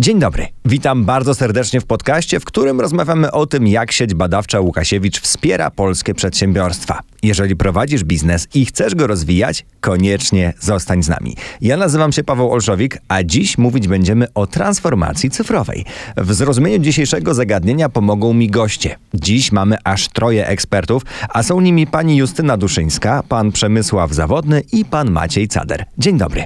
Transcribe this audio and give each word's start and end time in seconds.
Dzień 0.00 0.18
dobry. 0.18 0.46
Witam 0.64 1.04
bardzo 1.04 1.34
serdecznie 1.34 1.80
w 1.80 1.84
podcaście, 1.84 2.40
w 2.40 2.44
którym 2.44 2.80
rozmawiamy 2.80 3.32
o 3.32 3.46
tym, 3.46 3.66
jak 3.66 3.92
sieć 3.92 4.14
badawcza 4.14 4.60
Łukasiewicz 4.60 5.20
wspiera 5.20 5.70
polskie 5.70 6.14
przedsiębiorstwa. 6.14 7.00
Jeżeli 7.22 7.56
prowadzisz 7.56 8.04
biznes 8.04 8.48
i 8.54 8.66
chcesz 8.66 8.94
go 8.94 9.06
rozwijać, 9.06 9.64
koniecznie 9.80 10.52
zostań 10.60 11.02
z 11.02 11.08
nami. 11.08 11.36
Ja 11.60 11.76
nazywam 11.76 12.12
się 12.12 12.24
Paweł 12.24 12.52
Olszowik, 12.52 12.98
a 13.08 13.22
dziś 13.22 13.58
mówić 13.58 13.88
będziemy 13.88 14.26
o 14.34 14.46
transformacji 14.46 15.30
cyfrowej. 15.30 15.84
W 16.16 16.34
zrozumieniu 16.34 16.78
dzisiejszego 16.78 17.34
zagadnienia 17.34 17.88
pomogą 17.88 18.34
mi 18.34 18.50
goście. 18.50 18.96
Dziś 19.14 19.52
mamy 19.52 19.76
aż 19.84 20.08
troje 20.08 20.46
ekspertów, 20.46 21.02
a 21.28 21.42
są 21.42 21.60
nimi 21.60 21.86
pani 21.86 22.16
Justyna 22.16 22.56
Duszyńska, 22.56 23.22
pan 23.28 23.52
Przemysław 23.52 24.12
Zawodny 24.12 24.62
i 24.72 24.84
pan 24.84 25.10
Maciej 25.10 25.48
Cader. 25.48 25.84
Dzień 25.98 26.18
dobry. 26.18 26.44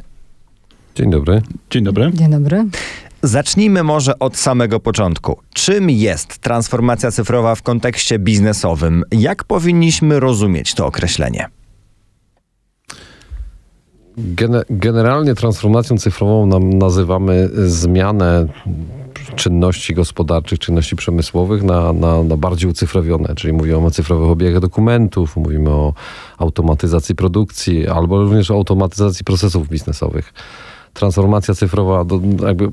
Dzień 0.95 1.11
dobry. 1.11 1.43
Dzień 1.71 1.85
dobry. 1.85 2.11
Dzień 2.15 2.31
dobry. 2.31 2.65
Zacznijmy 3.25 3.83
może 3.83 4.19
od 4.19 4.37
samego 4.37 4.81
początku. 4.81 5.39
Czym 5.55 5.91
jest 5.91 6.39
transformacja 6.39 7.11
cyfrowa 7.11 7.55
w 7.55 7.63
kontekście 7.63 8.19
biznesowym? 8.19 9.05
Jak 9.13 9.45
powinniśmy 9.45 10.21
rozumieć 10.21 10.75
to 10.75 10.87
określenie? 10.87 11.49
Generalnie 14.71 15.35
transformacją 15.35 15.99
cyfrową 15.99 16.61
nazywamy 16.61 17.51
zmianę 17.67 18.47
czynności 19.37 19.95
gospodarczych, 19.95 20.59
czynności 20.59 20.97
przemysłowych 20.97 21.63
na, 21.63 21.93
na, 21.93 22.23
na 22.23 22.37
bardziej 22.37 22.71
ucyfrowione, 22.71 23.35
czyli 23.35 23.53
mówimy 23.53 23.77
o 23.77 23.91
cyfrowych 23.91 24.31
obiegach 24.31 24.61
dokumentów, 24.61 25.37
mówimy 25.37 25.71
o 25.71 25.95
automatyzacji 26.39 27.15
produkcji 27.15 27.89
albo 27.89 28.23
również 28.23 28.51
o 28.51 28.55
automatyzacji 28.55 29.25
procesów 29.25 29.69
biznesowych. 29.69 30.33
Transformacja 30.95 31.55
cyfrowa 31.55 32.05
jakby 32.47 32.71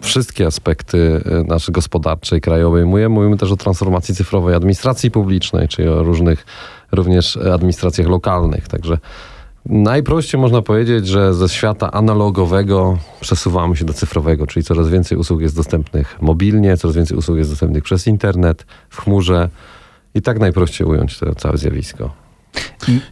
wszystkie 0.00 0.46
aspekty 0.46 0.98
y, 0.98 1.44
naszej 1.44 1.72
gospodarczej, 1.72 2.40
krajowej. 2.40 2.86
Mówimy 3.08 3.36
też 3.36 3.52
o 3.52 3.56
transformacji 3.56 4.14
cyfrowej 4.14 4.54
administracji 4.54 5.10
publicznej, 5.10 5.68
czyli 5.68 5.88
o 5.88 6.02
różnych 6.02 6.46
również 6.92 7.36
administracjach 7.36 8.08
lokalnych. 8.08 8.68
Także 8.68 8.98
najprościej 9.66 10.40
można 10.40 10.62
powiedzieć, 10.62 11.06
że 11.06 11.34
ze 11.34 11.48
świata 11.48 11.90
analogowego 11.90 12.98
przesuwamy 13.20 13.76
się 13.76 13.84
do 13.84 13.92
cyfrowego, 13.92 14.46
czyli 14.46 14.64
coraz 14.64 14.88
więcej 14.88 15.18
usług 15.18 15.40
jest 15.40 15.56
dostępnych 15.56 16.16
mobilnie, 16.20 16.76
coraz 16.76 16.96
więcej 16.96 17.16
usług 17.16 17.38
jest 17.38 17.50
dostępnych 17.50 17.82
przez 17.82 18.06
internet, 18.06 18.66
w 18.88 19.00
chmurze 19.00 19.48
i 20.14 20.22
tak 20.22 20.38
najprościej 20.38 20.86
ująć 20.86 21.18
to 21.18 21.34
całe 21.34 21.58
zjawisko. 21.58 22.19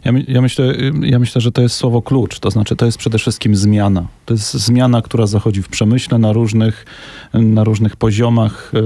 Ja, 0.05 0.11
ja, 0.27 0.41
myślę, 0.41 0.73
ja 1.01 1.19
myślę, 1.19 1.41
że 1.41 1.51
to 1.51 1.61
jest 1.61 1.75
słowo 1.75 2.01
klucz, 2.01 2.39
to 2.39 2.51
znaczy 2.51 2.75
to 2.75 2.85
jest 2.85 2.97
przede 2.97 3.17
wszystkim 3.17 3.55
zmiana. 3.55 4.07
To 4.25 4.33
jest 4.33 4.53
zmiana, 4.53 5.01
która 5.01 5.27
zachodzi 5.27 5.61
w 5.61 5.67
przemyśle 5.67 6.17
na 6.17 6.33
różnych, 6.33 6.85
na 7.33 7.63
różnych 7.63 7.95
poziomach, 7.95 8.71
y, 8.73 8.79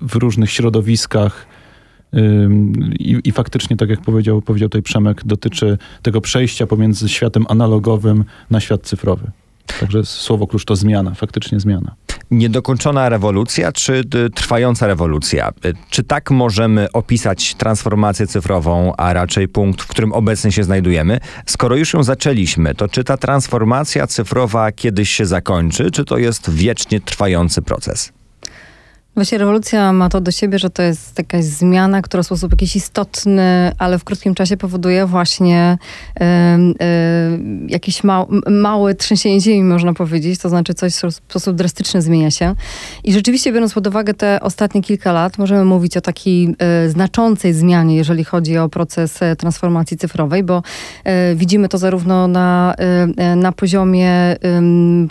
w 0.00 0.14
różnych 0.14 0.50
środowiskach. 0.50 1.46
Y, 2.14 2.18
I, 2.98 3.20
I, 3.24 3.32
faktycznie, 3.32 3.76
tak 3.76 3.90
jak 3.90 4.00
powiedział, 4.00 4.42
powiedział 4.42 4.68
tutaj 4.68 4.82
Przemek, 4.82 5.22
dotyczy 5.24 5.78
tego 6.02 6.20
przejścia 6.20 6.66
pomiędzy 6.66 7.08
światem 7.08 7.46
analogowym 7.48 8.24
na 8.50 8.60
świat 8.60 8.82
cyfrowy. 8.82 9.30
Także 9.80 10.04
słowo 10.04 10.46
klucz 10.46 10.64
to 10.64 10.76
zmiana, 10.76 11.14
faktycznie 11.14 11.60
zmiana 11.60 11.94
niedokończona 12.30 13.08
rewolucja, 13.08 13.72
czy 13.72 14.02
trwająca 14.34 14.86
rewolucja? 14.86 15.50
Czy 15.90 16.02
tak 16.02 16.30
możemy 16.30 16.92
opisać 16.92 17.54
transformację 17.54 18.26
cyfrową, 18.26 18.92
a 18.96 19.12
raczej 19.12 19.48
punkt, 19.48 19.82
w 19.82 19.86
którym 19.86 20.12
obecnie 20.12 20.52
się 20.52 20.64
znajdujemy? 20.64 21.20
Skoro 21.46 21.76
już 21.76 21.94
ją 21.94 22.02
zaczęliśmy, 22.02 22.74
to 22.74 22.88
czy 22.88 23.04
ta 23.04 23.16
transformacja 23.16 24.06
cyfrowa 24.06 24.72
kiedyś 24.72 25.10
się 25.10 25.26
zakończy, 25.26 25.90
czy 25.90 26.04
to 26.04 26.18
jest 26.18 26.50
wiecznie 26.50 27.00
trwający 27.00 27.62
proces? 27.62 28.12
Właśnie 29.14 29.38
rewolucja 29.38 29.92
ma 29.92 30.08
to 30.08 30.20
do 30.20 30.30
siebie, 30.30 30.58
że 30.58 30.70
to 30.70 30.82
jest 30.82 31.18
jakaś 31.18 31.44
zmiana, 31.44 32.02
która 32.02 32.22
w 32.22 32.26
sposób 32.26 32.52
jakiś 32.52 32.76
istotny, 32.76 33.72
ale 33.78 33.98
w 33.98 34.04
krótkim 34.04 34.34
czasie 34.34 34.56
powoduje 34.56 35.06
właśnie 35.06 35.78
y, 36.20 36.24
y, 36.24 36.84
jakieś 37.68 38.04
mał, 38.04 38.28
małe 38.50 38.94
trzęsienie 38.94 39.40
ziemi, 39.40 39.62
można 39.62 39.94
powiedzieć. 39.94 40.40
To 40.40 40.48
znaczy 40.48 40.74
coś 40.74 40.94
w 40.94 41.12
sposób 41.12 41.56
drastyczny 41.56 42.02
zmienia 42.02 42.30
się. 42.30 42.54
I 43.04 43.12
rzeczywiście 43.12 43.52
biorąc 43.52 43.74
pod 43.74 43.86
uwagę 43.86 44.14
te 44.14 44.40
ostatnie 44.40 44.82
kilka 44.82 45.12
lat, 45.12 45.38
możemy 45.38 45.64
mówić 45.64 45.96
o 45.96 46.00
takiej 46.00 46.56
y, 46.86 46.90
znaczącej 46.90 47.52
zmianie, 47.52 47.96
jeżeli 47.96 48.24
chodzi 48.24 48.58
o 48.58 48.68
proces 48.68 49.22
e, 49.22 49.36
transformacji 49.36 49.96
cyfrowej, 49.96 50.42
bo 50.44 50.62
e, 51.04 51.34
widzimy 51.34 51.68
to 51.68 51.78
zarówno 51.78 52.28
na, 52.28 52.74
na 53.36 53.52
poziomie 53.52 54.36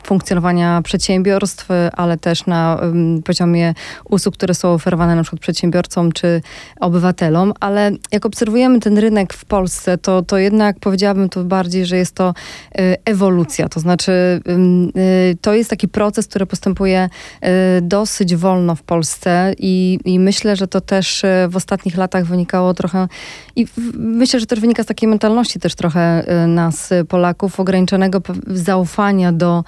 funkcjonowania 0.04 0.82
przedsiębiorstw, 0.82 1.68
ale 1.94 2.18
też 2.18 2.46
na 2.46 2.80
poziomie 3.26 3.74
usług, 4.10 4.36
które 4.36 4.54
są 4.54 4.74
oferowane 4.74 5.16
na 5.16 5.24
przykład 5.24 5.42
przedsiębiorcom 5.42 6.12
czy 6.12 6.42
obywatelom, 6.80 7.54
ale 7.60 7.92
jak 8.12 8.26
obserwujemy 8.26 8.80
ten 8.80 8.98
rynek 8.98 9.34
w 9.34 9.46
Polsce, 9.46 9.98
to, 9.98 10.22
to 10.22 10.38
jednak 10.38 10.80
powiedziałabym 10.80 11.30
to 11.30 11.44
bardziej, 11.44 11.86
że 11.86 11.98
jest 11.98 12.16
to 12.16 12.34
y, 12.80 12.96
ewolucja. 13.06 13.70
To 13.70 13.80
znaczy, 13.80 14.12
y, 15.32 15.38
to 15.42 15.54
jest 15.54 15.70
taki 15.70 15.88
proces, 15.88 16.28
który 16.28 16.46
postępuje 16.46 17.10
y, 17.44 17.48
dosyć 17.82 18.36
wolno 18.36 18.76
w 18.76 18.84
Polsce 18.84 19.54
i, 19.58 20.00
i 20.06 20.20
myślę, 20.20 20.56
że 20.56 20.68
to 20.68 20.82
też 20.82 21.24
w 21.50 21.56
ostatnich 21.56 21.98
latach 21.98 22.26
wynikało 22.26 22.74
trochę 22.74 23.08
i 23.56 23.68
myślę, 23.94 24.40
że 24.40 24.46
też 24.46 24.60
wynika 24.60 24.84
z 24.84 24.86
takiej 24.86 25.10
mentalności 25.10 25.60
też 25.60 25.76
trochę 25.76 26.24
nas, 26.48 26.90
Polaków, 27.08 27.60
ograniczonego 27.60 28.22
zaufania 28.48 29.32
do 29.32 29.64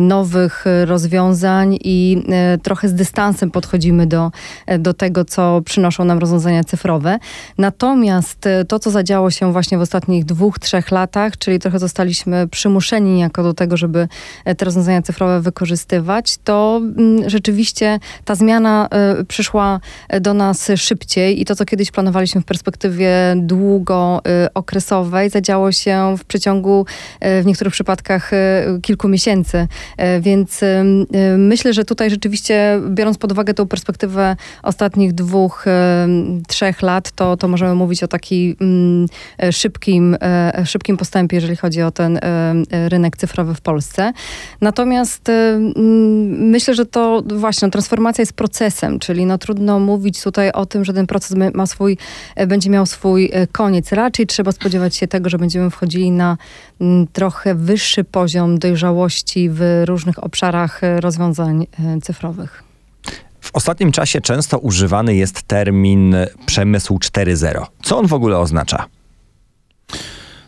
nowych 0.00 0.64
rozwiązań 0.84 1.78
i 1.84 2.22
trochę 2.62 2.88
z 2.88 2.94
dystansem 3.10 3.50
podchodzimy 3.50 4.06
do, 4.06 4.30
do 4.78 4.94
tego, 4.94 5.24
co 5.24 5.60
przynoszą 5.64 6.04
nam 6.04 6.18
rozwiązania 6.18 6.64
cyfrowe. 6.64 7.18
Natomiast 7.58 8.46
e, 8.46 8.64
to, 8.64 8.78
co 8.78 8.90
zadziało 8.90 9.30
się 9.30 9.52
właśnie 9.52 9.78
w 9.78 9.80
ostatnich 9.80 10.24
dwóch, 10.24 10.58
trzech 10.58 10.90
latach, 10.90 11.38
czyli 11.38 11.58
trochę 11.58 11.78
zostaliśmy 11.78 12.48
przymuszeni 12.48 13.14
niejako 13.14 13.42
do 13.42 13.54
tego, 13.54 13.76
żeby 13.76 14.08
e, 14.44 14.54
te 14.54 14.64
rozwiązania 14.64 15.02
cyfrowe 15.02 15.40
wykorzystywać, 15.40 16.38
to 16.44 16.80
mm, 16.82 17.30
rzeczywiście 17.30 17.98
ta 18.24 18.34
zmiana 18.34 18.88
e, 18.90 19.24
przyszła 19.24 19.80
do 20.20 20.34
nas 20.34 20.70
szybciej 20.76 21.40
i 21.40 21.44
to, 21.44 21.56
co 21.56 21.64
kiedyś 21.64 21.90
planowaliśmy 21.90 22.40
w 22.40 22.44
perspektywie 22.44 23.10
długookresowej, 23.36 25.30
zadziało 25.30 25.72
się 25.72 26.14
w 26.18 26.24
przeciągu 26.24 26.86
w 27.20 27.46
niektórych 27.46 27.72
przypadkach 27.72 28.30
kilku 28.82 29.08
miesięcy. 29.08 29.68
Więc 30.20 30.60
myślę, 31.38 31.72
że 31.72 31.84
tutaj 31.84 32.10
rzeczywiście 32.10 32.80
biorąc 33.00 33.18
pod 33.18 33.32
uwagę 33.32 33.54
tą 33.54 33.66
perspektywę 33.66 34.36
ostatnich 34.62 35.12
dwóch, 35.12 35.64
trzech 36.48 36.82
lat, 36.82 37.10
to, 37.10 37.36
to 37.36 37.48
możemy 37.48 37.74
mówić 37.74 38.02
o 38.02 38.08
takim 38.08 38.56
mm, 38.60 39.06
szybkim, 39.52 40.16
e, 40.20 40.62
szybkim 40.66 40.96
postępie, 40.96 41.36
jeżeli 41.36 41.56
chodzi 41.56 41.82
o 41.82 41.90
ten 41.90 42.20
rynek 42.70 43.16
cyfrowy 43.16 43.54
w 43.54 43.60
Polsce. 43.60 44.12
Natomiast 44.60 45.28
mm, 45.28 45.72
myślę, 46.50 46.74
że 46.74 46.86
to 46.86 47.22
właśnie 47.26 47.66
no, 47.66 47.72
transformacja 47.72 48.22
jest 48.22 48.32
procesem, 48.32 48.98
czyli 48.98 49.26
no, 49.26 49.38
trudno 49.38 49.80
mówić 49.80 50.22
tutaj 50.22 50.52
o 50.52 50.66
tym, 50.66 50.84
że 50.84 50.92
ten 50.92 51.06
proces 51.06 51.36
ma 51.54 51.66
swój, 51.66 51.96
e, 52.36 52.46
będzie 52.46 52.70
miał 52.70 52.86
swój 52.86 53.30
e, 53.32 53.46
koniec. 53.46 53.92
Raczej 53.92 54.26
trzeba 54.26 54.52
spodziewać 54.52 54.96
się 54.96 55.08
tego, 55.08 55.30
że 55.30 55.38
będziemy 55.38 55.70
wchodzili 55.70 56.10
na 56.10 56.36
mm, 56.80 57.06
trochę 57.12 57.54
wyższy 57.54 58.04
poziom 58.04 58.58
dojrzałości 58.58 59.50
w 59.50 59.82
różnych 59.84 60.24
obszarach 60.24 60.80
rozwiązań 61.00 61.66
cyfrowych. 62.02 62.69
W 63.52 63.56
ostatnim 63.56 63.92
czasie 63.92 64.20
często 64.20 64.58
używany 64.58 65.14
jest 65.14 65.42
termin 65.42 66.16
przemysł 66.46 66.98
4.0. 66.98 67.66
Co 67.82 67.98
on 67.98 68.06
w 68.06 68.12
ogóle 68.12 68.38
oznacza? 68.38 68.86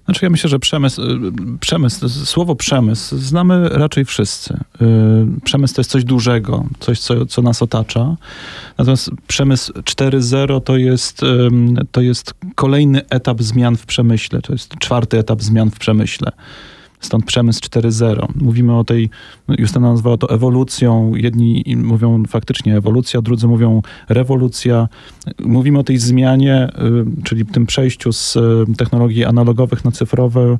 Znaczy 0.05 0.25
ja 0.25 0.31
myślę, 0.31 0.51
że 0.51 0.59
przemysł, 0.59 1.03
y, 1.03 1.33
przemysł, 1.61 2.09
słowo 2.09 2.55
przemysł 2.57 3.19
znamy 3.19 3.69
raczej 3.69 4.05
wszyscy. 4.05 4.55
Y, 4.55 5.41
przemysł 5.45 5.75
to 5.75 5.81
jest 5.81 5.91
coś 5.91 6.05
dużego, 6.05 6.65
coś, 6.81 7.01
co, 7.01 7.27
co 7.27 7.43
nas 7.43 7.63
otacza. 7.63 8.17
Natomiast 8.79 9.11
przemysł 9.27 9.73
4.0 9.73 10.61
to 10.61 10.77
jest, 10.77 11.21
to 11.93 12.01
jest 12.01 12.35
kolejny 12.55 13.09
etap 13.09 13.43
zmian 13.43 13.77
w 13.77 13.87
przemyśle, 13.87 14.43
to 14.43 14.53
jest 14.53 14.79
czwarty 14.79 15.19
etap 15.19 15.43
zmian 15.43 15.71
w 15.71 15.79
przemyśle. 15.79 16.33
Stąd 17.03 17.25
przemysł 17.25 17.61
4.0. 17.61 18.29
Mówimy 18.35 18.79
o 18.79 18.85
tej, 18.85 19.11
Justyna 19.49 19.91
nazwała 19.91 20.17
to 20.17 20.31
ewolucją. 20.31 21.15
Jedni 21.15 21.65
mówią 21.77 22.23
faktycznie 22.29 22.77
ewolucja, 22.77 23.23
drudzy 23.23 23.47
mówią 23.47 23.83
rewolucja. 24.09 24.89
Mówimy 25.41 25.79
o 25.79 25.83
tej 25.83 25.99
zmianie, 25.99 26.69
y, 27.19 27.23
czyli 27.25 27.47
tym 27.47 27.67
przejściu 27.67 28.13
z 28.13 28.37
y, 28.37 28.41
technologii 28.77 29.25
analogowych 29.25 29.85
na 29.85 29.91
cyfrowe. 29.91 30.57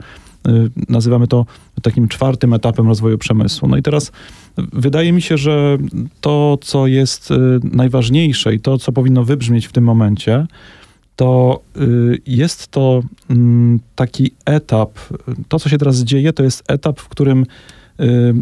Y, 0.49 0.71
nazywamy 0.89 1.29
to 1.29 1.47
takim 1.83 2.09
czwartym 2.09 2.55
etapem 2.55 2.89
rozwoju 2.89 3.19
przemysłu. 3.19 3.69
No 3.69 3.77
i 3.77 3.83
teraz 3.83 4.13
wydaje 4.57 5.13
mi 5.13 5.23
się, 5.23 5.37
że 5.37 5.79
to, 6.21 6.59
co 6.61 6.87
jest 6.87 7.33
najważniejsze 7.65 8.55
i 8.55 8.61
to, 8.61 8.79
co 8.79 8.93
powinno 8.93 9.25
wybrzmieć 9.25 9.67
w 9.67 9.73
tym 9.73 9.85
momencie, 9.85 10.47
to 11.17 11.61
y, 11.77 12.19
jest 12.27 12.69
to 12.69 13.03
mm, 13.31 13.81
taki 13.95 14.31
etap, 14.45 14.99
to 15.49 15.59
co 15.59 15.69
się 15.69 15.79
teraz 15.79 15.99
dzieje, 15.99 16.33
to 16.33 16.43
jest 16.43 16.65
etap, 16.69 17.01
w 17.01 17.09
którym 17.09 17.47
y, 18.01 18.35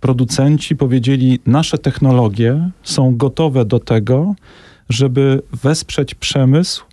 producenci 0.00 0.76
powiedzieli, 0.76 1.38
nasze 1.46 1.78
technologie 1.78 2.70
są 2.82 3.16
gotowe 3.16 3.64
do 3.64 3.80
tego, 3.80 4.34
żeby 4.88 5.42
wesprzeć 5.52 6.14
przemysł 6.14 6.84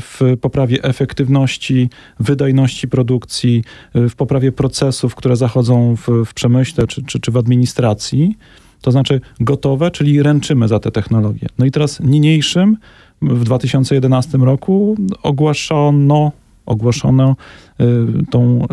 w 0.00 0.36
poprawie 0.40 0.82
efektywności, 0.82 1.90
wydajności 2.20 2.88
produkcji, 2.88 3.64
w 3.94 4.14
poprawie 4.14 4.52
procesów, 4.52 5.14
które 5.14 5.36
zachodzą 5.36 5.96
w, 5.96 6.08
w 6.26 6.34
przemyśle 6.34 6.86
czy, 6.86 7.02
czy, 7.04 7.20
czy 7.20 7.30
w 7.30 7.36
administracji. 7.36 8.38
To 8.80 8.90
znaczy 8.90 9.20
gotowe, 9.40 9.90
czyli 9.90 10.22
ręczymy 10.22 10.68
za 10.68 10.80
te 10.80 10.90
technologie. 10.90 11.46
No 11.58 11.66
i 11.66 11.70
teraz 11.70 12.00
niniejszym 12.00 12.76
w 13.22 13.44
2011 13.44 14.38
roku 14.38 14.96
ogłoszono 15.22 16.32
ogłoszono 16.66 17.36
y, 17.80 17.84
tą, 18.30 18.66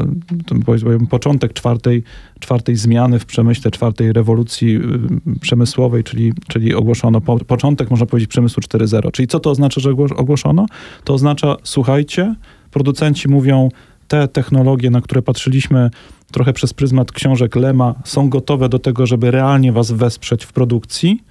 y, 0.52 0.66
powiedzmy, 0.66 1.08
początek 1.08 1.54
czwartej, 1.54 2.04
czwartej 2.40 2.76
zmiany 2.76 3.20
w 3.20 3.26
przemyśle, 3.26 3.72
czwartej 3.72 4.14
rewolucji 4.14 4.76
y, 4.76 5.40
przemysłowej, 5.42 6.04
czyli, 6.04 6.34
czyli 6.48 6.74
ogłoszono 6.74 7.22
po, 7.22 7.38
początek, 7.38 7.90
można 7.90 8.06
powiedzieć, 8.06 8.30
przemysłu 8.30 8.64
4.0. 8.64 9.12
Czyli 9.12 9.28
co 9.28 9.40
to 9.40 9.52
oznacza, 9.52 9.82
że 9.82 9.92
ogłoszono? 9.92 10.66
To 11.04 11.14
oznacza, 11.14 11.56
słuchajcie, 11.64 12.36
producenci 12.72 13.30
mówią, 13.30 13.70
te 14.08 14.28
technologie, 14.28 14.90
na 14.90 15.02
które 15.02 15.22
patrzyliśmy 15.22 15.90
trochę 16.32 16.54
przez 16.54 16.74
pryzmat 16.74 17.12
książek 17.12 17.56
Lema, 17.56 17.96
są 18.06 18.30
gotowe 18.30 18.70
do 18.70 18.80
tego, 18.80 19.06
żeby 19.06 19.32
realnie 19.32 19.72
was 19.72 19.92
wesprzeć 19.92 20.46
w 20.46 20.54
produkcji 20.54 21.24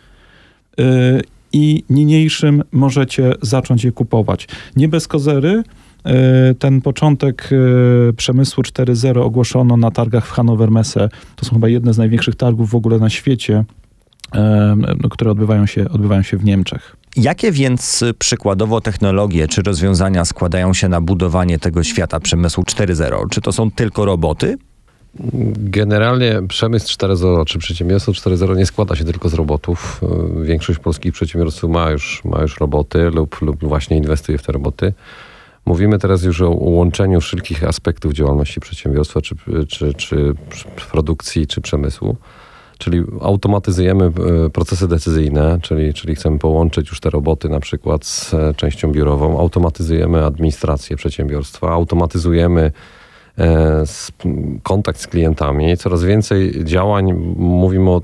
i 1.52 1.84
niniejszym 1.90 2.62
możecie 2.72 3.34
zacząć 3.42 3.84
je 3.84 3.92
kupować. 3.92 4.48
Nie 4.76 4.88
bez 4.88 5.08
kozery, 5.08 5.62
E, 6.04 6.54
ten 6.54 6.80
początek 6.80 7.50
e, 8.08 8.12
przemysłu 8.12 8.62
4.0 8.62 9.20
ogłoszono 9.20 9.76
na 9.76 9.90
targach 9.90 10.26
w 10.26 10.30
Hannover 10.30 10.70
Messe. 10.70 11.08
To 11.36 11.46
są 11.46 11.54
chyba 11.54 11.68
jedne 11.68 11.94
z 11.94 11.98
największych 11.98 12.34
targów 12.34 12.70
w 12.70 12.74
ogóle 12.74 12.98
na 12.98 13.10
świecie, 13.10 13.64
e, 14.34 14.76
no, 15.02 15.08
które 15.08 15.30
odbywają 15.30 15.66
się, 15.66 15.88
odbywają 15.90 16.22
się 16.22 16.36
w 16.36 16.44
Niemczech. 16.44 16.96
Jakie 17.16 17.52
więc 17.52 18.04
przykładowo 18.18 18.80
technologie 18.80 19.48
czy 19.48 19.62
rozwiązania 19.62 20.24
składają 20.24 20.74
się 20.74 20.88
na 20.88 21.00
budowanie 21.00 21.58
tego 21.58 21.82
świata 21.82 22.20
przemysłu 22.20 22.64
4.0? 22.64 23.28
Czy 23.30 23.40
to 23.40 23.52
są 23.52 23.70
tylko 23.70 24.04
roboty? 24.04 24.58
Generalnie 25.54 26.42
przemysł 26.48 26.86
4.0 26.86 27.44
czy 27.44 27.58
przedsiębiorstwo 27.58 28.12
4.0 28.12 28.56
nie 28.56 28.66
składa 28.66 28.96
się 28.96 29.04
tylko 29.04 29.28
z 29.28 29.34
robotów. 29.34 30.00
Większość 30.42 30.78
polskich 30.78 31.12
przedsiębiorców 31.12 31.70
ma 31.70 31.90
już, 31.90 32.24
ma 32.24 32.42
już 32.42 32.60
roboty 32.60 33.10
lub, 33.10 33.42
lub 33.42 33.64
właśnie 33.64 33.96
inwestuje 33.96 34.38
w 34.38 34.42
te 34.42 34.52
roboty. 34.52 34.92
Mówimy 35.66 35.98
teraz 35.98 36.22
już 36.22 36.42
o 36.42 36.50
łączeniu 36.50 37.20
wszelkich 37.20 37.64
aspektów 37.64 38.12
działalności 38.12 38.60
przedsiębiorstwa, 38.60 39.20
czy, 39.20 39.34
czy, 39.68 39.94
czy 39.94 40.34
produkcji, 40.90 41.46
czy 41.46 41.60
przemysłu. 41.60 42.16
Czyli 42.78 43.02
automatyzujemy 43.20 44.04
e, 44.04 44.50
procesy 44.50 44.88
decyzyjne, 44.88 45.58
czyli, 45.62 45.94
czyli 45.94 46.14
chcemy 46.14 46.38
połączyć 46.38 46.88
już 46.88 47.00
te 47.00 47.10
roboty 47.10 47.48
na 47.48 47.60
przykład 47.60 48.06
z 48.06 48.34
e, 48.34 48.54
częścią 48.54 48.92
biurową, 48.92 49.40
automatyzujemy 49.40 50.24
administrację 50.24 50.96
przedsiębiorstwa, 50.96 51.70
automatyzujemy 51.70 52.72
kontakt 54.62 55.00
z 55.00 55.06
klientami. 55.06 55.76
Coraz 55.76 56.04
więcej 56.04 56.64
działań, 56.64 57.12
mówimy 57.36 57.90
o, 57.90 58.00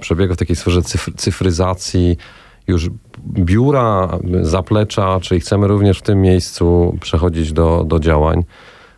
przebiega 0.00 0.34
w 0.34 0.36
takiej 0.36 0.56
sferze 0.56 0.82
cyfr, 0.82 1.12
cyfryzacji, 1.16 2.16
już 2.68 2.90
biura, 3.28 4.18
zaplecza, 4.42 5.20
czyli 5.20 5.40
chcemy 5.40 5.66
również 5.66 5.98
w 5.98 6.02
tym 6.02 6.20
miejscu 6.20 6.96
przechodzić 7.00 7.52
do, 7.52 7.84
do 7.84 7.98
działań. 7.98 8.44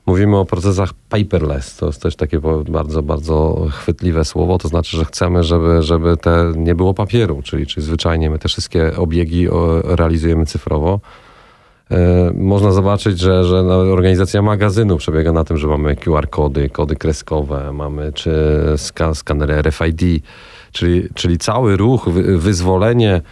Mówimy 0.06 0.36
o 0.36 0.44
procesach 0.44 0.92
paperless, 1.08 1.76
to 1.76 1.86
jest 1.86 2.02
też 2.02 2.16
takie 2.16 2.40
bardzo, 2.68 3.02
bardzo 3.02 3.66
chwytliwe 3.70 4.24
słowo, 4.24 4.58
to 4.58 4.68
znaczy, 4.68 4.96
że 4.96 5.04
chcemy, 5.04 5.42
żeby, 5.42 5.82
żeby 5.82 6.16
te 6.16 6.52
nie 6.56 6.74
było 6.74 6.94
papieru, 6.94 7.42
czyli, 7.42 7.66
czyli 7.66 7.86
zwyczajnie 7.86 8.30
my 8.30 8.38
te 8.38 8.48
wszystkie 8.48 8.96
obiegi 8.96 9.48
realizujemy 9.84 10.46
cyfrowo. 10.46 11.00
E, 11.94 12.32
można 12.34 12.72
zobaczyć, 12.72 13.18
że, 13.18 13.44
że 13.44 13.60
organizacja 13.66 14.42
magazynu 14.42 14.96
przebiega 14.96 15.32
na 15.32 15.44
tym, 15.44 15.56
że 15.56 15.66
mamy 15.66 15.96
QR-kody, 15.96 16.68
kody 16.68 16.96
kreskowe, 16.96 17.72
mamy 17.72 18.12
czy 18.12 18.32
skanery 19.14 19.62
RFID, 19.62 20.24
czyli, 20.72 21.08
czyli 21.14 21.38
cały 21.38 21.76
ruch, 21.76 22.08
wyzwolenie 22.38 23.22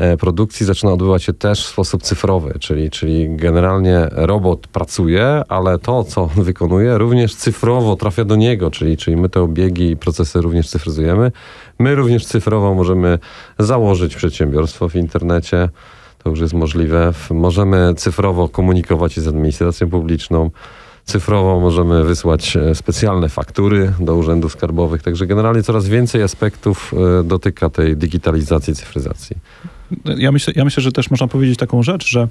E, 0.00 0.16
produkcji 0.16 0.66
zaczyna 0.66 0.92
odbywać 0.92 1.22
się 1.22 1.32
też 1.32 1.66
w 1.66 1.68
sposób 1.68 2.02
cyfrowy, 2.02 2.54
czyli, 2.60 2.90
czyli 2.90 3.36
generalnie 3.36 4.08
robot 4.10 4.66
pracuje, 4.66 5.42
ale 5.48 5.78
to, 5.78 6.04
co 6.04 6.22
on 6.22 6.44
wykonuje, 6.44 6.98
również 6.98 7.34
cyfrowo 7.34 7.96
trafia 7.96 8.24
do 8.24 8.36
niego, 8.36 8.70
czyli, 8.70 8.96
czyli 8.96 9.16
my 9.16 9.28
te 9.28 9.40
obiegi 9.40 9.90
i 9.90 9.96
procesy 9.96 10.40
również 10.40 10.68
cyfryzujemy. 10.68 11.32
My 11.78 11.94
również 11.94 12.26
cyfrowo 12.26 12.74
możemy 12.74 13.18
założyć 13.58 14.16
przedsiębiorstwo 14.16 14.88
w 14.88 14.96
internecie. 14.96 15.68
To 16.24 16.30
już 16.30 16.40
jest 16.40 16.54
możliwe. 16.54 17.12
Możemy 17.30 17.94
cyfrowo 17.96 18.48
komunikować 18.48 19.12
się 19.12 19.20
z 19.20 19.28
administracją 19.28 19.90
publiczną. 19.90 20.50
Cyfrowo 21.04 21.60
możemy 21.60 22.04
wysłać 22.04 22.56
e, 22.56 22.74
specjalne 22.74 23.28
faktury 23.28 23.92
do 24.00 24.16
urzędów 24.16 24.52
skarbowych. 24.52 25.02
Także 25.02 25.26
generalnie 25.26 25.62
coraz 25.62 25.88
więcej 25.88 26.22
aspektów 26.22 26.94
e, 27.20 27.24
dotyka 27.24 27.70
tej 27.70 27.96
digitalizacji, 27.96 28.74
cyfryzacji 28.74 29.36
ja 30.18 30.32
myślę, 30.32 30.52
ja 30.56 30.64
myślę, 30.64 30.82
że 30.82 30.92
też 30.92 31.10
można 31.10 31.28
powiedzieć 31.28 31.58
taką 31.58 31.82
rzecz, 31.82 32.10
że 32.10 32.28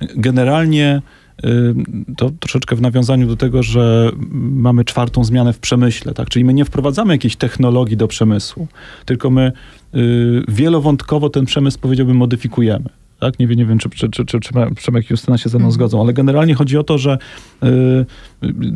generalnie 0.00 1.02
y, 1.44 1.74
to 2.16 2.30
troszeczkę 2.40 2.76
w 2.76 2.80
nawiązaniu 2.80 3.26
do 3.26 3.36
tego, 3.36 3.62
że 3.62 4.10
mamy 4.40 4.84
czwartą 4.84 5.24
zmianę 5.24 5.52
w 5.52 5.58
przemyśle, 5.58 6.14
tak? 6.14 6.28
Czyli 6.28 6.44
my 6.44 6.54
nie 6.54 6.64
wprowadzamy 6.64 7.14
jakiejś 7.14 7.36
technologii 7.36 7.96
do 7.96 8.08
przemysłu, 8.08 8.68
tylko 9.04 9.30
my 9.30 9.52
y, 9.94 10.44
wielowątkowo 10.48 11.30
ten 11.30 11.44
przemysł, 11.44 11.78
powiedziałbym, 11.78 12.16
modyfikujemy 12.16 13.01
tak? 13.22 13.38
Nie, 13.38 13.46
nie 13.46 13.66
wiem, 13.66 13.78
czy, 13.78 13.90
czy, 13.90 14.08
czy, 14.10 14.24
czy, 14.24 14.40
Przemek 14.76 15.10
i 15.10 15.12
Justyna 15.12 15.38
się 15.38 15.48
ze 15.48 15.58
mną 15.58 15.70
zgodzą, 15.70 16.00
ale 16.00 16.12
generalnie 16.12 16.54
chodzi 16.54 16.78
o 16.78 16.82
to, 16.82 16.98
że 16.98 17.18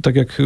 tak 0.02 0.16
jak, 0.16 0.42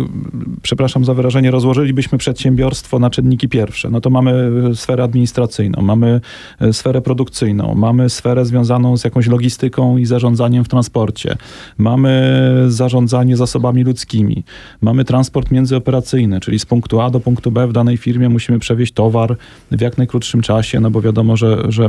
przepraszam 0.62 1.04
za 1.04 1.14
wyrażenie, 1.14 1.50
rozłożylibyśmy 1.50 2.18
przedsiębiorstwo 2.18 2.98
na 2.98 3.10
czynniki 3.10 3.48
pierwsze, 3.48 3.90
no 3.90 4.00
to 4.00 4.10
mamy 4.10 4.50
sferę 4.74 5.04
administracyjną, 5.04 5.82
mamy 5.82 6.20
y, 6.62 6.72
sferę 6.72 7.00
produkcyjną, 7.00 7.74
mamy 7.74 8.10
sferę 8.10 8.44
związaną 8.44 8.96
z 8.96 9.04
jakąś 9.04 9.26
logistyką 9.26 9.98
i 9.98 10.06
zarządzaniem 10.06 10.64
w 10.64 10.68
transporcie, 10.68 11.36
mamy 11.78 12.40
zarządzanie 12.68 13.36
zasobami 13.36 13.84
ludzkimi, 13.84 14.44
mamy 14.80 15.04
transport 15.04 15.50
międzyoperacyjny, 15.50 16.40
czyli 16.40 16.58
z 16.58 16.66
punktu 16.66 17.00
A 17.00 17.10
do 17.10 17.20
punktu 17.20 17.50
B 17.50 17.66
w 17.66 17.72
danej 17.72 17.96
firmie 17.96 18.28
musimy 18.28 18.58
przewieźć 18.58 18.92
towar 18.92 19.36
w 19.70 19.80
jak 19.80 19.98
najkrótszym 19.98 20.40
czasie, 20.40 20.80
no 20.80 20.90
bo 20.90 21.00
wiadomo, 21.00 21.36
że, 21.36 21.62
że 21.68 21.88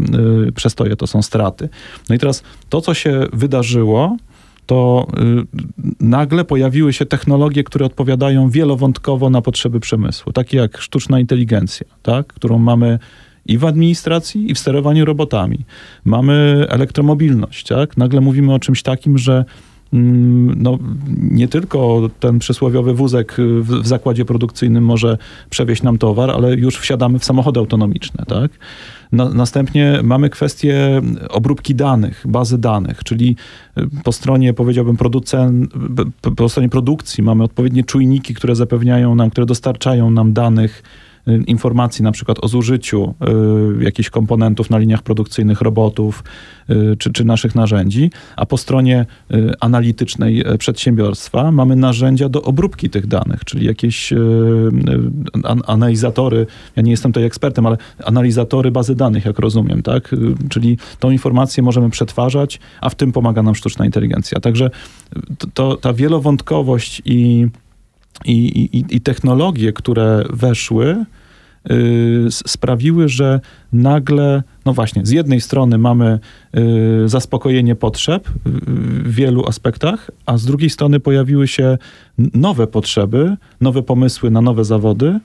przestoje 0.56 0.96
to 0.96 1.08
są 1.08 1.22
straty. 1.22 1.70
No 2.10 2.16
i 2.16 2.20
teraz 2.20 2.44
to, 2.70 2.82
co 2.82 2.94
się 2.94 3.28
wydarzyło, 3.34 4.18
to 4.66 5.08
y, 5.20 5.96
nagle 6.00 6.46
pojawiły 6.46 6.94
się 6.94 7.06
technologie, 7.06 7.64
które 7.64 7.86
odpowiadają 7.86 8.50
wielowątkowo 8.50 9.30
na 9.30 9.42
potrzeby 9.42 9.80
przemysłu, 9.80 10.32
takie 10.34 10.58
jak 10.58 10.78
sztuczna 10.78 11.20
inteligencja, 11.20 11.88
tak? 12.04 12.28
którą 12.28 12.58
mamy 12.58 13.00
i 13.46 13.58
w 13.58 13.66
administracji, 13.66 14.52
i 14.52 14.54
w 14.54 14.60
sterowaniu 14.60 15.06
robotami. 15.06 15.60
Mamy 16.06 16.66
elektromobilność, 16.70 17.68
tak? 17.68 17.98
Nagle 17.98 18.22
mówimy 18.22 18.54
o 18.54 18.60
czymś 18.60 18.84
takim, 18.84 19.18
że 19.18 19.46
no, 19.92 20.80
nie 21.22 21.48
tylko 21.48 22.10
ten 22.20 22.40
przysłowiowy 22.40 22.94
wózek 22.94 23.36
w, 23.38 23.82
w, 23.82 23.88
zakładzie 23.88 24.26
produkcyjnym 24.26 24.86
może 24.86 25.18
przewieźć 25.50 25.84
nam 25.84 25.98
towar, 25.98 26.32
ale 26.32 26.56
już 26.56 26.78
wsiadamy 26.78 27.20
w 27.20 27.26
samochody 27.26 27.60
autonomiczne, 27.60 28.26
tak? 28.28 28.52
Na, 29.12 29.30
następnie 29.30 30.00
mamy 30.04 30.30
kwestię 30.30 31.02
obróbki 31.30 31.76
danych, 31.76 32.24
bazy 32.28 32.58
danych, 32.58 33.04
czyli 33.04 33.36
y, 33.78 33.88
po 34.04 34.12
stronie, 34.12 34.54
powiedziałbym, 34.54 34.98
producent, 34.98 35.72
po 36.36 36.50
stronie 36.50 36.70
produkcji 36.70 37.24
mamy 37.24 37.44
odpowiednie 37.44 37.84
czujniki, 37.84 38.34
które 38.34 38.56
zapewniają 38.56 39.16
nam, 39.16 39.30
które 39.30 39.46
dostarczają 39.46 40.12
nam 40.12 40.34
danych 40.34 40.84
informacji 41.48 42.04
na 42.04 42.12
przykład 42.12 42.38
o 42.42 42.48
zużyciu 42.48 43.16
y, 43.80 43.84
jakichś 43.84 44.10
komponentów 44.10 44.70
na 44.70 44.78
liniach 44.78 45.02
produkcyjnych 45.02 45.62
robotów 45.62 46.24
y, 46.70 46.96
czy, 47.00 47.14
czy 47.14 47.26
naszych 47.26 47.56
narzędzi, 47.56 48.10
a 48.36 48.46
po 48.46 48.58
stronie 48.58 49.06
analitycznej 49.60 50.44
przedsiębiorstwa 50.60 51.52
mamy 51.52 51.76
narzędzia 51.76 52.30
do 52.30 52.42
obróbki 52.42 52.90
tych 52.90 53.08
danych, 53.08 53.46
czyli 53.46 53.66
jakieś 53.66 54.14
analizatory, 55.68 56.48
ja 56.76 56.84
nie 56.84 56.92
jestem 56.92 57.12
tutaj 57.12 57.24
ekspertem, 57.24 57.66
ale 57.66 57.78
analizatory 58.06 58.72
bazy 58.72 58.96
danych, 58.96 59.26
jak 59.26 59.40
rozumiem, 59.40 59.82
tak? 59.84 60.16
Czyli 60.50 60.78
tą 61.00 61.12
informację 61.12 61.64
możemy 61.64 61.90
przetwarzać, 61.90 62.60
a 62.82 62.90
w 62.90 62.96
tym 62.96 63.12
pomaga 63.12 63.44
nam 63.44 63.56
sztuczna 63.56 63.86
inteligencja. 63.86 64.40
Także 64.40 64.70
to 65.54 65.78
ta 65.78 65.94
wielowątkowość 65.94 67.02
i 67.06 67.48
i, 68.26 68.34
i, 68.34 68.96
i 68.96 69.02
technologie, 69.02 69.74
które 69.74 70.24
weszły, 70.30 71.06
y, 71.72 72.26
sprawiły, 72.32 73.10
że 73.10 73.40
nagle, 73.74 74.44
no 74.66 74.74
właśnie, 74.74 75.06
z 75.06 75.10
jednej 75.10 75.42
strony 75.42 75.78
mamy 75.78 76.20
y, 76.58 77.10
zaspokojenie 77.10 77.76
potrzeb 77.76 78.30
w 78.46 79.16
wielu 79.16 79.48
aspektach, 79.48 80.12
a 80.26 80.38
z 80.38 80.46
drugiej 80.46 80.70
strony 80.70 81.00
pojawiły 81.00 81.48
się 81.48 81.78
nowe 82.18 82.68
potrzeby, 82.68 83.36
nowe 83.62 83.84
pomysły 83.84 84.32
na 84.32 84.42
nowe 84.42 84.66
zawody, 84.66 85.20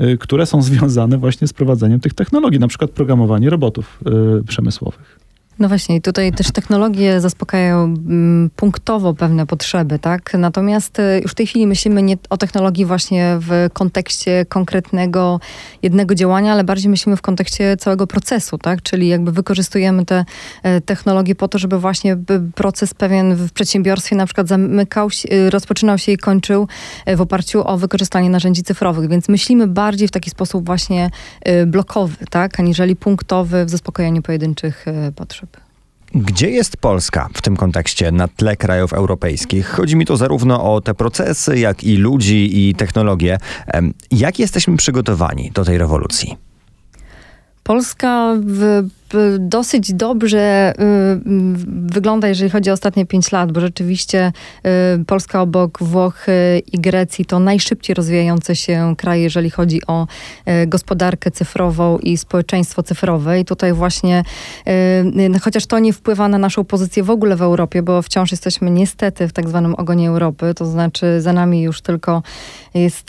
y, 0.00 0.18
które 0.18 0.46
są 0.46 0.62
związane 0.68 1.18
właśnie 1.18 1.48
z 1.48 1.52
prowadzeniem 1.52 2.00
tych 2.00 2.14
technologii, 2.14 2.60
na 2.60 2.68
przykład 2.68 2.90
programowanie 2.90 3.50
robotów 3.50 4.00
przemysłowych. 4.46 5.17
No 5.58 5.68
właśnie, 5.68 6.00
tutaj 6.00 6.32
też 6.32 6.50
technologie 6.50 7.20
zaspokajają 7.20 7.84
mm, 7.84 8.50
punktowo 8.56 9.14
pewne 9.14 9.46
potrzeby, 9.46 9.98
tak? 9.98 10.34
Natomiast 10.34 10.98
y, 10.98 11.20
już 11.22 11.32
w 11.32 11.34
tej 11.34 11.46
chwili 11.46 11.66
myślimy 11.66 12.02
nie 12.02 12.16
o 12.30 12.36
technologii 12.36 12.84
właśnie 12.84 13.36
w 13.40 13.68
kontekście 13.72 14.46
konkretnego 14.48 15.40
jednego 15.82 16.14
działania, 16.14 16.52
ale 16.52 16.64
bardziej 16.64 16.90
myślimy 16.90 17.16
w 17.16 17.22
kontekście 17.22 17.76
całego 17.76 18.06
procesu, 18.06 18.58
tak? 18.58 18.82
Czyli 18.82 19.08
jakby 19.08 19.32
wykorzystujemy 19.32 20.04
te 20.04 20.24
e, 20.62 20.80
technologie 20.80 21.34
po 21.34 21.48
to, 21.48 21.58
żeby 21.58 21.78
właśnie 21.78 22.16
proces 22.54 22.94
pewien 22.94 23.34
w 23.34 23.52
przedsiębiorstwie 23.52 24.16
na 24.16 24.26
przykład 24.26 24.48
zamykał 24.48 25.08
y, 25.32 25.50
rozpoczynał 25.50 25.98
się 25.98 26.12
i 26.12 26.16
kończył 26.16 26.68
e, 27.06 27.16
w 27.16 27.20
oparciu 27.20 27.68
o 27.68 27.78
wykorzystanie 27.78 28.30
narzędzi 28.30 28.62
cyfrowych, 28.62 29.08
więc 29.08 29.28
myślimy 29.28 29.66
bardziej 29.66 30.08
w 30.08 30.10
taki 30.10 30.30
sposób 30.30 30.66
właśnie 30.66 31.10
y, 31.48 31.66
blokowy, 31.66 32.16
tak? 32.30 32.60
Aniżeli 32.60 32.96
punktowy 32.96 33.64
w 33.64 33.70
zaspokojeniu 33.70 34.22
pojedynczych 34.22 34.88
e, 34.88 35.12
potrzeb. 35.12 35.47
Gdzie 36.14 36.50
jest 36.50 36.76
Polska 36.76 37.28
w 37.34 37.42
tym 37.42 37.56
kontekście 37.56 38.12
na 38.12 38.28
tle 38.28 38.56
krajów 38.56 38.92
europejskich? 38.92 39.68
Chodzi 39.68 39.96
mi 39.96 40.06
tu 40.06 40.16
zarówno 40.16 40.74
o 40.74 40.80
te 40.80 40.94
procesy, 40.94 41.58
jak 41.58 41.84
i 41.84 41.96
ludzi 41.96 42.68
i 42.68 42.74
technologie. 42.74 43.38
Jak 44.10 44.38
jesteśmy 44.38 44.76
przygotowani 44.76 45.50
do 45.54 45.64
tej 45.64 45.78
rewolucji? 45.78 46.36
Polska 47.62 48.34
w 48.40 48.88
dosyć 49.38 49.92
dobrze 49.92 50.72
y, 50.72 51.20
wygląda, 51.66 52.28
jeżeli 52.28 52.50
chodzi 52.50 52.70
o 52.70 52.72
ostatnie 52.72 53.06
pięć 53.06 53.32
lat, 53.32 53.52
bo 53.52 53.60
rzeczywiście 53.60 54.32
y, 55.00 55.04
Polska 55.04 55.42
obok 55.42 55.78
Włoch 55.82 56.28
y, 56.28 56.62
i 56.72 56.80
Grecji 56.80 57.24
to 57.24 57.38
najszybciej 57.38 57.94
rozwijające 57.94 58.56
się 58.56 58.94
kraje, 58.96 59.22
jeżeli 59.22 59.50
chodzi 59.50 59.80
o 59.86 60.06
y, 60.62 60.66
gospodarkę 60.66 61.30
cyfrową 61.30 61.98
i 61.98 62.16
społeczeństwo 62.16 62.82
cyfrowe. 62.82 63.40
I 63.40 63.44
tutaj 63.44 63.72
właśnie, 63.72 64.22
chociaż 65.42 65.66
to 65.66 65.78
nie 65.78 65.92
wpływa 65.92 66.28
na 66.28 66.38
naszą 66.38 66.64
pozycję 66.64 67.02
w 67.02 67.10
ogóle 67.10 67.36
w 67.36 67.42
Europie, 67.42 67.82
bo 67.82 68.02
wciąż 68.02 68.30
jesteśmy 68.30 68.70
niestety 68.70 69.28
w 69.28 69.32
tak 69.32 69.48
zwanym 69.48 69.74
ogonie 69.74 70.08
Europy, 70.08 70.54
to 70.56 70.66
znaczy 70.66 71.20
za 71.20 71.32
nami 71.32 71.62
już 71.62 71.80
tylko 71.80 72.22
jest 72.74 73.08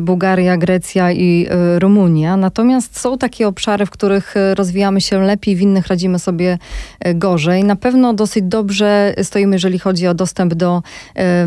Bułgaria, 0.00 0.56
Grecja 0.56 1.12
i 1.12 1.48
Rumunia. 1.78 2.36
Natomiast 2.36 3.00
są 3.00 3.18
takie 3.18 3.48
obszary, 3.48 3.86
w 3.86 3.90
których 3.90 4.34
rozwijamy 4.54 5.00
się 5.04 5.22
lepiej, 5.22 5.56
w 5.56 5.60
innych 5.60 5.86
radzimy 5.86 6.18
sobie 6.18 6.58
e, 7.00 7.14
gorzej. 7.14 7.64
Na 7.64 7.76
pewno 7.76 8.14
dosyć 8.14 8.44
dobrze 8.44 9.14
stoimy, 9.22 9.56
jeżeli 9.56 9.78
chodzi 9.78 10.06
o 10.06 10.14
dostęp 10.14 10.54
do, 10.54 10.82
e, 11.16 11.20
e, 11.20 11.46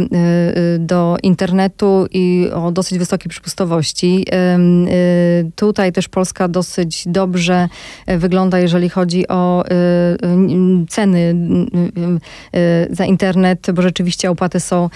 do 0.79 1.17
internetu 1.23 2.07
i 2.11 2.49
o 2.53 2.71
dosyć 2.71 2.99
wysokiej 2.99 3.29
przepustowości. 3.29 4.25
E, 4.31 4.33
e, 4.33 4.57
Tutaj 5.55 5.91
też 5.91 6.09
Polska 6.09 6.47
dosyć 6.47 7.03
dobrze 7.07 7.69
wygląda, 8.07 8.59
jeżeli 8.59 8.89
chodzi 8.89 9.27
o 9.27 9.63
ceny 10.89 11.35
za 12.89 13.05
internet, 13.05 13.71
bo 13.73 13.81
rzeczywiście 13.81 14.31
opłaty 14.31 14.59
są 14.59 14.89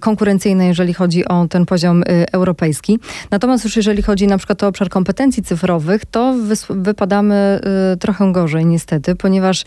konkurencyjne, 0.00 0.66
jeżeli 0.66 0.94
chodzi 0.94 1.24
o 1.24 1.48
ten 1.48 1.66
poziom 1.66 2.02
europejski. 2.32 2.98
Natomiast 3.30 3.64
już 3.64 3.76
jeżeli 3.76 4.02
chodzi 4.02 4.26
na 4.26 4.38
przykład 4.38 4.62
o 4.62 4.66
obszar 4.66 4.88
kompetencji 4.88 5.42
cyfrowych, 5.42 6.04
to 6.06 6.34
wypadamy 6.70 7.57
e, 7.92 7.96
trochę 7.96 8.32
gorzej 8.32 8.66
niestety, 8.66 9.14
ponieważ 9.14 9.64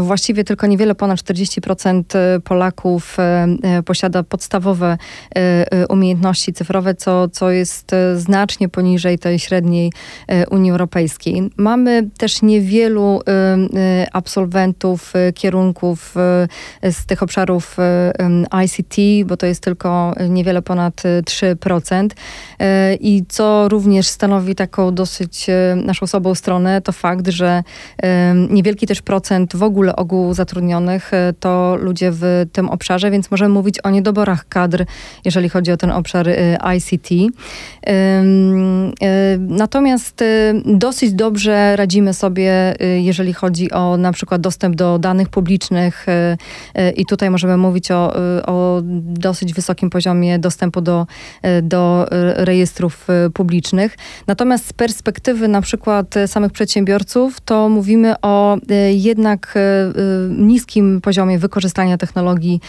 właściwie 0.00 0.44
tylko 0.44 0.66
niewiele 0.66 0.94
ponad 0.94 1.18
40% 1.18 2.04
Polaków 2.44 3.16
e, 3.18 3.46
e, 3.62 3.82
posiada 3.82 4.22
podstawowe 4.22 4.98
umiejętności 5.88 6.52
cyfrowe, 6.52 6.94
co, 6.94 7.28
co 7.28 7.50
jest 7.50 7.90
znacznie 8.14 8.68
poniżej 8.68 9.18
tej 9.18 9.38
średniej 9.38 9.92
Unii 10.50 10.70
Europejskiej. 10.70 11.50
Mamy 11.56 12.08
też 12.18 12.42
niewielu 12.42 13.20
absolwentów 14.12 15.12
kierunków 15.34 16.14
z 16.82 17.06
tych 17.06 17.22
obszarów 17.22 17.76
ICT, 18.64 18.96
bo 19.26 19.36
to 19.36 19.46
jest 19.46 19.62
tylko 19.62 20.14
niewiele 20.28 20.62
ponad 20.62 21.02
e, 21.04 21.22
3%. 21.22 22.08
E, 22.58 22.94
I 22.94 23.24
co 23.28 23.68
również 23.68 24.06
stanowi 24.06 24.54
taką 24.54 24.94
dosyć 24.94 25.46
naszą 25.76 26.06
słabą 26.06 26.34
stronę, 26.34 26.69
to 26.84 26.92
fakt, 26.92 27.28
że 27.28 27.62
niewielki 28.50 28.86
też 28.86 29.02
procent 29.02 29.56
w 29.56 29.62
ogóle 29.62 29.96
ogółu 29.96 30.34
zatrudnionych 30.34 31.14
e, 31.14 31.34
to 31.40 31.76
ludzie 31.80 32.10
w 32.12 32.46
tym 32.52 32.68
obszarze, 32.68 33.10
więc 33.10 33.30
możemy 33.30 33.54
mówić 33.54 33.80
o 33.80 33.90
niedoborach 33.90 34.48
kadr, 34.48 34.84
jeżeli 35.24 35.48
chodzi 35.48 35.72
o 35.72 35.76
ten 35.76 35.90
obszar 35.90 36.28
e, 36.28 36.58
ICT. 36.76 37.10
E, 37.86 38.24
Natomiast 39.38 40.24
dosyć 40.64 41.12
dobrze 41.12 41.76
radzimy 41.76 42.14
sobie, 42.14 42.74
jeżeli 42.98 43.32
chodzi 43.32 43.70
o 43.70 43.96
na 43.96 44.12
przykład 44.12 44.40
dostęp 44.40 44.76
do 44.76 44.98
danych 44.98 45.28
publicznych 45.28 46.06
i 46.96 47.06
tutaj 47.06 47.30
możemy 47.30 47.56
mówić 47.56 47.90
o, 47.90 48.14
o 48.46 48.80
dosyć 49.02 49.54
wysokim 49.54 49.90
poziomie 49.90 50.38
dostępu 50.38 50.80
do, 50.80 51.06
do 51.62 52.06
rejestrów 52.36 53.08
publicznych. 53.34 53.96
Natomiast 54.26 54.66
z 54.66 54.72
perspektywy 54.72 55.48
na 55.48 55.60
przykład 55.60 56.14
samych 56.26 56.52
przedsiębiorców, 56.60 57.40
to 57.40 57.68
mówimy 57.68 58.14
o 58.22 58.56
e, 58.56 58.92
jednak 58.92 59.54
e, 59.56 59.60
e, 59.60 59.92
niskim 60.28 61.00
poziomie 61.00 61.38
wykorzystania 61.38 61.98
technologii 61.98 62.60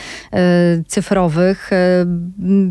cyfrowych. 0.88 1.70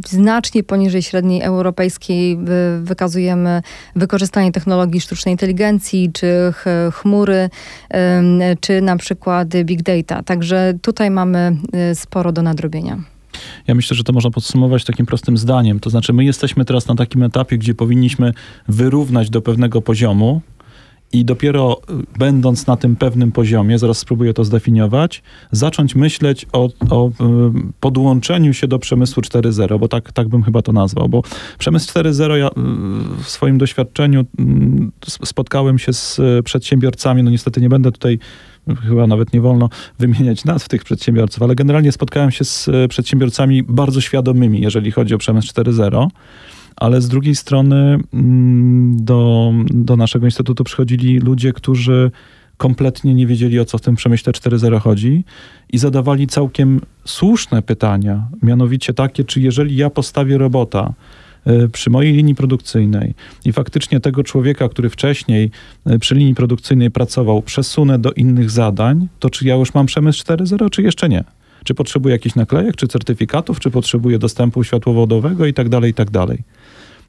Znacznie 0.08 0.62
poniżej 0.62 1.02
średniej 1.02 1.42
europejskiej 1.42 2.36
wy- 2.36 2.80
wykazujemy 2.82 3.62
wykorzystanie 3.96 4.52
technologii 4.52 5.00
sztucznej 5.00 5.34
inteligencji, 5.34 6.10
czy 6.12 6.26
ch- 6.52 6.94
chmury, 6.94 7.50
czy 8.60 8.80
na 8.80 8.96
przykład 8.96 9.48
big 9.64 9.82
data. 9.82 10.22
Także 10.22 10.74
tutaj 10.82 11.10
mamy 11.10 11.56
sporo 11.94 12.32
do 12.32 12.42
nadrobienia. 12.42 12.98
Ja 13.66 13.74
myślę, 13.74 13.96
że 13.96 14.04
to 14.04 14.12
można 14.12 14.30
podsumować 14.30 14.84
takim 14.84 15.06
prostym 15.06 15.36
zdaniem. 15.36 15.80
To 15.80 15.90
znaczy, 15.90 16.12
my 16.12 16.24
jesteśmy 16.24 16.64
teraz 16.64 16.88
na 16.88 16.94
takim 16.94 17.22
etapie, 17.22 17.58
gdzie 17.58 17.74
powinniśmy 17.74 18.32
wyrównać 18.68 19.30
do 19.30 19.42
pewnego 19.42 19.82
poziomu 19.82 20.40
i 21.12 21.24
dopiero 21.24 21.80
y, 21.90 22.18
będąc 22.18 22.66
na 22.66 22.76
tym 22.76 22.96
pewnym 22.96 23.32
poziomie, 23.32 23.78
zaraz 23.78 23.98
spróbuję 23.98 24.34
to 24.34 24.44
zdefiniować, 24.44 25.22
zacząć 25.52 25.94
myśleć 25.94 26.46
o, 26.52 26.68
o 26.90 27.08
y, 27.08 27.12
podłączeniu 27.80 28.54
się 28.54 28.68
do 28.68 28.78
przemysłu 28.78 29.22
4.0, 29.22 29.78
bo 29.78 29.88
tak, 29.88 30.12
tak 30.12 30.28
bym 30.28 30.42
chyba 30.42 30.62
to 30.62 30.72
nazwał. 30.72 31.08
Bo 31.08 31.22
przemysł 31.58 31.92
4.0 31.92 32.34
ja 32.34 32.48
y, 32.48 32.50
w 33.22 33.28
swoim 33.28 33.58
doświadczeniu 33.58 34.24
mm, 34.38 34.92
spotkałem 35.06 35.78
się 35.78 35.92
z 35.92 36.20
przedsiębiorcami, 36.44 37.22
no 37.22 37.30
niestety 37.30 37.60
nie 37.60 37.68
będę 37.68 37.92
tutaj 37.92 38.18
chyba 38.88 39.06
nawet 39.06 39.32
nie 39.32 39.40
wolno 39.40 39.68
wymieniać 39.98 40.44
nazw 40.44 40.68
tych 40.68 40.84
przedsiębiorców, 40.84 41.42
ale 41.42 41.54
generalnie 41.54 41.92
spotkałem 41.92 42.30
się 42.30 42.44
z 42.44 42.70
przedsiębiorcami 42.88 43.62
bardzo 43.62 44.00
świadomymi, 44.00 44.60
jeżeli 44.60 44.90
chodzi 44.90 45.14
o 45.14 45.18
przemysł 45.18 45.48
4.0. 45.48 46.08
Ale 46.80 47.00
z 47.00 47.08
drugiej 47.08 47.34
strony 47.34 47.98
mm, 48.14 49.04
do, 49.04 49.52
do 49.70 49.96
naszego 49.96 50.26
instytutu 50.26 50.64
przychodzili 50.64 51.18
ludzie, 51.18 51.52
którzy 51.52 52.10
kompletnie 52.56 53.14
nie 53.14 53.26
wiedzieli, 53.26 53.60
o 53.60 53.64
co 53.64 53.78
w 53.78 53.80
tym 53.80 53.96
przemyśle 53.96 54.32
4.0 54.32 54.80
chodzi 54.80 55.24
i 55.72 55.78
zadawali 55.78 56.26
całkiem 56.26 56.80
słuszne 57.04 57.62
pytania, 57.62 58.28
mianowicie 58.42 58.94
takie, 58.94 59.24
czy 59.24 59.40
jeżeli 59.40 59.76
ja 59.76 59.90
postawię 59.90 60.38
robota 60.38 60.92
e, 61.46 61.68
przy 61.68 61.90
mojej 61.90 62.12
linii 62.12 62.34
produkcyjnej 62.34 63.14
i 63.44 63.52
faktycznie 63.52 64.00
tego 64.00 64.24
człowieka, 64.24 64.68
który 64.68 64.90
wcześniej 64.90 65.50
e, 65.86 65.98
przy 65.98 66.14
linii 66.14 66.34
produkcyjnej 66.34 66.90
pracował, 66.90 67.42
przesunę 67.42 67.98
do 67.98 68.12
innych 68.12 68.50
zadań, 68.50 69.08
to 69.18 69.30
czy 69.30 69.46
ja 69.46 69.54
już 69.54 69.74
mam 69.74 69.86
przemysł 69.86 70.24
4.0, 70.24 70.70
czy 70.70 70.82
jeszcze 70.82 71.08
nie? 71.08 71.24
Czy 71.64 71.74
potrzebuję 71.74 72.12
jakichś 72.12 72.34
naklejek, 72.34 72.76
czy 72.76 72.88
certyfikatów, 72.88 73.60
czy 73.60 73.70
potrzebuję 73.70 74.18
dostępu 74.18 74.64
światłowodowego 74.64 75.46
i 75.46 75.54
tak 75.54 75.68
dalej, 75.68 75.90
i 75.90 75.94
tak 75.94 76.10
dalej. 76.10 76.38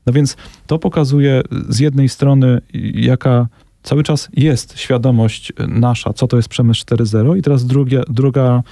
No 0.05 0.13
więc 0.13 0.38
to 0.67 0.79
pokazuje 0.79 1.41
z 1.70 1.79
jednej 1.79 2.10
strony, 2.10 2.62
jaka 2.93 3.48
cały 3.84 4.03
czas 4.03 4.29
jest 4.34 4.79
świadomość 4.79 5.53
nasza, 5.67 6.13
co 6.13 6.27
to 6.27 6.38
jest 6.38 6.50
przemysł 6.50 6.86
4.0 6.86 7.38
i 7.38 7.41
teraz 7.41 7.65
drugie, 7.65 8.03
druga, 8.10 8.63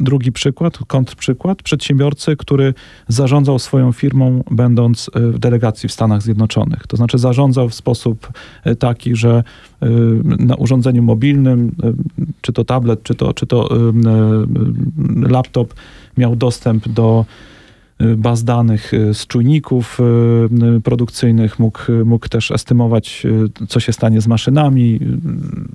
drugi 0.00 0.32
przykład, 0.32 0.78
kontrprzykład, 0.86 1.62
przedsiębiorcy, 1.62 2.36
który 2.36 2.74
zarządzał 3.08 3.58
swoją 3.58 3.92
firmą 3.92 4.44
będąc 4.50 5.10
e, 5.14 5.20
w 5.20 5.38
delegacji 5.38 5.88
w 5.88 5.92
Stanach 5.92 6.22
Zjednoczonych. 6.22 6.86
To 6.86 6.96
znaczy 6.96 7.18
zarządzał 7.18 7.68
w 7.68 7.74
sposób 7.74 8.32
e, 8.64 8.76
taki, 8.76 9.16
że 9.16 9.44
e, 9.82 9.88
na 10.22 10.54
urządzeniu 10.54 11.02
mobilnym, 11.02 11.72
czy 12.40 12.52
to 12.52 12.64
tablet, 12.64 13.02
czy 13.02 13.14
to, 13.14 13.32
czy 13.32 13.46
to 13.46 13.68
laptop, 15.22 15.74
miał 16.16 16.36
dostęp 16.36 16.88
do 16.88 17.24
baz 18.16 18.44
danych 18.44 18.94
e, 18.94 19.14
z 19.14 19.26
czujników 19.26 19.98
e, 20.00 20.80
produkcyjnych, 20.80 21.58
mógł, 21.58 21.80
mógł 22.04 22.28
też 22.28 22.50
estymować, 22.50 23.26
co 23.68 23.80
się 23.80 23.92
stanie 23.92 24.20
z 24.20 24.26
maszynami, 24.26 25.00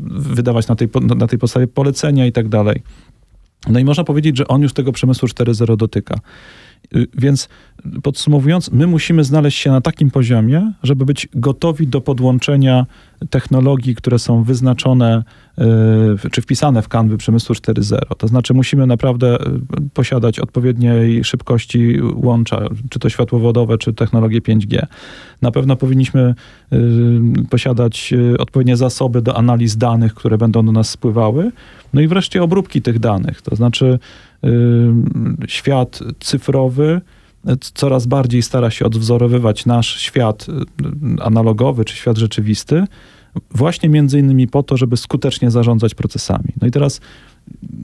wydawać 0.08 0.68
na 0.68 0.75
tej, 0.75 0.90
na 1.16 1.28
tej 1.28 1.40
podstawie 1.40 1.68
polecenia 1.68 2.25
i 2.25 2.32
tak 2.32 2.50
dalej. 2.50 2.82
No 3.68 3.80
i 3.80 3.86
można 3.86 4.04
powiedzieć, 4.04 4.38
że 4.38 4.48
on 4.48 4.62
już 4.62 4.74
tego 4.74 4.92
przemysłu 4.92 5.28
4.0 5.28 5.78
dotyka. 5.78 6.16
Y, 6.95 7.07
Więc 7.17 7.50
podsumowując, 8.03 8.71
my 8.71 8.88
musimy 8.88 9.24
znaleźć 9.24 9.57
się 9.57 9.71
na 9.71 9.81
takim 9.81 10.12
poziomie, 10.12 10.71
żeby 10.83 11.05
być 11.05 11.27
gotowi 11.33 11.88
do 11.88 12.01
podłączenia 12.01 12.86
technologii, 13.29 13.95
które 13.95 14.19
są 14.19 14.43
wyznaczone 14.43 15.24
y, 16.25 16.29
czy 16.31 16.41
wpisane 16.41 16.81
w 16.81 16.88
kanwy 16.88 17.17
przemysłu 17.17 17.55
4.0. 17.55 18.00
To 18.17 18.27
znaczy 18.27 18.53
musimy 18.53 18.88
naprawdę 18.88 19.41
y, 19.41 19.50
posiadać 19.93 20.39
odpowiedniej 20.39 21.24
szybkości 21.24 22.00
łącza, 22.15 22.62
czy 22.89 23.00
to 23.00 23.10
światłowodowe, 23.10 23.77
czy 23.77 23.93
technologie 23.93 24.41
5G. 24.41 24.86
Na 25.41 25.51
pewno 25.51 25.75
powinniśmy 25.75 26.36
posiadać 27.50 28.13
odpowiednie 28.39 28.77
zasoby 28.77 29.21
do 29.21 29.38
analiz 29.38 29.77
danych, 29.77 30.13
które 30.13 30.38
będą 30.38 30.65
do 30.65 30.71
nas 30.71 30.89
spływały. 30.89 31.51
No 31.93 32.01
i 32.01 32.07
wreszcie 32.07 32.43
obróbki 32.43 32.81
tych 32.81 33.00
danych. 33.00 33.41
To 33.41 33.55
znaczy 33.55 34.00
y, 34.43 34.48
świat 35.48 36.00
cyfrowy 36.19 37.01
y, 37.50 37.57
coraz 37.74 38.05
bardziej 38.05 38.41
stara 38.41 38.71
się 38.71 38.86
odwzorowywać 38.86 39.65
nasz 39.65 40.00
świat 40.00 40.48
y, 40.50 41.24
analogowy 41.24 41.86
czy 41.86 41.95
świat 41.95 42.17
rzeczywisty, 42.17 42.83
właśnie 43.51 43.89
między 43.89 44.19
innymi 44.19 44.48
po 44.48 44.63
to, 44.63 44.77
żeby 44.77 44.98
skutecznie 44.98 45.51
zarządzać 45.51 45.95
procesami. 45.95 46.48
No 46.62 46.67
i 46.67 46.71
teraz 46.71 47.01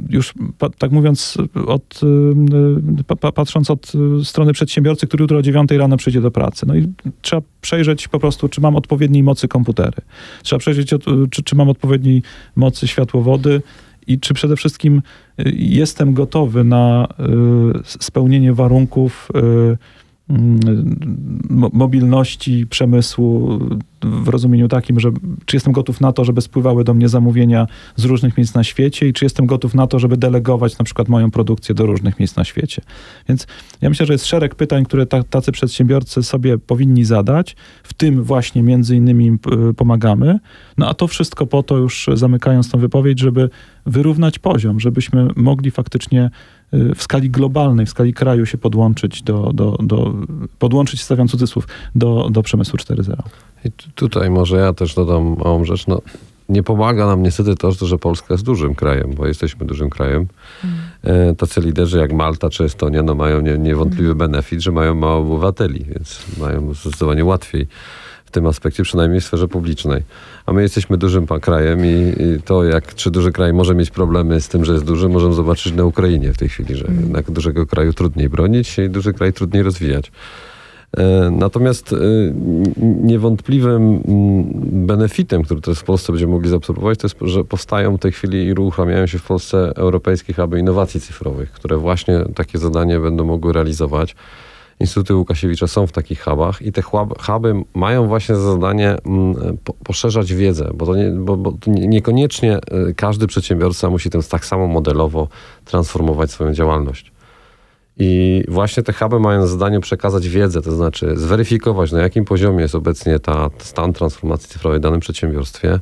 już 0.10 0.34
tak 0.78 0.92
mówiąc, 0.92 1.38
od, 1.68 2.00
y, 3.00 3.04
pa, 3.04 3.16
pa, 3.16 3.32
patrząc 3.32 3.72
od 3.72 3.94
strony 4.24 4.54
przedsiębiorcy, 4.54 5.08
który 5.08 5.22
jutro 5.22 5.38
o 5.38 5.42
9 5.42 5.72
rano 5.72 5.98
przyjdzie 5.98 6.22
do 6.22 6.32
pracy. 6.32 6.66
No 6.66 6.76
i 6.76 6.88
trzeba 7.22 7.42
przejrzeć 7.62 8.08
po 8.08 8.20
prostu, 8.20 8.50
czy 8.50 8.62
mam 8.62 8.76
odpowiedniej 8.76 9.24
mocy 9.24 9.48
komputery. 9.48 10.02
Trzeba 10.44 10.60
przejrzeć, 10.60 10.90
czy, 11.32 11.44
czy 11.44 11.56
mam 11.56 11.70
odpowiedniej 11.70 12.24
mocy 12.56 12.88
światłowody 12.88 13.62
i 14.08 14.20
czy 14.20 14.34
przede 14.34 14.56
wszystkim 14.56 15.02
y, 15.40 15.52
jestem 15.58 16.14
gotowy 16.14 16.64
na 16.64 17.08
y, 17.20 17.84
spełnienie 17.84 18.54
warunków 18.54 19.30
y, 19.74 19.78
mobilności 21.74 22.68
przemysłu 22.68 23.60
w 24.04 24.28
rozumieniu 24.28 24.68
takim, 24.68 25.00
że 25.00 25.12
czy 25.46 25.56
jestem 25.56 25.74
gotów 25.74 26.02
na 26.02 26.14
to, 26.14 26.26
żeby 26.26 26.42
spływały 26.42 26.84
do 26.84 26.94
mnie 26.94 27.10
zamówienia 27.10 27.68
z 27.96 28.06
różnych 28.06 28.38
miejsc 28.38 28.54
na 28.54 28.64
świecie 28.64 29.08
i 29.08 29.14
czy 29.14 29.26
jestem 29.26 29.46
gotów 29.46 29.76
na 29.76 29.88
to, 29.88 30.00
żeby 30.00 30.18
delegować 30.18 30.78
na 30.78 30.86
przykład 30.86 31.10
moją 31.10 31.32
produkcję 31.32 31.76
do 31.76 31.86
różnych 31.86 32.20
miejsc 32.20 32.36
na 32.36 32.44
świecie. 32.44 32.82
Więc 33.30 33.48
ja 33.82 33.90
myślę, 33.90 34.06
że 34.06 34.14
jest 34.14 34.26
szereg 34.26 34.56
pytań, 34.56 34.86
które 34.86 35.06
ta, 35.06 35.24
tacy 35.24 35.52
przedsiębiorcy 35.52 36.24
sobie 36.24 36.58
powinni 36.58 37.06
zadać, 37.06 37.56
w 37.84 37.94
tym 37.94 38.24
właśnie 38.24 38.64
między 38.64 38.96
innymi 38.96 39.38
pomagamy. 39.78 40.40
No 40.78 40.90
a 40.90 40.94
to 40.94 41.08
wszystko 41.08 41.46
po 41.46 41.64
to 41.64 41.78
już 41.78 42.10
zamykając 42.14 42.72
tą 42.72 42.80
wypowiedź, 42.80 43.20
żeby 43.20 43.50
wyrównać 43.86 44.40
poziom, 44.40 44.80
żebyśmy 44.80 45.28
mogli 45.36 45.72
faktycznie 45.72 46.30
w 46.72 47.04
skali 47.04 47.30
globalnej, 47.30 47.86
w 47.86 47.90
skali 47.90 48.14
kraju 48.14 48.46
się 48.46 48.58
podłączyć 48.58 49.24
do, 49.24 49.52
do, 49.54 49.78
do 49.84 50.14
podłączyć, 50.60 51.02
stawiam 51.02 51.28
cudzysłów, 51.28 51.68
do, 51.96 52.30
do 52.30 52.44
przemysłu 52.44 52.78
4.0. 52.80 53.16
I 53.66 53.72
tu- 53.72 53.92
tutaj 53.96 54.30
może 54.30 54.58
ja 54.58 54.74
też 54.74 54.96
dodam 54.96 55.36
małą 55.44 55.64
rzecz. 55.66 55.88
No, 55.88 56.02
nie 56.50 56.64
pomaga 56.64 57.06
nam 57.06 57.24
niestety 57.24 57.56
to, 57.56 57.72
że 57.72 57.98
Polska 57.98 58.34
jest 58.34 58.44
dużym 58.44 58.76
krajem, 58.76 59.14
bo 59.18 59.28
jesteśmy 59.28 59.66
dużym 59.66 59.90
krajem. 59.90 60.28
E, 61.04 61.36
Tacy 61.36 61.62
liderzy 61.62 61.98
jak 61.98 62.14
Malta 62.14 62.50
czy 62.50 62.64
Estonia 62.64 63.04
no, 63.04 63.16
mają 63.16 63.42
nie, 63.42 63.58
niewątpliwy 63.58 64.16
benefit, 64.16 64.62
że 64.62 64.72
mają 64.72 64.96
mało 64.96 65.34
obywateli, 65.34 65.86
więc 65.86 66.24
mają 66.40 66.74
zdecydowanie 66.74 67.26
łatwiej 67.26 67.68
w 68.28 68.32
tym 68.32 68.46
aspekcie, 68.46 68.84
przynajmniej 68.84 69.22
w 69.22 69.26
sferze 69.26 69.48
publicznej. 69.48 70.04
A 70.46 70.54
my 70.54 70.62
jesteśmy 70.62 70.98
dużym 70.98 71.28
krajem 71.28 71.86
i, 71.86 72.14
i 72.20 72.42
to, 72.42 72.64
jak 72.64 72.96
czy 72.96 73.12
duży 73.12 73.32
kraj 73.32 73.54
może 73.54 73.76
mieć 73.76 73.90
problemy 73.90 74.42
z 74.42 74.48
tym, 74.48 74.66
że 74.66 74.74
jest 74.74 74.86
duży, 74.86 75.10
możemy 75.10 75.34
zobaczyć 75.34 75.74
na 75.74 75.86
Ukrainie 75.86 76.34
w 76.34 76.38
tej 76.38 76.50
chwili, 76.50 76.76
że 76.76 76.86
jednak 77.00 77.32
dużego 77.32 77.66
kraju 77.66 77.94
trudniej 77.94 78.30
bronić 78.30 78.80
i 78.80 78.90
duży 78.90 79.14
kraj 79.14 79.34
trudniej 79.34 79.64
rozwijać. 79.64 80.12
E, 80.98 81.32
Natomiast 81.32 81.94
e, 81.94 81.98
niewątpliwym 83.04 84.02
mm, 84.08 84.44
benefitem, 84.88 85.44
który 85.44 85.62
teraz 85.62 85.80
w 85.80 85.84
Polsce 85.84 86.14
będziemy 86.14 86.34
mogli 86.34 86.50
zaobserwować, 86.50 87.00
to 87.00 87.08
jest, 87.08 87.18
że 87.22 87.44
powstają 87.44 87.98
w 87.98 88.00
tej 88.00 88.12
chwili 88.12 88.46
i 88.46 88.52
uruchamiają 88.52 89.08
się 89.08 89.20
w 89.20 89.24
Polsce 89.24 89.72
europejskie 89.76 90.34
huby 90.34 90.60
innowacji 90.60 91.02
cyfrowych, 91.02 91.52
które 91.52 91.78
właśnie 91.78 92.24
takie 92.36 92.58
zadanie 92.58 93.00
będą 93.00 93.26
mogły 93.26 93.54
realizować. 93.54 94.16
Instytuty 94.80 95.16
Łukasiewicza 95.16 95.68
są 95.68 95.88
w 95.88 95.92
takich 95.92 96.24
hubach 96.24 96.62
i 96.62 96.72
te 96.72 96.82
hub- 96.82 97.22
huby 97.22 97.54
mają 97.74 98.08
właśnie 98.08 98.36
za 98.36 98.42
zadanie 98.52 98.96
mm, 99.06 99.58
po- 99.64 99.74
poszerzać 99.74 100.34
wiedzę, 100.34 100.72
bo, 100.74 100.86
to 100.86 100.96
nie, 100.96 101.12
bo, 101.12 101.38
bo 101.38 101.52
to 101.52 101.72
nie- 101.72 101.88
niekoniecznie 101.88 102.54
e, 102.56 102.94
każdy 102.96 103.28
przedsiębiorca 103.28 103.90
musi 103.90 104.10
ten 104.10 104.22
tak 104.30 104.46
samo 104.46 104.68
modelowo 104.68 105.28
transformować 105.66 106.32
swoją 106.32 106.54
działalność. 106.54 107.12
I 108.00 108.44
właśnie 108.48 108.84
te 108.84 108.94
huby 108.94 109.20
mają 109.20 109.42
za 109.42 109.48
zadanie 109.48 109.80
przekazać 109.80 110.28
wiedzę, 110.30 110.62
to 110.62 110.72
znaczy 110.72 111.16
zweryfikować, 111.16 111.92
na 111.92 112.02
jakim 112.02 112.26
poziomie 112.26 112.62
jest 112.62 112.76
obecnie 112.76 113.20
ta 113.20 113.50
stan 113.58 113.94
transformacji 113.94 114.50
cyfrowej 114.50 114.80
w 114.80 114.84
danym 114.84 115.00
przedsiębiorstwie, 115.00 115.80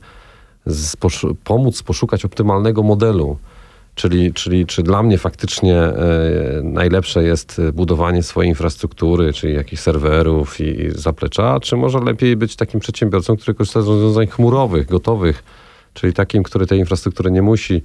pomóc 1.43 1.84
poszukać 1.84 2.25
optymalnego 2.25 2.84
modelu. 2.84 3.38
Czyli, 3.95 4.34
czyli 4.34 4.65
czy 4.65 4.84
dla 4.84 5.03
mnie 5.03 5.17
faktycznie 5.17 5.75
e, 5.75 5.95
najlepsze 6.63 7.23
jest 7.23 7.62
budowanie 7.73 8.23
swojej 8.23 8.49
infrastruktury, 8.49 9.34
czyli 9.34 9.53
jakichś 9.53 9.81
serwerów 9.81 10.62
i, 10.62 10.89
zaplecza, 10.89 11.60
czy 11.60 11.75
może 11.75 11.99
lepiej 11.99 12.36
być 12.36 12.55
takim 12.55 12.79
przedsiębiorcą, 12.79 13.38
który 13.38 13.55
korzysta 13.55 13.81
z 13.81 13.88
rozwiązań 13.88 14.27
chmurowych, 14.27 14.88
gotowych, 14.88 15.43
czyli 15.93 16.13
takim, 16.13 16.43
który 16.43 16.67
tej 16.67 16.79
infrastruktury 16.79 17.31
nie 17.31 17.41
musi 17.41 17.81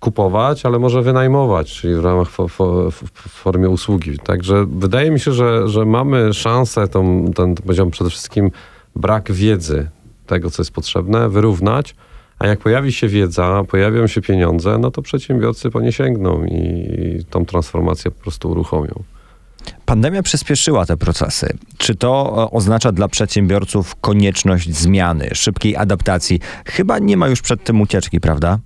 kupować, 0.00 0.66
ale 0.66 0.78
może 0.78 1.02
wynajmować, 1.02 1.72
czyli 1.72 1.94
w 1.94 2.04
ramach 2.04 2.30
fo, 2.30 2.48
fo, 2.48 2.90
w 2.90 3.28
formie 3.28 3.68
usługi. 3.68 4.18
Także 4.18 4.66
wydaje 4.68 5.10
mi 5.10 5.20
się, 5.20 5.32
że, 5.32 5.68
że 5.68 5.84
mamy 5.84 6.34
szansę 6.34 6.88
tą, 6.88 7.30
ten 7.36 7.54
poziom 7.54 7.90
przede 7.90 8.10
wszystkim 8.10 8.50
brak 8.96 9.32
wiedzy 9.32 9.88
tego, 10.26 10.50
co 10.50 10.62
jest 10.62 10.72
potrzebne, 10.72 11.28
wyrównać, 11.28 11.94
a 12.38 12.46
jak 12.46 12.58
pojawi 12.58 12.92
się 12.92 13.08
wiedza, 13.08 13.64
pojawią 13.68 14.06
się 14.06 14.20
pieniądze, 14.20 14.78
no 14.78 14.90
to 14.90 15.02
przedsiębiorcy 15.02 15.70
po 15.70 15.80
nie 15.80 15.92
sięgną 15.92 16.44
i, 16.44 17.24
tą 17.30 17.46
transformację 17.46 18.10
po 18.10 18.22
prostu 18.22 18.50
uruchomią. 18.50 19.02
Pandemia 19.86 20.22
przyspieszyła 20.22 20.86
te 20.86 20.96
procesy. 20.96 21.58
Czy 21.78 21.94
to 21.94 22.34
e, 22.36 22.50
oznacza 22.50 22.92
dla 22.92 23.08
przedsiębiorców 23.08 23.96
konieczność 24.00 24.70
zmiany, 24.76 25.28
szybkiej 25.32 25.76
adaptacji? 25.76 26.40
Chyba 26.66 26.98
nie 26.98 27.16
ma 27.16 27.28
już 27.28 27.42
przed 27.42 27.64
tym 27.64 27.80
ucieczki, 27.80 28.20
prawda? 28.20 28.58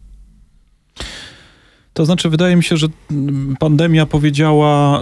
To 1.93 2.05
znaczy, 2.05 2.31
wydaje 2.31 2.57
mi 2.57 2.65
się, 2.65 2.77
że 2.77 2.87
mm, 3.11 3.57
pandemia 3.61 4.07
powiedziała 4.07 5.01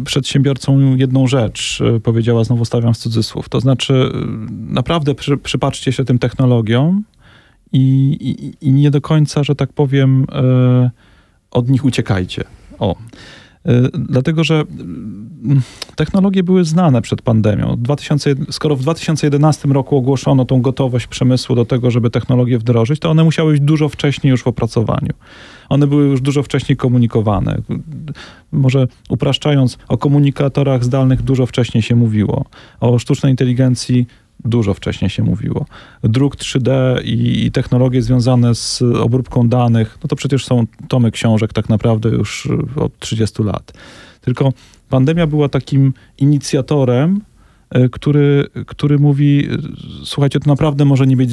y, 0.00 0.04
przedsiębiorcom 0.04 0.98
jedną 0.98 1.26
rzecz. 1.26 1.80
y, 1.96 2.00
Powiedziała, 2.00 2.44
znowu 2.44 2.64
stawiam 2.64 2.94
w 2.94 2.98
cudzysłów. 2.98 3.48
To 3.48 3.60
znaczy, 3.60 3.94
y, 3.94 4.10
naprawdę 4.50 5.14
przy, 5.14 5.36
przypatrzcie 5.36 5.92
się 5.92 6.04
tym 6.04 6.18
technologiom 6.18 7.04
i, 7.72 8.16
i, 8.20 8.68
i 8.68 8.72
nie 8.72 8.90
do 8.90 9.00
końca, 9.00 9.44
że 9.44 9.54
tak 9.54 9.72
powiem, 9.72 10.22
y, 10.22 10.90
od 11.50 11.68
nich 11.68 11.84
uciekajcie. 11.84 12.44
O. 12.78 12.96
Y, 13.68 13.90
Dlatego, 13.94 14.44
że 14.44 14.60
y, 14.60 15.94
technologie 15.96 16.42
były 16.42 16.64
znane 16.64 17.02
przed 17.02 17.22
pandemią. 17.22 17.76
2001 17.78 18.46
skoro 18.50 18.76
w 18.76 18.82
2011 18.82 19.68
roku 19.68 19.96
ogłoszono 19.96 20.44
tą 20.44 20.62
gotowość 20.62 21.06
przemysłu 21.06 21.56
do 21.56 21.64
tego, 21.64 21.90
żeby 21.90 22.10
technologie 22.10 22.58
wdrożyć, 22.58 23.00
to 23.00 23.10
one 23.10 23.24
musiały 23.24 23.52
być 23.52 23.60
dużo 23.60 23.88
wcześniej 23.88 24.30
już 24.30 24.42
w 24.42 24.46
opracowaniu. 24.46 25.12
One 25.68 25.86
były 25.86 26.04
już 26.04 26.20
dużo 26.20 26.42
wcześniej 26.42 26.76
komunikowane. 26.76 27.58
Może 28.52 28.88
upraszczając, 29.08 29.78
o 29.88 29.98
komunikatorach 29.98 30.84
zdalnych 30.84 31.22
dużo 31.22 31.46
wcześniej 31.46 31.82
się 31.82 31.96
mówiło. 31.96 32.44
O 32.80 32.98
sztucznej 32.98 33.32
inteligencji 33.32 34.06
dużo 34.44 34.74
wcześniej 34.74 35.10
się 35.10 35.22
mówiło. 35.22 35.66
Druk 36.02 36.36
3D 36.36 36.70
i, 37.04 37.46
i 37.46 37.52
technologie 37.52 38.02
związane 38.02 38.54
z 38.54 38.82
obróbką 38.82 39.48
danych, 39.48 39.98
no 40.02 40.08
to 40.08 40.16
przecież 40.16 40.44
są 40.44 40.66
tomy 40.88 41.10
książek 41.10 41.52
tak 41.52 41.68
naprawdę 41.68 42.08
już 42.08 42.46
y, 42.46 42.80
od 42.80 42.98
30 42.98 43.42
lat. 43.42 43.72
Tylko 44.20 44.52
pandemia 44.88 45.26
była 45.26 45.48
takim 45.48 45.92
inicjatorem, 46.18 47.20
y, 47.76 47.88
który, 47.88 48.46
który 48.66 48.98
mówi, 48.98 49.48
y, 49.52 49.58
słuchajcie, 50.04 50.40
to 50.40 50.50
naprawdę 50.50 50.84
może 50.84 51.06
nie 51.06 51.16
być, 51.16 51.30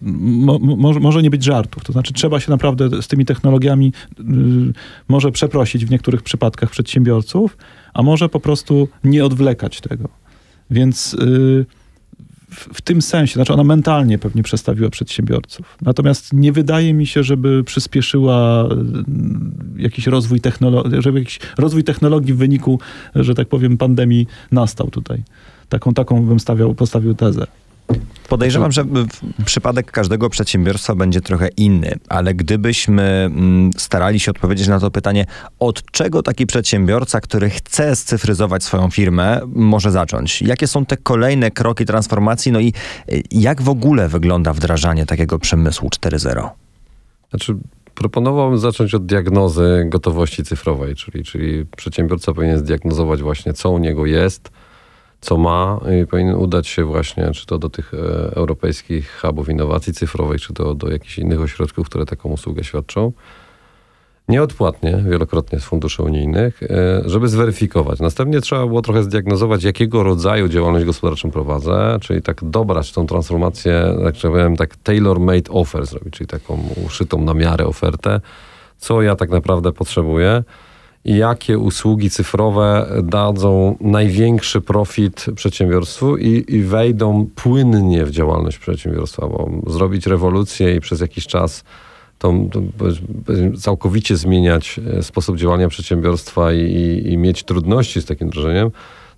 mo, 0.00 0.58
mo, 0.58 0.92
może 0.92 1.22
nie 1.22 1.30
być 1.30 1.44
żartów. 1.44 1.84
To 1.84 1.92
znaczy 1.92 2.12
trzeba 2.12 2.40
się 2.40 2.50
naprawdę 2.50 3.02
z 3.02 3.08
tymi 3.08 3.24
technologiami 3.24 3.92
y, 4.20 4.22
może 5.08 5.32
przeprosić 5.32 5.86
w 5.86 5.90
niektórych 5.90 6.22
przypadkach 6.22 6.70
przedsiębiorców, 6.70 7.56
a 7.94 8.02
może 8.02 8.28
po 8.28 8.40
prostu 8.40 8.88
nie 9.04 9.24
odwlekać 9.24 9.80
tego. 9.80 10.08
Więc 10.70 11.14
y, 11.14 11.66
w, 12.50 12.80
tym 12.80 13.02
sensie, 13.02 13.34
znaczy 13.34 13.52
ona 13.52 13.64
mentalnie 13.64 14.18
pewnie 14.18 14.42
przestawiła 14.42 14.90
przedsiębiorców. 14.90 15.76
Natomiast 15.82 16.32
nie 16.32 16.52
wydaje 16.52 16.94
mi 16.94 17.06
się, 17.06 17.22
żeby 17.22 17.64
przyspieszyła 17.64 18.68
y, 19.78 19.82
jakiś 19.82 20.06
rozwój 20.06 20.40
technologii, 20.40 21.02
żeby 21.02 21.18
jakiś 21.18 21.40
rozwój 21.58 21.84
technologii 21.84 22.34
w 22.34 22.36
wyniku, 22.36 22.80
że 23.14 23.34
tak 23.34 23.48
powiem, 23.48 23.76
pandemii 23.76 24.26
nastał 24.52 24.90
tutaj. 24.90 25.22
Taką, 25.68 25.94
taką 25.94 26.26
bym 26.26 26.40
stawiał, 26.40 26.74
postawił 26.74 27.14
tezę. 27.14 27.46
Podejrzewam, 28.28 28.72
że 28.72 28.84
w- 28.84 29.44
przypadek 29.44 29.92
każdego 29.92 30.30
przedsiębiorstwa 30.30 30.94
będzie 30.94 31.20
trochę 31.20 31.48
inny, 31.56 31.94
ale 32.08 32.34
gdybyśmy 32.34 33.02
mm, 33.02 33.70
starali 33.76 34.20
się 34.20 34.30
odpowiedzieć 34.30 34.68
na 34.68 34.80
to 34.80 34.90
pytanie, 34.90 35.26
od 35.58 35.90
czego 35.90 36.22
taki 36.22 36.46
przedsiębiorca, 36.46 37.20
który 37.20 37.50
chce 37.50 37.96
scyfryzować 37.96 38.64
swoją 38.64 38.90
firmę, 38.90 39.40
może 39.46 39.90
zacząć? 39.90 40.42
Jakie 40.42 40.66
są 40.66 40.86
te 40.86 40.96
kolejne 40.96 41.50
kroki 41.50 41.84
transformacji? 41.84 42.52
No 42.52 42.60
i 42.60 42.72
y, 43.12 43.22
jak 43.30 43.62
w 43.62 43.68
ogóle 43.68 44.08
wygląda 44.08 44.52
wdrażanie 44.52 45.06
takiego 45.06 45.38
przemysłu 45.38 45.88
4.0? 45.88 46.48
Znaczy, 47.30 47.56
proponowałbym 47.94 48.58
zacząć 48.58 48.94
od 48.94 49.06
diagnozy 49.06 49.86
gotowości 49.88 50.44
cyfrowej, 50.44 50.94
czyli, 50.94 51.24
czyli 51.24 51.66
przedsiębiorca 51.76 52.32
powinien 52.32 52.58
zdiagnozować 52.58 53.22
właśnie, 53.22 53.52
co 53.52 53.70
u 53.70 53.78
niego 53.78 54.06
jest, 54.06 54.50
co 55.26 55.36
ma 55.36 55.80
i 56.02 56.06
powinien 56.06 56.34
udać 56.34 56.66
się 56.66 56.84
właśnie, 56.84 57.30
czy 57.30 57.46
to 57.46 57.58
do 57.58 57.70
tych 57.70 57.94
e, 57.94 57.96
europejskich 58.36 59.20
hubów 59.20 59.48
innowacji 59.48 59.92
cyfrowej, 59.92 60.38
czy 60.38 60.52
to 60.52 60.74
do 60.74 60.90
jakichś 60.90 61.18
innych 61.18 61.40
ośrodków, 61.40 61.86
które 61.86 62.06
taką 62.06 62.28
usługę 62.28 62.64
świadczą. 62.64 63.12
Nieodpłatnie, 64.28 65.04
wielokrotnie 65.08 65.60
z 65.60 65.64
funduszy 65.64 66.02
unijnych, 66.02 66.62
e, 66.62 66.68
żeby 67.04 67.28
zweryfikować. 67.28 68.00
Następnie 68.00 68.40
trzeba 68.40 68.66
było 68.66 68.82
trochę 68.82 69.02
zdiagnozować, 69.02 69.64
jakiego 69.64 70.02
rodzaju 70.02 70.48
działalność 70.48 70.86
gospodarczą 70.86 71.30
prowadzę, 71.30 71.98
czyli 72.00 72.22
tak 72.22 72.44
dobrać 72.44 72.92
tą 72.92 73.06
transformację, 73.06 73.96
tak 74.04 74.14
powiem, 74.22 74.56
tak 74.56 74.76
tailor-made 74.84 75.50
offer 75.50 75.86
zrobić, 75.86 76.14
czyli 76.14 76.26
taką 76.26 76.58
uszytą 76.86 77.22
na 77.22 77.34
miarę 77.34 77.66
ofertę, 77.66 78.20
co 78.78 79.02
ja 79.02 79.16
tak 79.16 79.30
naprawdę 79.30 79.72
potrzebuję 79.72 80.44
jakie 81.06 81.58
usługi 81.58 82.10
cyfrowe 82.10 82.86
dadzą 83.02 83.76
największy 83.80 84.60
profit 84.60 85.26
przedsiębiorstwu 85.34 86.16
i, 86.16 86.44
i 86.48 86.62
wejdą 86.62 87.26
płynnie 87.34 88.04
w 88.04 88.10
działalność 88.10 88.58
przedsiębiorstwa, 88.58 89.26
bo 89.26 89.50
zrobić 89.66 90.06
rewolucję 90.06 90.74
i 90.74 90.80
przez 90.80 91.00
jakiś 91.00 91.26
czas 91.26 91.64
powiedzmy, 92.78 93.58
całkowicie 93.58 94.16
zmieniać 94.16 94.80
e, 94.98 95.02
sposób 95.02 95.36
działania 95.36 95.68
przedsiębiorstwa 95.68 96.52
i, 96.52 96.60
i, 96.60 97.12
i 97.12 97.18
mieć 97.18 97.44
trudności 97.44 98.02
z 98.02 98.04
takim 98.04 98.28
wdrożeniem, 98.28 98.70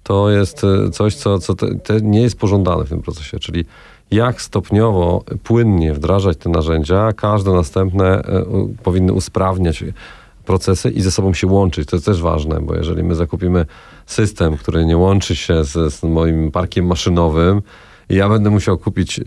to 0.03 0.31
jest 0.31 0.65
e, 0.65 0.91
coś, 0.91 1.15
co, 1.15 1.39
co 1.39 1.55
te, 1.55 1.75
te 1.75 2.01
nie 2.01 2.23
jest 2.23 2.39
pożądane 2.39 2.85
w 2.85 2.89
tym 2.89 3.03
procesie. 3.03 3.39
Czyli 3.39 3.65
jak 4.11 4.43
stopniowo, 4.43 5.25
płynnie 5.43 5.95
wdrażać 5.95 6.39
te 6.39 6.51
narzędzia, 6.51 7.13
każde 7.13 7.53
następne 7.53 8.07
e, 8.07 8.45
powinny 8.83 9.13
usprawniać 9.13 9.85
procesy 10.49 10.91
i 10.91 11.01
ze 11.01 11.11
sobą 11.11 11.35
się 11.35 11.47
łączyć. 11.47 11.89
To 11.89 11.97
jest 11.97 12.07
też 12.07 12.23
ważne, 12.23 12.61
bo 12.61 12.75
jeżeli 12.75 13.03
my 13.03 13.15
zakupimy 13.15 13.67
system, 14.07 14.57
który 14.57 14.87
nie 14.87 14.97
łączy 14.97 15.37
się 15.37 15.65
z, 15.65 15.95
z 15.95 16.03
moim 16.03 16.51
parkiem 16.51 16.87
maszynowym, 16.87 17.63
i 18.11 18.15
ja 18.15 18.29
będę 18.29 18.51
musiał 18.51 18.79
kupić 18.79 19.19
y, 19.19 19.25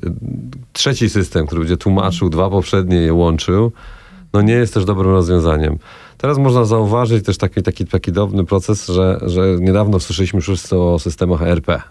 trzeci 0.74 1.10
system, 1.10 1.48
który 1.48 1.62
będzie 1.62 1.78
tłumaczył 1.78 2.30
dwa 2.30 2.50
poprzednie 2.50 3.02
i 3.02 3.06
je 3.06 3.14
łączył, 3.14 3.72
no 4.34 4.42
nie 4.42 4.54
jest 4.54 4.74
też 4.74 4.86
dobrym 4.86 5.12
rozwiązaniem. 5.12 5.78
Teraz 6.18 6.38
można 6.38 6.66
zauważyć 6.66 7.26
też 7.26 7.38
taki, 7.38 7.64
taki, 7.64 7.86
taki 7.86 8.12
dobry 8.12 8.44
proces, 8.44 8.88
że, 8.88 9.20
że 9.26 9.42
niedawno 9.60 10.00
słyszeliśmy 10.00 10.42
wszyscy 10.42 10.78
o 10.78 11.00
systemach 11.00 11.42
ERP. 11.42 11.82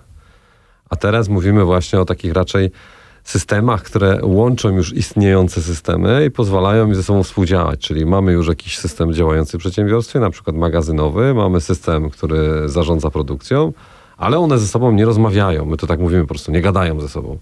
A 0.91 0.97
teraz 0.97 1.29
mówimy 1.29 1.65
właśnie 1.65 2.01
o 2.01 2.05
takich 2.05 2.33
raczej 2.33 2.71
systemach, 3.31 3.83
które 3.83 4.19
łączą 4.23 4.69
już 4.69 4.93
istniejące 4.93 5.63
systemy 5.63 6.25
i 6.25 6.31
pozwalają 6.31 6.87
mi 6.87 6.95
ze 6.95 7.03
sobą 7.03 7.23
współdziałać. 7.23 7.81
Czyli 7.81 8.07
mamy 8.07 8.33
już 8.33 8.49
jakiś 8.49 8.79
system 8.79 9.13
działający 9.13 9.59
w 9.59 9.61
przedsiębiorstwie, 9.61 10.21
na 10.21 10.31
przykład 10.31 10.57
magazynowy, 10.57 11.35
mamy 11.35 11.61
system, 11.61 12.11
który 12.11 12.69
zarządza 12.69 13.11
produkcją, 13.11 13.73
ale 14.17 14.39
one 14.39 14.59
ze 14.59 14.69
sobą 14.69 14.93
nie 14.93 15.05
rozmawiają. 15.05 15.67
My 15.67 15.77
to 15.77 15.87
tak 15.87 16.01
mówimy 16.01 16.23
po 16.23 16.29
prostu, 16.29 16.53
nie 16.53 16.63
gadają 16.63 17.01
ze 17.01 17.09
sobą. 17.09 17.39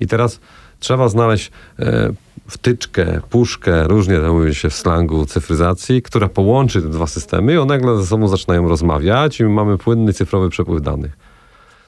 I 0.00 0.06
teraz 0.06 0.40
trzeba 0.78 1.08
znaleźć 1.08 1.50
e, 1.78 2.12
wtyczkę, 2.48 3.20
puszkę, 3.30 3.88
różnie 3.88 4.18
to 4.18 4.32
mówi 4.32 4.54
się 4.54 4.70
w 4.70 4.74
slangu 4.74 5.26
cyfryzacji, 5.26 6.02
która 6.02 6.28
połączy 6.28 6.82
te 6.82 6.88
dwa 6.88 7.06
systemy 7.06 7.54
i 7.54 7.58
one 7.58 7.74
nagle 7.74 7.96
ze 7.96 8.06
sobą 8.06 8.28
zaczynają 8.28 8.68
rozmawiać 8.68 9.40
i 9.40 9.44
mamy 9.44 9.78
płynny 9.78 10.12
cyfrowy 10.12 10.50
przepływ 10.50 10.82
danych. 10.82 11.16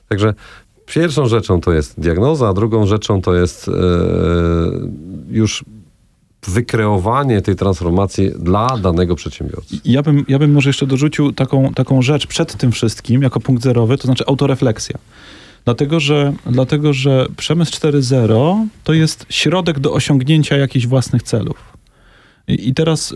Także 0.09 0.35
pierwszą 0.87 1.27
rzeczą 1.27 1.61
to 1.61 1.73
jest 1.73 2.01
diagnoza, 2.01 2.49
a 2.49 2.53
drugą 2.53 2.87
rzeczą 2.87 3.23
to 3.23 3.35
jest 3.35 3.69
e, 3.69 3.73
już 5.31 5.65
wykreowanie 6.49 7.43
tej 7.43 7.57
transformacji 7.57 8.31
dla 8.39 8.79
danego 8.79 9.15
przedsiębiorcy. 9.15 9.77
Ja 9.85 10.03
bym, 10.03 10.25
ja 10.29 10.39
bym 10.39 10.53
może 10.53 10.69
jeszcze 10.69 10.87
dorzucił 10.87 11.33
taką, 11.33 11.75
taką 11.75 12.03
rzecz 12.03 12.27
przed 12.27 12.57
tym 12.57 12.73
wszystkim, 12.73 13.23
jako 13.23 13.41
punkt 13.41 13.63
zerowy, 13.63 13.99
to 13.99 14.05
znaczy 14.05 14.25
autorefleksja. 14.27 14.99
Dlatego 15.65 16.01
że, 16.01 16.33
dlatego, 16.47 16.93
że 16.93 17.27
przemysł 17.37 17.73
4.0 17.73 18.67
to 18.85 18.93
jest 18.93 19.27
środek 19.31 19.81
do 19.81 19.93
osiągnięcia 19.93 20.57
jakichś 20.57 20.87
własnych 20.87 21.23
celów. 21.23 21.74
I, 22.49 22.75
teraz 22.75 23.13
y, 23.13 23.15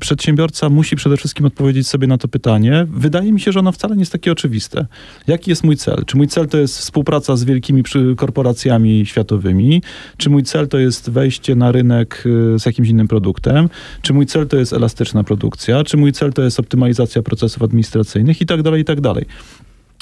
przedsiębiorca 0.00 0.68
musi 0.68 0.96
przede 0.96 1.16
wszystkim 1.16 1.46
odpowiedzieć 1.46 1.88
sobie 1.88 2.06
na 2.06 2.18
to 2.18 2.28
pytanie. 2.28 2.86
Wydaje 2.90 3.32
mi 3.32 3.40
się, 3.40 3.52
że 3.52 3.60
ono 3.60 3.72
wcale 3.72 3.96
nie 3.96 4.00
jest 4.00 4.12
takie 4.12 4.32
oczywiste. 4.32 4.86
Jaki 5.26 5.50
jest 5.50 5.64
mój 5.64 5.76
cel? 5.76 6.04
Czy 6.06 6.16
mój 6.16 6.28
cel 6.28 6.48
to 6.48 6.58
jest 6.58 6.78
współpraca 6.78 7.36
z 7.36 7.44
wielkimi 7.44 7.82
korporacjami 8.16 9.06
światowymi? 9.06 9.82
Czy 10.16 10.30
mój 10.30 10.42
cel 10.42 10.68
to 10.68 10.78
jest 10.78 11.10
wejście 11.10 11.54
na 11.54 11.72
rynek 11.72 12.22
y, 12.26 12.58
z 12.58 12.66
jakimś 12.66 12.88
innym 12.88 13.08
produktem? 13.08 13.68
Czy 14.02 14.12
mój 14.12 14.26
cel 14.26 14.46
to 14.48 14.56
jest 14.56 14.72
elastyczna 14.72 15.24
produkcja? 15.24 15.84
Czy 15.84 15.96
mój 15.96 16.12
cel 16.12 16.32
to 16.32 16.42
jest 16.42 16.60
optymalizacja 16.60 17.22
procesów 17.22 17.62
administracyjnych? 17.62 18.40
I 18.40 18.46
tak 18.46 18.62
dalej, 18.62 18.82
i 18.82 18.84
tak 18.84 19.00
dalej. 19.00 19.26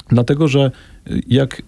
Dlatego, 0.09 0.47
że 0.47 0.71
y, 1.11 1.21
jak 1.27 1.61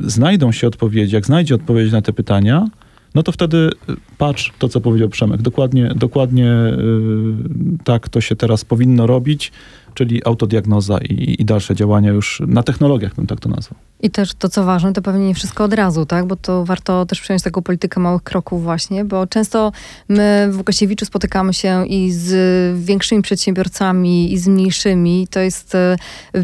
znajdą 0.00 0.52
się 0.52 0.66
odpowiedzi, 0.66 1.14
jak 1.14 1.26
znajdzie 1.26 1.54
odpowiedź 1.54 1.92
na 1.92 2.02
te 2.02 2.12
pytania, 2.12 2.68
no 3.14 3.22
to 3.22 3.32
wtedy 3.32 3.56
y, 3.56 3.96
patrz 4.18 4.52
to, 4.58 4.68
co 4.68 4.80
powiedział 4.80 5.08
Przemek. 5.08 5.42
Dokładnie, 5.42 5.92
dokładnie 5.96 6.48
y, 6.48 7.84
tak 7.84 8.08
to 8.08 8.20
się 8.20 8.36
teraz 8.36 8.64
powinno 8.64 9.06
robić, 9.06 9.52
czyli 9.94 10.24
autodiagnoza 10.24 10.98
i, 10.98 11.36
i 11.38 11.44
dalsze 11.44 11.74
działania 11.74 12.10
już 12.10 12.42
na 12.46 12.62
technologiach, 12.62 13.14
bym 13.14 13.26
tak 13.26 13.40
to 13.40 13.48
nazwał. 13.48 13.78
I 14.02 14.10
też 14.10 14.34
to, 14.34 14.48
co 14.48 14.64
ważne, 14.64 14.92
to 14.92 15.02
pewnie 15.02 15.26
nie 15.26 15.34
wszystko 15.34 15.64
od 15.64 15.72
razu, 15.74 16.06
tak? 16.06 16.26
Bo 16.26 16.36
to 16.36 16.64
warto 16.64 17.06
też 17.06 17.20
przyjąć 17.20 17.42
taką 17.42 17.62
politykę 17.62 18.00
małych 18.00 18.22
kroków 18.22 18.62
właśnie, 18.62 19.04
bo 19.04 19.26
często 19.26 19.72
my 20.08 20.48
w 20.50 20.58
Łukasiewiczu 20.58 21.04
spotykamy 21.04 21.54
się 21.54 21.86
i 21.86 22.12
z 22.12 22.84
większymi 22.84 23.22
przedsiębiorcami, 23.22 24.32
i 24.32 24.38
z 24.38 24.48
mniejszymi. 24.48 25.28
To 25.30 25.40
jest, 25.40 25.74
e, 25.74 25.96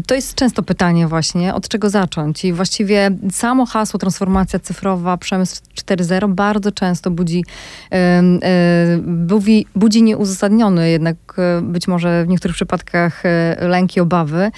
to 0.07 0.15
jest 0.15 0.35
często 0.35 0.63
pytanie 0.63 1.07
właśnie, 1.07 1.53
od 1.53 1.67
czego 1.67 1.89
zacząć. 1.89 2.45
I 2.45 2.53
właściwie 2.53 3.11
samo 3.31 3.65
hasło 3.65 3.99
transformacja 3.99 4.59
cyfrowa, 4.59 5.17
przemysł 5.17 5.61
4.0 5.75 6.33
bardzo 6.33 6.71
często 6.71 7.11
budzi, 7.11 7.43
e, 7.91 8.21
budzi, 9.01 9.65
budzi 9.75 10.03
jednak 10.83 11.17
e, 11.37 11.61
być 11.61 11.87
może 11.87 12.25
w 12.25 12.27
niektórych 12.27 12.55
przypadkach 12.55 13.23
lęki, 13.59 13.99
obawy, 13.99 14.51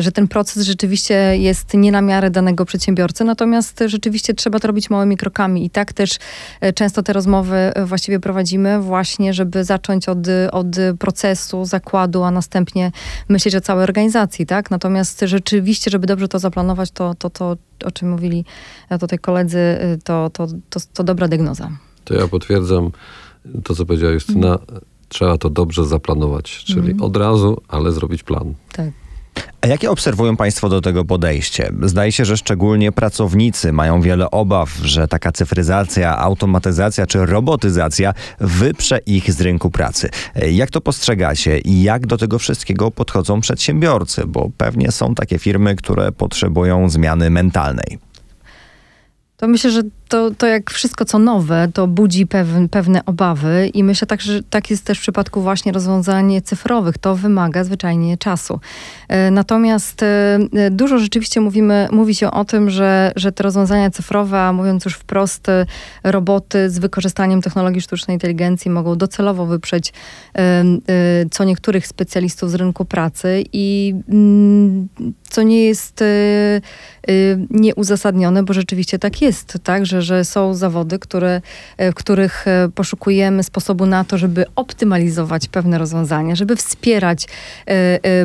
że 0.00 0.12
ten 0.12 0.28
proces 0.28 0.62
rzeczywiście 0.62 1.36
jest 1.36 1.74
nie 1.74 1.92
na 1.92 2.02
miarę 2.02 2.30
danego 2.38 2.64
przedsiębiorcy, 2.64 3.24
natomiast 3.24 3.80
rzeczywiście 3.86 4.34
trzeba 4.34 4.58
to 4.58 4.68
robić 4.68 4.90
małymi 4.90 5.16
krokami 5.16 5.64
i 5.64 5.70
tak 5.70 5.92
też 5.92 6.18
e, 6.60 6.72
często 6.72 7.02
te 7.02 7.12
rozmowy 7.12 7.56
e, 7.56 7.84
właściwie 7.84 8.20
prowadzimy 8.20 8.80
właśnie, 8.80 9.34
żeby 9.34 9.64
zacząć 9.64 10.08
od, 10.08 10.18
od 10.52 10.66
procesu, 10.98 11.64
zakładu, 11.64 12.22
a 12.22 12.30
następnie 12.30 12.92
myśleć 13.28 13.56
o 13.56 13.60
całej 13.60 13.84
organizacji, 13.84 14.46
tak? 14.46 14.70
Natomiast 14.70 15.20
rzeczywiście, 15.24 15.90
żeby 15.90 16.06
dobrze 16.06 16.28
to 16.28 16.38
zaplanować, 16.38 16.90
to, 16.90 17.14
to, 17.14 17.30
to 17.30 17.56
o 17.84 17.90
czym 17.90 18.10
mówili 18.10 18.44
e, 18.90 18.98
tutaj 18.98 19.18
koledzy, 19.18 19.78
to, 20.04 20.30
to, 20.30 20.46
to, 20.70 20.80
to 20.92 21.04
dobra 21.04 21.28
diagnoza. 21.28 21.70
To 22.04 22.14
ja 22.14 22.28
potwierdzam 22.28 22.90
to, 23.64 23.74
co 23.74 23.86
powiedziała 23.86 24.12
Justyna. 24.12 24.58
Trzeba 25.08 25.38
to 25.38 25.50
dobrze 25.50 25.84
zaplanować, 25.86 26.64
czyli 26.64 26.94
od 27.00 27.16
razu, 27.16 27.62
ale 27.68 27.92
zrobić 27.92 28.22
plan. 28.22 28.54
Tak. 28.72 28.90
A 29.60 29.66
jakie 29.66 29.90
obserwują 29.90 30.36
Państwo 30.36 30.68
do 30.68 30.80
tego 30.80 31.04
podejście? 31.04 31.72
Zdaje 31.82 32.12
się, 32.12 32.24
że 32.24 32.36
szczególnie 32.36 32.92
pracownicy 32.92 33.72
mają 33.72 34.00
wiele 34.00 34.30
obaw, 34.30 34.70
że 34.82 35.08
taka 35.08 35.32
cyfryzacja, 35.32 36.18
automatyzacja 36.18 37.06
czy 37.06 37.26
robotyzacja 37.26 38.14
wyprze 38.40 38.98
ich 39.06 39.32
z 39.32 39.40
rynku 39.40 39.70
pracy. 39.70 40.10
Jak 40.50 40.70
to 40.70 40.80
postrzegacie 40.80 41.58
i 41.58 41.82
jak 41.82 42.06
do 42.06 42.16
tego 42.16 42.38
wszystkiego 42.38 42.90
podchodzą 42.90 43.40
przedsiębiorcy? 43.40 44.22
Bo 44.26 44.50
pewnie 44.56 44.92
są 44.92 45.14
takie 45.14 45.38
firmy, 45.38 45.76
które 45.76 46.12
potrzebują 46.12 46.88
zmiany 46.90 47.30
mentalnej. 47.30 47.98
To 49.36 49.48
myślę, 49.48 49.70
że 49.70 49.82
to, 50.08 50.30
to 50.30 50.46
jak 50.46 50.70
wszystko 50.70 51.04
co 51.04 51.18
nowe, 51.18 51.68
to 51.74 51.86
budzi 51.86 52.26
pewn, 52.26 52.68
pewne 52.70 53.04
obawy 53.04 53.70
i 53.74 53.84
myślę 53.84 54.06
tak, 54.06 54.20
że 54.20 54.42
tak 54.42 54.70
jest 54.70 54.84
też 54.84 54.98
w 54.98 55.00
przypadku 55.00 55.42
właśnie 55.42 55.72
rozwiązań 55.72 56.42
cyfrowych. 56.44 56.98
To 56.98 57.16
wymaga 57.16 57.64
zwyczajnie 57.64 58.16
czasu. 58.16 58.60
E, 59.08 59.30
natomiast 59.30 60.02
e, 60.02 60.38
dużo 60.70 60.98
rzeczywiście 60.98 61.40
mówimy, 61.40 61.88
mówi 61.92 62.14
się 62.14 62.30
o 62.30 62.44
tym, 62.44 62.70
że, 62.70 63.12
że 63.16 63.32
te 63.32 63.42
rozwiązania 63.42 63.90
cyfrowe, 63.90 64.40
a 64.40 64.52
mówiąc 64.52 64.84
już 64.84 64.94
wprost, 64.94 65.48
e, 65.48 65.66
roboty 66.04 66.70
z 66.70 66.78
wykorzystaniem 66.78 67.42
technologii 67.42 67.80
sztucznej 67.80 68.14
inteligencji 68.14 68.70
mogą 68.70 68.96
docelowo 68.96 69.46
wyprzeć 69.46 69.92
co 71.30 71.44
niektórych 71.44 71.86
specjalistów 71.86 72.50
z 72.50 72.54
rynku 72.54 72.84
pracy 72.84 73.44
i 73.52 73.94
mm, 74.08 74.88
co 75.30 75.42
nie 75.42 75.64
jest 75.64 76.04
nieuzasadnione, 77.50 78.42
bo 78.42 78.52
rzeczywiście 78.52 78.98
tak 78.98 79.22
jest, 79.22 79.58
tak, 79.62 79.86
że, 79.86 79.97
że 80.02 80.24
są 80.24 80.54
zawody, 80.54 80.98
które, 80.98 81.40
w 81.78 81.94
których 81.94 82.44
poszukujemy 82.74 83.42
sposobu 83.42 83.86
na 83.86 84.04
to, 84.04 84.18
żeby 84.18 84.44
optymalizować 84.56 85.48
pewne 85.48 85.78
rozwiązania, 85.78 86.34
żeby 86.34 86.56
wspierać 86.56 87.26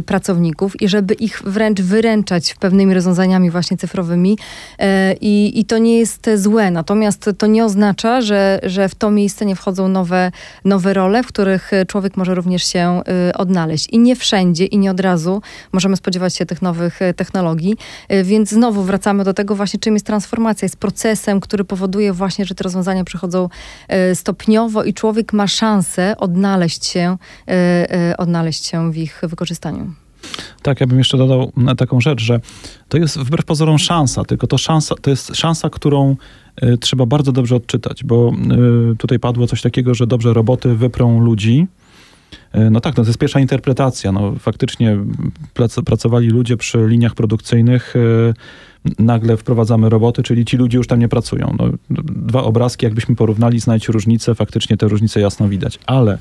pracowników 0.05 0.81
i 0.81 0.87
żeby 0.87 1.13
ich 1.13 1.41
wręcz 1.45 1.81
wyręczać 1.81 2.55
pewnymi 2.59 2.93
rozwiązaniami 2.93 3.51
właśnie 3.51 3.77
cyfrowymi. 3.77 4.37
E, 4.79 5.13
I, 5.21 5.59
i 5.59 5.65
to 5.65 5.77
nie 5.77 5.97
jest 5.97 6.29
złe. 6.35 6.71
Natomiast 6.71 7.29
to 7.37 7.47
nie 7.47 7.65
oznacza, 7.65 8.21
że, 8.21 8.59
że 8.63 8.89
w 8.89 8.95
to 8.95 9.11
miejsce 9.11 9.45
nie 9.45 9.55
wchodzą 9.55 9.87
nowe, 9.87 10.31
nowe 10.65 10.93
role, 10.93 11.23
w 11.23 11.27
których 11.27 11.71
człowiek 11.87 12.17
może 12.17 12.35
również 12.35 12.63
się 12.63 13.01
e, 13.29 13.37
odnaleźć. 13.37 13.87
I 13.89 13.99
nie 13.99 14.15
wszędzie 14.15 14.65
i 14.65 14.77
nie 14.77 14.91
od 14.91 14.99
razu 14.99 15.41
możemy 15.71 15.97
spodziewać 15.97 16.35
się 16.35 16.45
tych 16.45 16.61
nowych 16.61 17.01
e, 17.01 17.13
technologii. 17.13 17.77
Więc 18.23 18.49
znowu 18.49 18.83
wracamy 18.83 19.23
do 19.23 19.33
tego 19.33 19.55
właśnie, 19.55 19.79
czym 19.79 19.93
jest 19.93 20.05
transformacja. 20.05 20.65
Jest 20.65 20.77
procesem, 20.77 21.39
który 21.39 21.62
powoduje 21.63 22.13
właśnie, 22.13 22.45
że 22.45 22.55
te 22.55 22.63
rozwiązania 22.63 23.03
przychodzą 23.03 23.49
stopniowo 24.13 24.83
i 24.83 24.93
człowiek 24.93 25.33
ma 25.33 25.47
szansę 25.47 26.17
odnaleźć 26.17 26.85
się, 26.85 27.17
odnaleźć 28.17 28.65
się 28.65 28.91
w 28.91 28.97
ich 28.97 29.21
wykorzystaniu. 29.23 29.93
Tak, 30.61 30.81
ja 30.81 30.87
bym 30.87 30.97
jeszcze 30.97 31.17
dodał 31.17 31.51
taką 31.77 32.01
rzecz, 32.01 32.21
że 32.21 32.39
to 32.87 32.97
jest 32.97 33.17
wbrew 33.19 33.45
pozorom 33.45 33.79
szansa, 33.79 34.23
tylko 34.25 34.47
to, 34.47 34.57
szansa, 34.57 34.95
to 35.01 35.09
jest 35.09 35.35
szansa, 35.35 35.69
którą 35.69 36.15
trzeba 36.79 37.05
bardzo 37.05 37.31
dobrze 37.31 37.55
odczytać, 37.55 38.03
bo 38.03 38.33
tutaj 38.97 39.19
padło 39.19 39.47
coś 39.47 39.61
takiego, 39.61 39.93
że 39.93 40.07
dobrze 40.07 40.33
roboty 40.33 40.75
wyprą 40.75 41.19
ludzi. 41.19 41.67
No 42.71 42.79
tak, 42.79 42.97
no 42.97 43.03
to 43.03 43.09
jest 43.09 43.19
pierwsza 43.19 43.39
interpretacja. 43.39 44.11
No, 44.11 44.33
faktycznie 44.39 44.97
prac, 45.53 45.75
pracowali 45.85 46.27
ludzie 46.27 46.57
przy 46.57 46.87
liniach 46.87 47.13
produkcyjnych, 47.13 47.93
nagle 48.99 49.37
wprowadzamy 49.37 49.89
roboty, 49.89 50.23
czyli 50.23 50.45
ci 50.45 50.57
ludzie 50.57 50.77
już 50.77 50.87
tam 50.87 50.99
nie 50.99 51.09
pracują. 51.09 51.55
No, 51.59 51.65
dwa 52.15 52.43
obrazki, 52.43 52.85
jakbyśmy 52.85 53.15
porównali, 53.15 53.59
znajdź 53.59 53.87
różnice, 53.87 54.35
faktycznie 54.35 54.77
te 54.77 54.87
różnice 54.87 55.19
jasno 55.19 55.49
widać. 55.49 55.79
Ale 55.85 56.17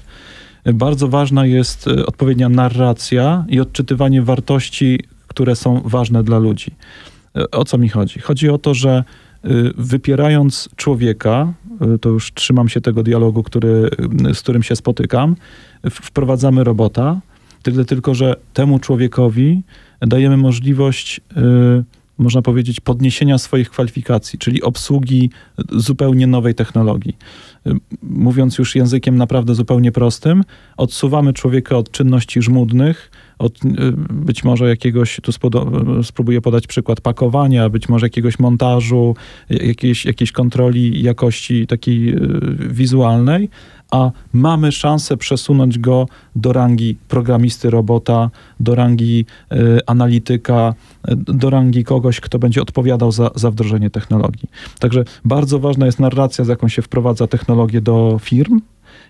bardzo 0.64 1.08
ważna 1.08 1.46
jest 1.46 1.88
e, 1.88 2.06
odpowiednia 2.06 2.48
narracja 2.48 3.44
i 3.48 3.60
odczytywanie 3.60 4.22
wartości, 4.22 5.00
które 5.26 5.56
są 5.56 5.80
ważne 5.84 6.24
dla 6.24 6.38
ludzi. 6.38 6.70
E, 7.36 7.50
o 7.50 7.64
co 7.64 7.78
mi 7.78 7.88
chodzi? 7.88 8.20
Chodzi 8.20 8.48
o 8.48 8.58
to, 8.58 8.74
że 8.74 8.90
e, 8.90 9.48
wypierając 9.76 10.68
człowieka, 10.76 11.52
to 12.00 12.08
już 12.08 12.32
trzymam 12.34 12.68
się 12.68 12.80
tego 12.80 13.02
dialogu, 13.02 13.42
który, 13.42 13.90
z 14.34 14.40
którym 14.40 14.62
się 14.62 14.76
spotykam, 14.76 15.36
wprowadzamy 15.90 16.64
robota, 16.64 17.20
tyle 17.62 17.84
tylko, 17.84 18.14
że 18.14 18.36
temu 18.52 18.78
człowiekowi 18.78 19.62
dajemy 20.00 20.36
możliwość 20.36 21.20
można 22.22 22.42
powiedzieć, 22.42 22.80
podniesienia 22.80 23.38
swoich 23.38 23.70
kwalifikacji, 23.70 24.38
czyli 24.38 24.62
obsługi 24.62 25.30
zupełnie 25.70 26.26
nowej 26.26 26.54
technologii. 26.54 27.16
Mówiąc 28.02 28.58
już 28.58 28.76
językiem 28.76 29.16
naprawdę 29.16 29.54
zupełnie 29.54 29.92
prostym, 29.92 30.44
odsuwamy 30.76 31.32
człowieka 31.32 31.76
od 31.76 31.90
czynności 31.90 32.42
żmudnych, 32.42 33.10
od 33.42 33.64
y, 33.64 33.68
być 34.10 34.44
może 34.44 34.68
jakiegoś, 34.68 35.20
tu 35.22 35.32
spróbuję 36.02 36.40
podać 36.40 36.66
przykład 36.66 37.00
pakowania, 37.00 37.68
być 37.68 37.88
może 37.88 38.06
jakiegoś 38.06 38.38
montażu, 38.38 39.16
jakiejś, 39.50 40.04
jakiejś 40.04 40.32
kontroli 40.32 41.02
jakości 41.02 41.66
takiej 41.66 42.08
y, 42.08 42.18
wizualnej, 42.58 43.48
a 43.92 44.10
mamy 44.32 44.72
szansę 44.72 45.16
przesunąć 45.16 45.78
go 45.78 46.06
do 46.36 46.52
rangi 46.52 46.96
programisty 47.08 47.70
robota, 47.70 48.30
do 48.60 48.74
rangi 48.74 49.24
y, 49.52 49.56
analityka, 49.86 50.74
y, 51.10 51.16
do 51.16 51.50
rangi 51.50 51.84
kogoś, 51.84 52.20
kto 52.20 52.38
będzie 52.38 52.62
odpowiadał 52.62 53.12
za, 53.12 53.30
za 53.34 53.50
wdrożenie 53.50 53.90
technologii. 53.90 54.48
Także 54.78 55.04
bardzo 55.24 55.58
ważna 55.58 55.86
jest 55.86 56.00
narracja, 56.00 56.44
z 56.44 56.48
jaką 56.48 56.68
się 56.68 56.82
wprowadza 56.82 57.26
technologię 57.26 57.80
do 57.80 58.18
firm, 58.22 58.60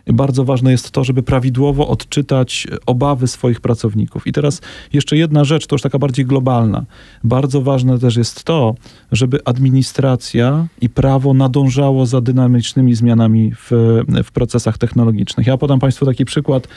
bardzo 0.07 0.45
ważne 0.45 0.71
jest 0.71 0.91
to, 0.91 1.05
żeby 1.05 1.23
prawidłowo 1.23 1.89
odczytać 1.89 2.67
obawy 2.87 3.27
swoich 3.27 3.61
pracowników. 3.61 4.27
I 4.27 4.33
teraz 4.33 4.61
jeszcze 4.93 5.17
jedna 5.17 5.45
rzecz, 5.45 5.67
to 5.67 5.75
już 5.75 5.83
taka 5.83 5.99
bardziej 5.99 6.27
globalna. 6.27 6.85
Bardzo 7.25 7.63
ważne 7.63 7.99
też 7.99 8.17
jest 8.17 8.45
to, 8.45 8.75
żeby 9.13 9.45
administracja 9.45 10.67
i 10.81 10.89
prawo 10.89 11.35
nadążało 11.35 12.07
za 12.07 12.21
dynamicznymi 12.21 12.95
zmianami 12.95 13.53
w, 13.55 13.71
w 14.25 14.33
procesach 14.33 14.79
technologicznych. 14.79 15.47
Ja 15.47 15.57
podam 15.59 15.81
Państwu 15.81 16.07
taki 16.07 16.25
przykład 16.25 16.69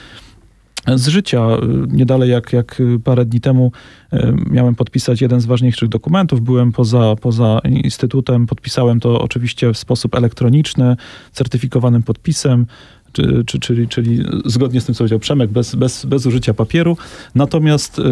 z 0.94 1.08
życia. 1.08 1.46
Nie 1.88 2.06
dalej 2.06 2.30
jak, 2.30 2.52
jak 2.52 2.82
parę 3.04 3.24
dni 3.24 3.40
temu 3.40 3.72
e, 4.12 4.34
miałem 4.50 4.74
podpisać 4.74 5.20
jeden 5.20 5.40
z 5.40 5.46
ważniejszych 5.46 5.88
dokumentów. 5.88 6.40
Byłem 6.40 6.72
poza, 6.72 7.14
poza 7.20 7.60
instytutem, 7.64 8.46
podpisałem 8.46 9.00
to 9.00 9.20
oczywiście 9.20 9.72
w 9.72 9.78
sposób 9.78 10.14
elektroniczny, 10.14 10.96
certyfikowanym 11.32 12.02
podpisem 12.02 12.66
czy, 13.16 13.44
czy, 13.46 13.58
czyli, 13.58 13.88
czyli 13.88 14.24
zgodnie 14.44 14.80
z 14.80 14.84
tym, 14.84 14.94
co 14.94 14.98
powiedział 14.98 15.18
Przemek, 15.18 15.50
bez, 15.50 15.74
bez, 15.74 16.04
bez 16.04 16.26
użycia 16.26 16.54
papieru. 16.54 16.96
Natomiast 17.34 17.98
y, 17.98 18.02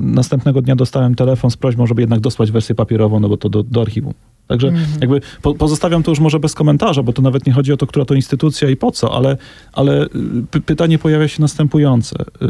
następnego 0.00 0.62
dnia 0.62 0.76
dostałem 0.76 1.14
telefon 1.14 1.50
z 1.50 1.56
prośbą, 1.56 1.86
żeby 1.86 2.02
jednak 2.02 2.20
dosłać 2.20 2.50
wersję 2.50 2.74
papierową, 2.74 3.20
no 3.20 3.28
bo 3.28 3.36
to 3.36 3.48
do, 3.48 3.62
do 3.62 3.80
archiwum. 3.80 4.14
Także 4.46 4.68
mm. 4.68 4.80
jakby 5.00 5.20
po, 5.42 5.54
pozostawiam 5.54 6.02
to 6.02 6.10
już 6.10 6.20
może 6.20 6.40
bez 6.40 6.54
komentarza, 6.54 7.02
bo 7.02 7.12
to 7.12 7.22
nawet 7.22 7.46
nie 7.46 7.52
chodzi 7.52 7.72
o 7.72 7.76
to, 7.76 7.86
która 7.86 8.04
to 8.04 8.14
instytucja 8.14 8.70
i 8.70 8.76
po 8.76 8.90
co, 8.90 9.16
ale, 9.16 9.36
ale 9.72 10.06
y, 10.54 10.60
pytanie 10.60 10.98
pojawia 10.98 11.28
się 11.28 11.42
następujące. 11.42 12.16
Y, 12.22 12.46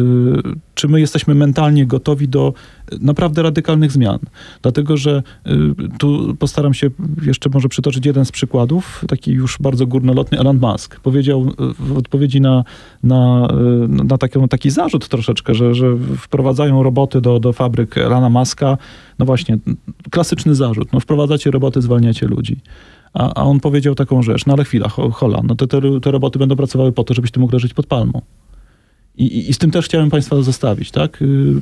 czy 0.74 0.88
my 0.88 1.00
jesteśmy 1.00 1.34
mentalnie 1.34 1.86
gotowi 1.86 2.28
do 2.28 2.54
naprawdę 3.00 3.42
radykalnych 3.42 3.92
zmian? 3.92 4.18
Dlatego, 4.62 4.96
że 4.96 5.22
y, 5.46 5.52
tu 5.98 6.36
postaram 6.38 6.74
się 6.74 6.90
jeszcze 7.22 7.50
może 7.50 7.68
przytoczyć 7.68 8.06
jeden 8.06 8.24
z 8.24 8.32
przykładów, 8.32 9.04
taki 9.08 9.32
już 9.32 9.58
bardzo 9.60 9.86
górnolotny. 9.86 10.38
Elon 10.38 10.58
Musk 10.58 11.00
powiedział 11.00 11.52
w 11.78 11.98
odpowiedzi 11.98 12.40
na, 12.40 12.64
na, 13.02 13.48
na 13.88 14.18
taki, 14.18 14.38
taki 14.50 14.70
zarzut 14.70 15.08
troszeczkę, 15.08 15.54
że, 15.54 15.74
że 15.74 15.96
wprowadzają 16.16 16.82
roboty 16.82 17.20
do, 17.20 17.40
do 17.40 17.52
fabryk 17.52 17.98
Elana 17.98 18.30
Muska. 18.30 18.78
No 19.18 19.26
właśnie, 19.26 19.58
klasyczny 20.10 20.54
zarzut. 20.54 20.92
No 20.92 21.00
wprowadzacie 21.00 21.50
roboty, 21.50 21.82
zwalniacie 21.82 22.26
ludzi. 22.26 22.56
A, 23.14 23.34
a 23.34 23.42
on 23.42 23.60
powiedział 23.60 23.94
taką 23.94 24.22
rzecz, 24.22 24.46
no 24.46 24.52
ale 24.52 24.64
chwila, 24.64 24.88
hola, 24.88 25.40
no 25.44 25.54
te, 25.54 25.66
te, 25.66 25.80
te 26.00 26.10
roboty 26.10 26.38
będą 26.38 26.56
pracowały 26.56 26.92
po 26.92 27.04
to, 27.04 27.14
żebyś 27.14 27.30
ty 27.30 27.40
mógł 27.40 27.52
leżeć 27.52 27.74
pod 27.74 27.86
palmą. 27.86 28.22
I, 29.18 29.50
I, 29.50 29.54
z 29.54 29.58
tym 29.58 29.70
też 29.70 29.84
chciałem 29.84 30.10
Państwa 30.10 30.42
zostawić. 30.42 30.90
Tak? 30.90 31.22
Y, 31.22 31.24
y, 31.24 31.60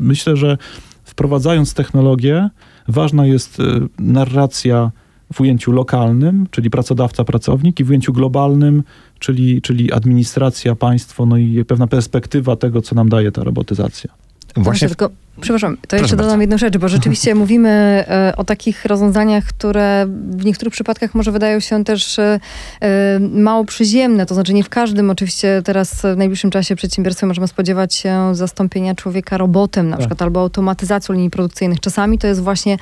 myślę, 0.00 0.36
że 0.36 0.58
wprowadzając 1.04 1.74
technologię, 1.74 2.48
ważna 2.88 3.26
jest 3.26 3.60
y, 3.60 3.62
narracja 3.98 4.90
w 5.32 5.40
ujęciu 5.40 5.72
lokalnym, 5.72 6.46
czyli 6.50 6.70
pracodawca, 6.70 7.24
pracownik, 7.24 7.80
i 7.80 7.84
w 7.84 7.88
ujęciu 7.88 8.12
globalnym, 8.12 8.82
czyli, 9.18 9.62
czyli 9.62 9.92
administracja, 9.92 10.74
państwo, 10.74 11.26
no 11.26 11.36
i 11.36 11.64
pewna 11.64 11.86
perspektywa 11.86 12.56
tego, 12.56 12.82
co 12.82 12.94
nam 12.94 13.08
daje 13.08 13.32
ta 13.32 13.44
robotyzacja. 13.44 14.10
Właśnie. 14.56 14.88
Tylko 14.88 15.10
Przepraszam, 15.40 15.76
to 15.88 15.96
jeszcze 15.96 16.16
dodam 16.16 16.40
jedną 16.40 16.58
rzecz, 16.58 16.76
bo 16.76 16.88
rzeczywiście 16.88 17.34
mówimy 17.44 17.68
e, 18.08 18.32
o 18.36 18.44
takich 18.44 18.84
rozwiązaniach, 18.84 19.44
które 19.44 20.06
w 20.30 20.44
niektórych 20.44 20.72
przypadkach 20.72 21.14
może 21.14 21.32
wydają 21.32 21.60
się 21.60 21.84
też 21.84 22.18
e, 22.18 22.40
e, 22.80 23.18
mało 23.20 23.64
przyziemne. 23.64 24.26
To 24.26 24.34
znaczy 24.34 24.54
nie 24.54 24.64
w 24.64 24.68
każdym, 24.68 25.10
oczywiście 25.10 25.62
teraz 25.64 26.02
w 26.02 26.16
najbliższym 26.16 26.50
czasie 26.50 26.76
przedsiębiorstwie 26.76 27.26
możemy 27.26 27.48
spodziewać 27.48 27.94
się 27.94 28.34
zastąpienia 28.34 28.94
człowieka 28.94 29.38
robotem 29.38 29.88
na 29.88 29.96
tak. 29.96 30.00
przykład, 30.00 30.22
albo 30.22 30.40
automatyzacją 30.40 31.14
linii 31.14 31.30
produkcyjnych. 31.30 31.80
Czasami 31.80 32.18
to 32.18 32.26
jest 32.26 32.40
właśnie 32.40 32.76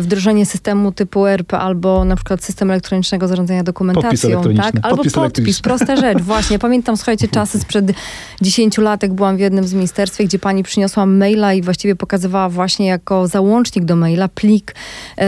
wdrożenie 0.00 0.46
systemu 0.46 0.92
typu 0.92 1.26
ERP, 1.26 1.54
albo 1.54 2.04
na 2.04 2.16
przykład 2.16 2.44
system 2.44 2.70
elektronicznego 2.70 3.28
zarządzania 3.28 3.62
dokumentacją. 3.62 4.42
tak? 4.56 4.74
Albo 4.82 4.96
podpis, 4.96 5.12
podpis 5.12 5.60
prosta 5.60 5.96
rzecz. 5.96 6.22
Właśnie, 6.36 6.58
pamiętam, 6.58 6.96
słuchajcie, 6.96 7.28
czasy 7.28 7.60
sprzed 7.60 7.92
10 8.40 8.78
lat, 8.78 9.02
jak 9.02 9.14
byłam 9.14 9.36
w 9.36 9.40
jednym 9.40 9.66
z 9.66 9.74
ministerstwie, 9.74 10.24
gdzie 10.24 10.38
pani 10.38 10.62
przyniosła 10.62 11.06
maila 11.06 11.54
i 11.54 11.62
właściwie 11.62 11.85
pokazywała 11.94 12.48
właśnie 12.48 12.86
jako 12.86 13.28
załącznik 13.28 13.84
do 13.84 13.96
maila 13.96 14.28
plik 14.28 14.74
e, 15.18 15.22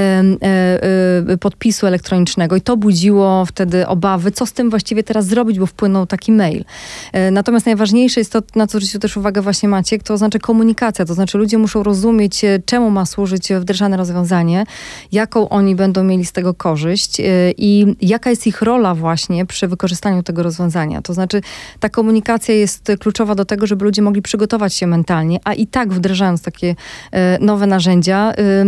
e, 1.30 1.38
podpisu 1.40 1.86
elektronicznego 1.86 2.56
i 2.56 2.60
to 2.60 2.76
budziło 2.76 3.44
wtedy 3.46 3.86
obawy, 3.86 4.30
co 4.30 4.46
z 4.46 4.52
tym 4.52 4.70
właściwie 4.70 5.02
teraz 5.02 5.26
zrobić, 5.26 5.58
bo 5.58 5.66
wpłynął 5.66 6.06
taki 6.06 6.32
mail. 6.32 6.64
E, 7.12 7.30
natomiast 7.30 7.66
najważniejsze 7.66 8.20
jest 8.20 8.32
to, 8.32 8.42
na 8.56 8.66
co 8.66 8.78
zwrócił 8.78 9.00
też 9.00 9.16
uwagę 9.16 9.42
właśnie 9.42 9.68
Maciek, 9.68 10.02
to 10.02 10.18
znaczy 10.18 10.38
komunikacja, 10.38 11.04
to 11.04 11.14
znaczy 11.14 11.38
ludzie 11.38 11.58
muszą 11.58 11.82
rozumieć, 11.82 12.42
czemu 12.64 12.90
ma 12.90 13.06
służyć 13.06 13.48
wdrażane 13.60 13.96
rozwiązanie, 13.96 14.64
jaką 15.12 15.48
oni 15.48 15.74
będą 15.74 16.04
mieli 16.04 16.24
z 16.24 16.32
tego 16.32 16.54
korzyść 16.54 17.16
i 17.56 17.96
jaka 18.00 18.30
jest 18.30 18.46
ich 18.46 18.62
rola 18.62 18.94
właśnie 18.94 19.46
przy 19.46 19.68
wykorzystaniu 19.68 20.22
tego 20.22 20.42
rozwiązania. 20.42 21.02
To 21.02 21.14
znaczy 21.14 21.40
ta 21.80 21.88
komunikacja 21.88 22.54
jest 22.54 22.92
kluczowa 23.00 23.34
do 23.34 23.44
tego, 23.44 23.66
żeby 23.66 23.84
ludzie 23.84 24.02
mogli 24.02 24.22
przygotować 24.22 24.74
się 24.74 24.86
mentalnie, 24.86 25.40
a 25.44 25.54
i 25.54 25.66
tak 25.66 25.92
wdrażając 25.92 26.42
takie 26.50 26.74
e, 27.12 27.38
nowe 27.38 27.66
narzędzia, 27.66 28.32
e, 28.32 28.40
e, 28.40 28.66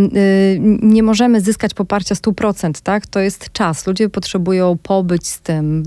nie 0.81 1.03
możemy 1.03 1.41
zyskać 1.41 1.73
poparcia 1.73 2.15
100%, 2.15 2.81
tak? 2.83 3.07
To 3.07 3.19
jest 3.19 3.51
czas. 3.51 3.87
Ludzie 3.87 4.09
potrzebują 4.09 4.77
pobyć 4.83 5.27
z 5.27 5.39
tym, 5.39 5.83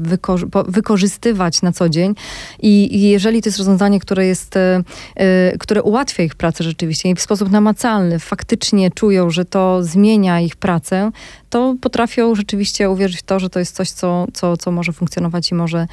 wykorzystywać 0.68 1.62
na 1.62 1.72
co 1.72 1.88
dzień 1.88 2.14
i, 2.62 3.00
jeżeli 3.10 3.42
to 3.42 3.48
jest 3.48 3.58
rozwiązanie, 3.58 4.00
które 4.00 4.26
jest, 4.26 4.54
które 5.58 5.82
ułatwia 5.82 6.22
ich 6.22 6.34
pracę 6.34 6.64
rzeczywiście 6.64 7.10
i 7.10 7.14
w 7.14 7.20
sposób 7.20 7.50
namacalny, 7.50 8.18
faktycznie 8.18 8.90
czują, 8.90 9.30
że 9.30 9.44
to 9.44 9.82
zmienia 9.82 10.40
ich 10.40 10.56
pracę, 10.56 11.10
to 11.50 11.76
potrafią 11.80 12.34
rzeczywiście 12.34 12.90
uwierzyć 12.90 13.18
w 13.18 13.22
to, 13.22 13.40
że 13.40 13.50
to 13.50 13.58
jest 13.58 13.76
coś, 13.76 13.90
co, 13.90 14.26
co, 14.32 14.56
co 14.56 14.70
może 14.70 14.92
funkcjonować 14.92 15.50
i 15.50 15.54
może, 15.54 15.86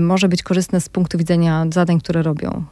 może 0.00 0.28
być 0.28 0.42
korzystne 0.42 0.80
z 0.80 0.88
punktu 0.88 1.18
widzenia 1.18 1.66
zadań, 1.72 2.00
które 2.00 2.22
robią 2.22 2.64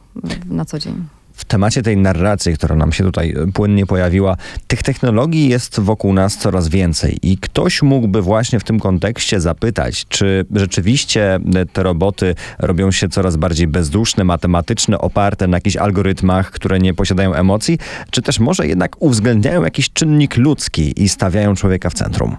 na 0.45 0.65
co 0.65 0.79
dzień. 0.79 1.05
W 1.33 1.45
temacie 1.45 1.81
tej 1.81 1.97
narracji, 1.97 2.53
która 2.53 2.75
nam 2.75 2.91
się 2.91 3.03
tutaj 3.03 3.31
e, 3.31 3.51
płynnie 3.51 3.85
pojawiła, 3.85 4.37
tych 4.67 4.83
technologii 4.83 5.49
jest 5.49 5.79
wokół 5.79 6.13
nas 6.13 6.37
coraz 6.37 6.67
więcej 6.67 7.17
i 7.21 7.37
ktoś 7.37 7.81
mógłby 7.81 8.21
właśnie 8.21 8.59
w 8.59 8.63
tym 8.63 8.79
kontekście 8.79 9.41
zapytać, 9.41 10.05
czy 10.09 10.45
rzeczywiście 10.55 11.35
e, 11.55 11.65
te 11.65 11.83
roboty 11.83 12.35
robią 12.59 12.91
się 12.91 13.09
coraz 13.09 13.35
bardziej 13.35 13.67
bezduszne, 13.67 14.23
matematyczne, 14.23 14.99
oparte 14.99 15.47
na 15.47 15.57
jakichś 15.57 15.75
algorytmach, 15.75 16.51
które 16.51 16.79
nie 16.79 16.93
posiadają 16.93 17.33
emocji, 17.33 17.77
czy 18.11 18.21
też 18.21 18.39
może 18.39 18.67
jednak 18.67 19.01
uwzględniają 19.01 19.63
jakiś 19.63 19.93
czynnik 19.93 20.37
ludzki 20.37 21.03
i 21.03 21.09
stawiają 21.09 21.55
człowieka 21.55 21.89
w 21.89 21.93
centrum? 21.93 22.37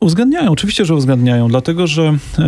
Uwzględniają, 0.00 0.50
oczywiście, 0.50 0.84
że 0.84 0.94
uwzględniają, 0.94 1.48
dlatego 1.48 1.86
że 1.86 2.02
e, 2.02 2.44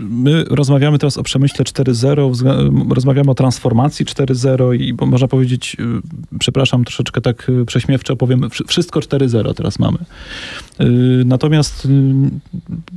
my 0.00 0.44
rozmawiamy 0.50 0.98
teraz 0.98 1.18
o 1.18 1.22
przemyśle 1.22 1.64
4.0, 1.64 2.30
wzg- 2.32 2.92
rozmawiamy 2.94 3.30
o 3.30 3.34
transformacji 3.34 4.06
4.0 4.06 4.74
i 4.80 4.94
można 5.06 5.28
powiedzieć, 5.28 5.76
e, 5.80 6.38
przepraszam, 6.38 6.84
troszeczkę 6.84 7.20
tak 7.20 7.50
e, 7.62 7.64
prześmiewczo 7.64 8.16
powiem, 8.16 8.40
wsz- 8.40 8.68
wszystko 8.68 9.00
4.0 9.00 9.54
teraz 9.54 9.78
mamy. 9.78 9.98
Natomiast 11.24 11.88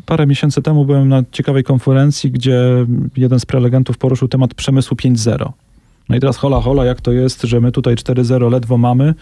parę 0.05 0.27
miesięcy 0.27 0.61
temu 0.61 0.85
byłem 0.85 1.09
na 1.09 1.23
ciekawej 1.31 1.63
konferencji, 1.63 2.31
gdzie 2.31 2.61
jeden 3.17 3.39
z 3.39 3.45
prelegentów 3.45 3.97
poruszył 3.97 4.27
temat 4.27 4.53
przemysłu 4.53 4.97
5.0. 4.97 5.51
No 6.11 6.17
i 6.17 6.19
teraz 6.19 6.37
hola, 6.37 6.61
hola, 6.61 6.85
jak 6.85 7.01
to 7.01 7.11
jest, 7.11 7.41
że 7.41 7.61
my 7.61 7.71
tutaj 7.71 7.95
4.0 7.95 8.51
ledwo 8.51 8.77
mamy, 8.77 9.13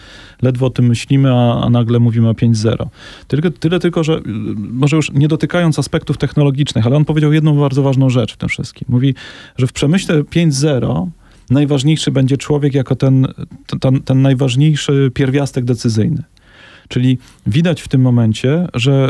ledwo 0.41 0.65
o 0.65 0.69
tym 0.69 0.85
myślimy, 0.85 1.33
a, 1.33 1.63
a 1.63 1.69
nagle 1.69 1.99
mówimy 1.99 2.29
o 2.29 2.33
5.0. 2.33 2.87
Tyle, 3.27 3.51
tyle 3.51 3.79
tylko, 3.79 4.03
że 4.03 4.21
może 4.55 4.95
już 4.95 5.11
nie 5.11 5.27
dotykając 5.27 5.79
aspektów 5.79 6.17
technologicznych, 6.17 6.85
ale 6.85 6.95
on 6.95 7.05
powiedział 7.05 7.33
jedną 7.33 7.59
bardzo 7.59 7.83
ważną 7.83 8.09
rzecz 8.09 8.33
w 8.33 8.37
tym 8.37 8.49
wszystkim. 8.49 8.85
Mówi, 8.89 9.15
że 9.57 9.67
w 9.67 9.73
przemyśle 9.73 10.23
5.0 10.23 11.07
najważniejszy 11.49 12.11
będzie 12.11 12.37
człowiek 12.37 12.73
jako 12.73 12.95
ten, 12.95 13.27
ten, 13.79 14.01
ten 14.01 14.21
najważniejszy 14.21 15.11
pierwiastek 15.13 15.65
decyzyjny. 15.65 16.23
Czyli 16.89 17.17
widać 17.47 17.81
w 17.81 17.87
tym 17.87 18.01
momencie, 18.01 18.67
że 18.73 19.09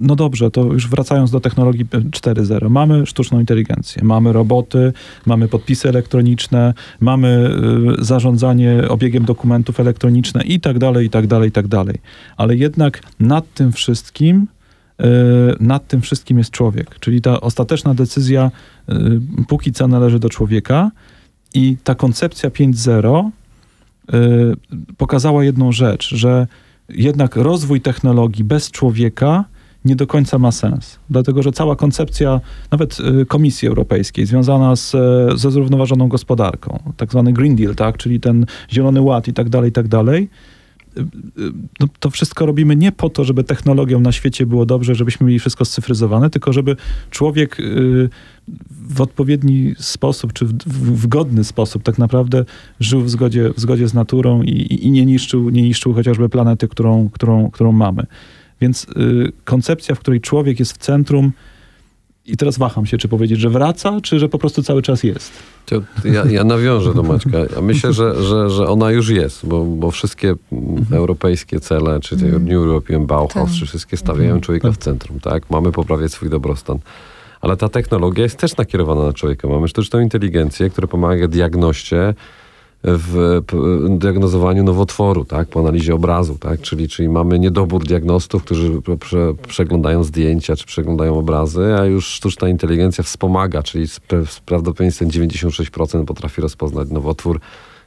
no 0.00 0.16
dobrze, 0.16 0.50
to 0.50 0.64
już 0.64 0.88
wracając 0.88 1.30
do 1.30 1.40
technologii 1.40 1.86
4.0, 1.86 2.70
mamy 2.70 3.06
sztuczną 3.06 3.40
inteligencję, 3.40 4.04
mamy 4.04 4.32
roboty, 4.32 4.92
mamy 5.26 5.48
podpisy 5.48 5.88
elektroniczne, 5.88 6.74
mamy 7.00 7.50
y, 8.00 8.04
zarządzanie 8.04 8.88
obiegiem 8.88 9.24
dokumentów 9.24 9.80
elektroniczne 9.80 10.42
i 10.42 10.60
tak 10.60 10.78
dalej, 10.78 11.06
i 11.06 11.10
tak 11.10 11.26
dalej, 11.26 11.48
i 11.48 11.52
tak 11.52 11.68
dalej. 11.68 11.98
Ale 12.36 12.56
jednak 12.56 13.02
nad 13.20 13.54
tym 13.54 13.72
wszystkim 13.72 14.46
y, 15.00 15.04
nad 15.60 15.88
tym 15.88 16.00
wszystkim 16.00 16.38
jest 16.38 16.50
człowiek. 16.50 16.98
Czyli 17.00 17.20
ta 17.20 17.40
ostateczna 17.40 17.94
decyzja 17.94 18.50
y, 18.88 18.94
póki 19.48 19.72
co 19.72 19.88
należy 19.88 20.18
do 20.18 20.28
człowieka 20.28 20.90
i 21.54 21.76
ta 21.84 21.94
koncepcja 21.94 22.50
5.0 22.50 23.30
y, 24.14 24.94
pokazała 24.96 25.44
jedną 25.44 25.72
rzecz, 25.72 26.14
że 26.14 26.46
jednak 26.88 27.36
rozwój 27.36 27.80
technologii 27.80 28.44
bez 28.44 28.70
człowieka 28.70 29.44
nie 29.84 29.96
do 29.96 30.06
końca 30.06 30.38
ma 30.38 30.52
sens. 30.52 30.98
Dlatego, 31.10 31.42
że 31.42 31.52
cała 31.52 31.76
koncepcja 31.76 32.40
nawet 32.70 32.98
y, 33.00 33.26
Komisji 33.26 33.68
Europejskiej 33.68 34.26
związana 34.26 34.76
z, 34.76 34.94
e, 34.94 35.28
ze 35.38 35.50
zrównoważoną 35.50 36.08
gospodarką, 36.08 36.82
tak 36.96 37.10
zwany 37.10 37.32
Green 37.32 37.56
Deal, 37.56 37.74
tak, 37.74 37.96
czyli 37.96 38.20
ten 38.20 38.46
Zielony 38.72 39.00
Ład 39.00 39.28
i 39.28 39.32
tak 39.32 39.48
dalej, 39.48 39.70
i 39.70 39.72
tak 39.72 39.88
dalej, 39.88 40.28
to 42.00 42.10
wszystko 42.10 42.46
robimy 42.46 42.76
nie 42.76 42.92
po 42.92 43.10
to, 43.10 43.24
żeby 43.24 43.44
technologią 43.44 44.00
na 44.00 44.12
świecie 44.12 44.46
było 44.46 44.66
dobrze, 44.66 44.94
żebyśmy 44.94 45.26
mieli 45.26 45.38
wszystko 45.38 45.64
scyfryzowane, 45.64 46.30
tylko 46.30 46.52
żeby 46.52 46.76
człowiek 47.10 47.60
y, 47.60 48.08
w 48.88 49.00
odpowiedni 49.00 49.74
sposób, 49.78 50.32
czy 50.32 50.44
w, 50.44 50.52
w, 50.52 51.02
w 51.02 51.06
godny 51.06 51.44
sposób 51.44 51.82
tak 51.82 51.98
naprawdę 51.98 52.44
żył 52.80 53.00
w 53.00 53.10
zgodzie, 53.10 53.50
w 53.56 53.60
zgodzie 53.60 53.88
z 53.88 53.94
naturą 53.94 54.42
i, 54.42 54.50
i- 54.50 54.86
i 54.86 54.90
nie, 54.90 55.06
niszczył, 55.06 55.50
nie 55.50 55.62
niszczył 55.62 55.94
chociażby 55.94 56.28
planety, 56.28 56.68
którą, 56.68 57.08
którą, 57.12 57.50
którą 57.50 57.72
mamy. 57.72 58.06
Więc 58.60 58.84
y, 58.84 59.32
koncepcja, 59.44 59.94
w 59.94 59.98
której 60.00 60.20
człowiek 60.20 60.58
jest 60.58 60.72
w 60.72 60.76
centrum 60.78 61.32
i 62.28 62.36
teraz 62.36 62.58
waham 62.58 62.86
się, 62.86 62.98
czy 62.98 63.08
powiedzieć, 63.08 63.40
że 63.40 63.50
wraca, 63.50 64.00
czy 64.02 64.18
że 64.18 64.28
po 64.28 64.38
prostu 64.38 64.62
cały 64.62 64.82
czas 64.82 65.02
jest. 65.02 65.32
To 65.66 65.82
ja, 66.04 66.24
ja 66.30 66.44
nawiążę 66.44 66.94
do 66.94 67.02
Maćka. 67.02 67.38
Ja 67.56 67.60
myślę, 67.62 67.92
że, 67.92 68.22
że, 68.22 68.50
że 68.50 68.68
ona 68.68 68.90
już 68.90 69.08
jest, 69.08 69.46
bo, 69.46 69.64
bo 69.64 69.90
wszystkie 69.90 70.34
mm, 70.52 70.86
europejskie 70.92 71.60
cele, 71.60 72.00
czy 72.00 72.16
te 72.16 72.24
New 72.24 72.52
European 72.52 73.06
Bauhaus, 73.06 73.50
Tak. 73.50 73.58
czy 73.58 73.66
wszystkie 73.66 73.96
stawiają 73.96 74.40
człowieka 74.40 74.72
w 74.72 74.76
centrum, 74.76 75.20
tak? 75.20 75.50
Mamy 75.50 75.72
poprawiać 75.72 76.12
swój 76.12 76.30
dobrostan. 76.30 76.78
Ale 77.40 77.56
ta 77.56 77.68
technologia 77.68 78.22
jest 78.24 78.36
też 78.36 78.56
nakierowana 78.56 79.04
na 79.04 79.12
człowieka. 79.12 79.48
Mamy 79.48 79.68
sztuczną 79.68 80.00
inteligencję, 80.00 80.70
która 80.70 80.88
pomaga 80.88 81.28
diagnoście 81.28 82.14
w 82.84 83.40
diagnozowaniu 83.88 84.64
nowotworu, 84.64 85.24
tak, 85.24 85.48
po 85.48 85.60
analizie 85.60 85.94
obrazu, 85.94 86.36
tak, 86.40 86.60
czyli, 86.60 86.88
czyli 86.88 87.08
mamy 87.08 87.38
niedobór 87.38 87.84
diagnostów, 87.84 88.44
którzy 88.44 88.82
prze, 88.82 88.96
prze, 88.96 89.34
przeglądają 89.48 90.04
zdjęcia, 90.04 90.56
czy 90.56 90.66
przeglądają 90.66 91.18
obrazy, 91.18 91.74
a 91.80 91.84
już 91.84 92.06
sztuczna 92.06 92.48
inteligencja 92.48 93.04
wspomaga, 93.04 93.62
czyli 93.62 93.88
z, 93.88 94.00
z 94.26 94.40
prawdopodobieństwem 94.40 95.08
96% 95.08 96.04
potrafi 96.04 96.40
rozpoznać 96.40 96.88
nowotwór, 96.90 97.40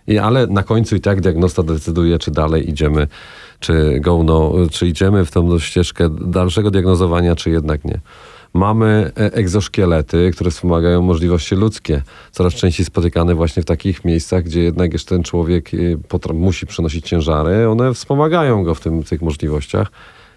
I, 0.07 0.17
ale 0.17 0.47
na 0.47 0.63
końcu 0.63 0.95
i 0.95 1.01
tak 1.01 1.21
diagnosta 1.21 1.63
decyduje, 1.63 2.19
czy 2.19 2.31
dalej 2.31 2.69
idziemy, 2.69 3.07
czy 3.59 3.99
go 3.99 4.23
no, 4.23 4.53
czy 4.71 4.87
idziemy 4.87 5.25
w 5.25 5.31
tą 5.31 5.59
ścieżkę 5.59 6.09
dalszego 6.09 6.71
diagnozowania, 6.71 7.35
czy 7.35 7.49
jednak 7.49 7.85
nie. 7.85 7.99
Mamy 8.53 9.11
e, 9.17 9.33
egzoszkielety, 9.33 10.31
które 10.33 10.51
wspomagają 10.51 11.01
możliwości 11.01 11.55
ludzkie, 11.55 12.01
coraz 12.31 12.53
częściej 12.53 12.85
spotykane 12.85 13.35
właśnie 13.35 13.63
w 13.63 13.65
takich 13.65 14.05
miejscach, 14.05 14.43
gdzie 14.43 14.63
jednak 14.63 14.93
jeszcze 14.93 15.15
ten 15.15 15.23
człowiek 15.23 15.71
potra- 16.09 16.33
musi 16.33 16.67
przenosić 16.67 17.07
ciężary. 17.07 17.69
One 17.69 17.93
wspomagają 17.93 18.63
go 18.63 18.75
w 18.75 18.79
tym, 18.79 19.03
tych 19.03 19.21
możliwościach. 19.21 19.91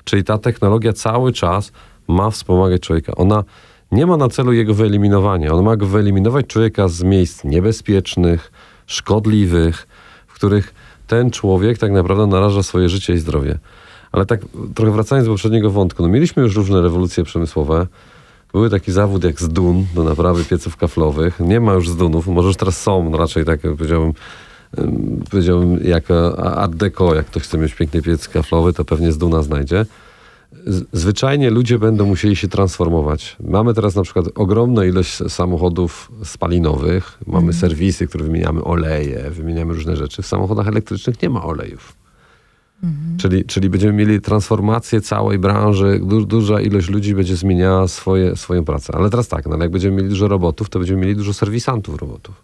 Czyli 0.04 0.24
ta 0.24 0.38
technologia 0.38 0.92
cały 0.92 1.32
czas 1.32 1.72
ma 2.08 2.30
wspomagać 2.30 2.82
człowieka. 2.82 3.12
Ona 3.16 3.44
nie 3.92 4.06
ma 4.06 4.16
na 4.16 4.28
celu 4.28 4.52
jego 4.52 4.74
wyeliminowania. 4.74 5.52
Ona 5.52 5.62
ma 5.62 5.76
go 5.76 5.86
wyeliminować 5.86 6.46
człowieka 6.46 6.88
z 6.88 7.02
miejsc 7.02 7.44
niebezpiecznych, 7.44 8.52
szkodliwych, 8.86 9.86
w 10.26 10.34
których 10.34 10.74
ten 11.06 11.30
człowiek 11.30 11.78
tak 11.78 11.92
naprawdę 11.92 12.26
naraża 12.26 12.62
swoje 12.62 12.88
życie 12.88 13.14
i 13.14 13.18
zdrowie. 13.18 13.58
Ale 14.14 14.26
tak 14.26 14.40
trochę 14.74 14.92
wracając 14.92 15.26
do 15.26 15.32
poprzedniego 15.32 15.70
wątku, 15.70 16.02
no 16.02 16.08
mieliśmy 16.08 16.42
już 16.42 16.56
różne 16.56 16.82
rewolucje 16.82 17.24
przemysłowe. 17.24 17.86
Były 18.52 18.70
taki 18.70 18.92
zawód 18.92 19.24
jak 19.24 19.40
zdun 19.40 19.86
do 19.94 20.04
naprawy 20.04 20.44
pieców 20.44 20.76
kaflowych. 20.76 21.40
Nie 21.40 21.60
ma 21.60 21.72
już 21.72 21.88
zdunów, 21.88 22.26
może 22.26 22.48
już 22.48 22.56
teraz 22.56 22.82
są, 22.82 23.10
no 23.10 23.18
raczej 23.18 23.44
tak 23.44 23.64
jak 23.64 23.76
powiedziałbym, 23.76 24.12
ym, 24.78 25.22
powiedziałbym 25.30 25.84
jako 25.84 26.38
art 26.56 26.74
deco, 26.74 27.14
jak 27.14 27.26
ktoś 27.26 27.42
chce 27.42 27.58
mieć 27.58 27.74
piękny 27.74 28.02
piec 28.02 28.28
kaflowy, 28.28 28.72
to 28.72 28.84
pewnie 28.84 29.12
zduna 29.12 29.42
znajdzie. 29.42 29.86
Zwyczajnie 30.92 31.50
ludzie 31.50 31.78
będą 31.78 32.06
musieli 32.06 32.36
się 32.36 32.48
transformować. 32.48 33.36
Mamy 33.40 33.74
teraz 33.74 33.94
na 33.94 34.02
przykład 34.02 34.26
ogromną 34.34 34.82
ilość 34.82 35.18
samochodów 35.28 36.12
spalinowych, 36.24 37.18
mamy 37.26 37.52
serwisy, 37.52 38.06
które 38.06 38.24
wymieniamy 38.24 38.64
oleje, 38.64 39.30
wymieniamy 39.30 39.74
różne 39.74 39.96
rzeczy. 39.96 40.22
W 40.22 40.26
samochodach 40.26 40.68
elektrycznych 40.68 41.22
nie 41.22 41.30
ma 41.30 41.44
olejów. 41.44 42.03
Czyli, 43.18 43.44
czyli 43.44 43.70
będziemy 43.70 43.92
mieli 43.92 44.20
transformację 44.20 45.00
całej 45.00 45.38
branży, 45.38 46.00
du, 46.02 46.26
duża 46.26 46.60
ilość 46.60 46.90
ludzi 46.90 47.14
będzie 47.14 47.36
zmieniała 47.36 47.88
swoje, 47.88 48.36
swoją 48.36 48.64
pracę. 48.64 48.94
Ale 48.96 49.10
teraz 49.10 49.28
tak, 49.28 49.46
no, 49.46 49.56
jak 49.56 49.70
będziemy 49.70 49.96
mieli 49.96 50.08
dużo 50.08 50.28
robotów, 50.28 50.70
to 50.70 50.78
będziemy 50.78 51.00
mieli 51.00 51.16
dużo 51.16 51.34
serwisantów 51.34 52.00
robotów. 52.00 52.42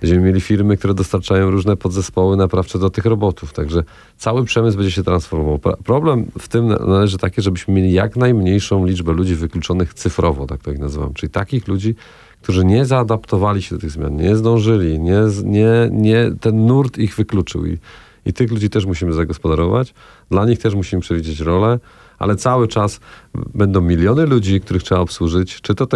Będziemy 0.00 0.22
mieli 0.26 0.40
firmy, 0.40 0.76
które 0.76 0.94
dostarczają 0.94 1.50
różne 1.50 1.76
podzespoły 1.76 2.36
naprawcze 2.36 2.78
do 2.78 2.90
tych 2.90 3.04
robotów. 3.04 3.52
Także 3.52 3.84
cały 4.16 4.44
przemysł 4.44 4.76
będzie 4.76 4.92
się 4.92 5.02
transformował. 5.02 5.76
Problem 5.84 6.26
w 6.38 6.48
tym 6.48 6.68
należy 6.68 7.18
taki, 7.18 7.42
żebyśmy 7.42 7.74
mieli 7.74 7.92
jak 7.92 8.16
najmniejszą 8.16 8.86
liczbę 8.86 9.12
ludzi 9.12 9.34
wykluczonych 9.34 9.94
cyfrowo, 9.94 10.46
tak 10.46 10.62
to 10.62 10.72
ich 10.72 10.78
nazywam. 10.78 11.14
Czyli 11.14 11.30
takich 11.30 11.68
ludzi, 11.68 11.94
którzy 12.42 12.64
nie 12.64 12.84
zaadaptowali 12.86 13.62
się 13.62 13.74
do 13.74 13.80
tych 13.80 13.90
zmian, 13.90 14.16
nie 14.16 14.36
zdążyli, 14.36 15.00
nie, 15.00 15.20
nie, 15.44 15.88
nie, 15.90 16.30
ten 16.40 16.66
nurt 16.66 16.98
ich 16.98 17.14
wykluczył. 17.14 17.66
I, 17.66 17.78
I 18.26 18.32
tych 18.32 18.50
ludzi 18.50 18.70
też 18.70 18.86
musimy 18.86 19.12
zagospodarować. 19.12 19.94
Dla 20.30 20.46
nich 20.46 20.58
też 20.58 20.74
musimy 20.74 21.02
przewidzieć 21.02 21.40
rolę 21.40 21.78
ale 22.22 22.36
cały 22.36 22.68
czas 22.68 23.00
będą 23.54 23.80
miliony 23.80 24.26
ludzi, 24.26 24.60
których 24.60 24.82
trzeba 24.82 25.00
obsłużyć, 25.00 25.60
czy 25.60 25.74
to 25.74 25.86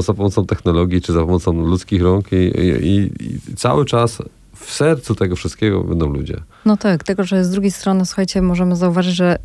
za 0.00 0.14
pomocą 0.14 0.46
technologii, 0.46 1.00
czy 1.00 1.12
za 1.12 1.20
pomocą 1.20 1.52
ludzkich 1.52 2.02
rąk 2.02 2.32
i, 2.32 2.36
i, 2.36 3.12
i 3.24 3.56
cały 3.56 3.84
czas 3.84 4.22
w 4.56 4.72
sercu 4.72 5.14
tego 5.14 5.36
wszystkiego 5.36 5.84
będą 5.84 6.08
ludzie. 6.12 6.40
No 6.64 6.76
tak, 6.76 7.04
tylko 7.04 7.24
że 7.24 7.44
z 7.44 7.50
drugiej 7.50 7.70
strony, 7.70 8.06
słuchajcie, 8.06 8.42
możemy 8.42 8.76
zauważyć, 8.76 9.14
że 9.14 9.38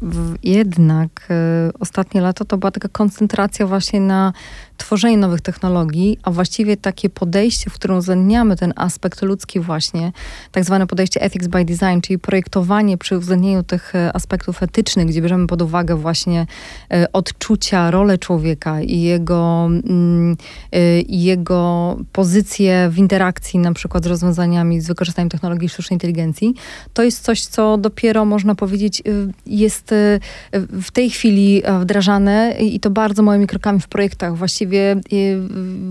jednak 0.43 1.27
y, 1.69 1.79
ostatnie 1.79 2.21
lata 2.21 2.45
to 2.45 2.57
była 2.57 2.71
taka 2.71 2.87
koncentracja 2.87 3.67
właśnie 3.67 4.01
na 4.01 4.33
tworzenie 4.77 5.17
nowych 5.17 5.41
technologii, 5.41 6.19
a 6.23 6.31
właściwie 6.31 6.77
takie 6.77 7.09
podejście, 7.09 7.69
w 7.69 7.73
którym 7.73 7.97
uwzględniamy 7.97 8.55
ten 8.55 8.73
aspekt 8.75 9.21
ludzki 9.21 9.59
właśnie, 9.59 10.11
tak 10.51 10.65
zwane 10.65 10.87
podejście 10.87 11.21
ethics 11.21 11.47
by 11.47 11.65
design, 11.65 12.01
czyli 12.01 12.19
projektowanie 12.19 12.97
przy 12.97 13.17
uwzględnieniu 13.17 13.63
tych 13.63 13.95
e, 13.95 14.15
aspektów 14.15 14.63
etycznych, 14.63 15.07
gdzie 15.07 15.21
bierzemy 15.21 15.47
pod 15.47 15.61
uwagę 15.61 15.95
właśnie 15.95 16.47
y, 16.93 17.11
odczucia, 17.11 17.91
rolę 17.91 18.17
człowieka 18.17 18.81
i 18.81 19.01
jego, 19.01 19.69
y, 20.75 21.03
jego 21.07 21.97
pozycję 22.11 22.89
w 22.91 22.97
interakcji 22.97 23.59
na 23.59 23.73
przykład 23.73 24.03
z 24.03 24.07
rozwiązaniami 24.07 24.81
z 24.81 24.87
wykorzystaniem 24.87 25.29
technologii 25.29 25.69
sztucznej 25.69 25.95
inteligencji, 25.95 26.53
to 26.93 27.03
jest 27.03 27.23
coś, 27.23 27.45
co 27.45 27.77
dopiero 27.77 28.25
można 28.25 28.55
powiedzieć 28.55 29.03
y, 29.07 29.33
jest 29.45 29.91
y, 29.91 30.19
w 30.81 30.91
tej 30.91 31.09
chwili 31.09 31.61
e, 31.65 31.79
wdrażane 31.79 32.55
i 32.59 32.79
to 32.79 32.89
bardzo 32.89 33.23
małymi 33.23 33.47
krokami 33.47 33.79
w 33.79 33.87
projektach. 33.87 34.37
Właściwie 34.37 34.66
y, 34.73 34.97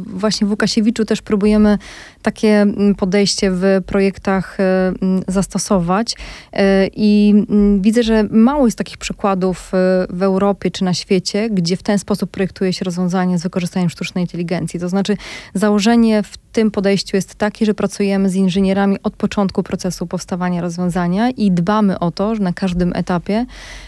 właśnie 0.06 0.46
w 0.46 0.50
Łukasiewiczu 0.50 1.04
też 1.04 1.22
próbujemy 1.22 1.78
takie 2.26 2.62
mm, 2.62 2.94
podejście 2.94 3.50
w 3.50 3.64
projektach 3.86 4.58
mm, 4.60 5.22
zastosować 5.28 6.16
i 6.96 7.34
mm, 7.50 7.82
widzę, 7.82 8.02
że 8.02 8.24
mało 8.30 8.66
jest 8.66 8.78
takich 8.78 8.98
przykładów 8.98 9.72
w 10.10 10.22
Europie 10.22 10.70
czy 10.70 10.84
na 10.84 10.94
świecie, 10.94 11.50
gdzie 11.50 11.76
w 11.76 11.82
ten 11.82 11.98
sposób 11.98 12.30
projektuje 12.30 12.72
się 12.72 12.84
rozwiązanie 12.84 13.38
z 13.38 13.42
wykorzystaniem 13.42 13.90
sztucznej 13.90 14.24
inteligencji. 14.24 14.80
To 14.80 14.88
znaczy 14.88 15.16
założenie 15.54 16.22
w 16.22 16.36
tym 16.56 16.70
podejściu 16.70 17.16
jest 17.16 17.34
takie, 17.34 17.66
że 17.66 17.74
pracujemy 17.74 18.28
z 18.28 18.34
inżynierami 18.34 18.96
od 19.02 19.16
początku 19.16 19.62
procesu 19.62 20.06
powstawania 20.06 20.60
rozwiązania 20.60 21.30
i 21.30 21.50
dbamy 21.50 21.98
o 21.98 22.10
to, 22.10 22.34
że 22.34 22.42
na 22.42 22.52
każdym 22.52 22.92
etapie, 22.94 23.46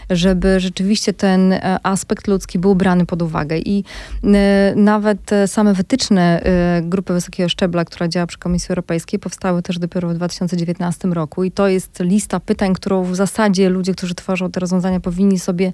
żeby 0.09 0.59
rzeczywiście 0.59 1.13
ten 1.13 1.53
e, 1.53 1.79
aspekt 1.83 2.27
ludzki 2.27 2.59
był 2.59 2.75
brany 2.75 3.05
pod 3.05 3.21
uwagę. 3.21 3.57
I 3.57 3.83
e, 4.23 4.73
nawet 4.75 5.33
e, 5.33 5.47
same 5.47 5.73
wytyczne 5.73 6.41
grupy 6.81 7.13
wysokiego 7.13 7.49
szczebla, 7.49 7.85
która 7.85 8.07
działa 8.07 8.27
przy 8.29 8.37
Komisji 8.37 8.69
Europejskiej, 8.69 9.19
powstały 9.19 9.61
też 9.61 9.79
dopiero 9.79 10.09
w 10.09 10.13
2019 10.13 11.07
roku. 11.07 11.43
I 11.43 11.51
to 11.51 11.67
jest 11.67 11.99
lista 11.99 12.39
pytań, 12.39 12.73
którą 12.73 13.03
w 13.03 13.15
zasadzie 13.15 13.69
ludzie, 13.69 13.93
którzy 13.93 14.15
tworzą 14.15 14.51
te 14.51 14.59
rozwiązania, 14.59 14.99
powinni 14.99 15.39
sobie 15.39 15.71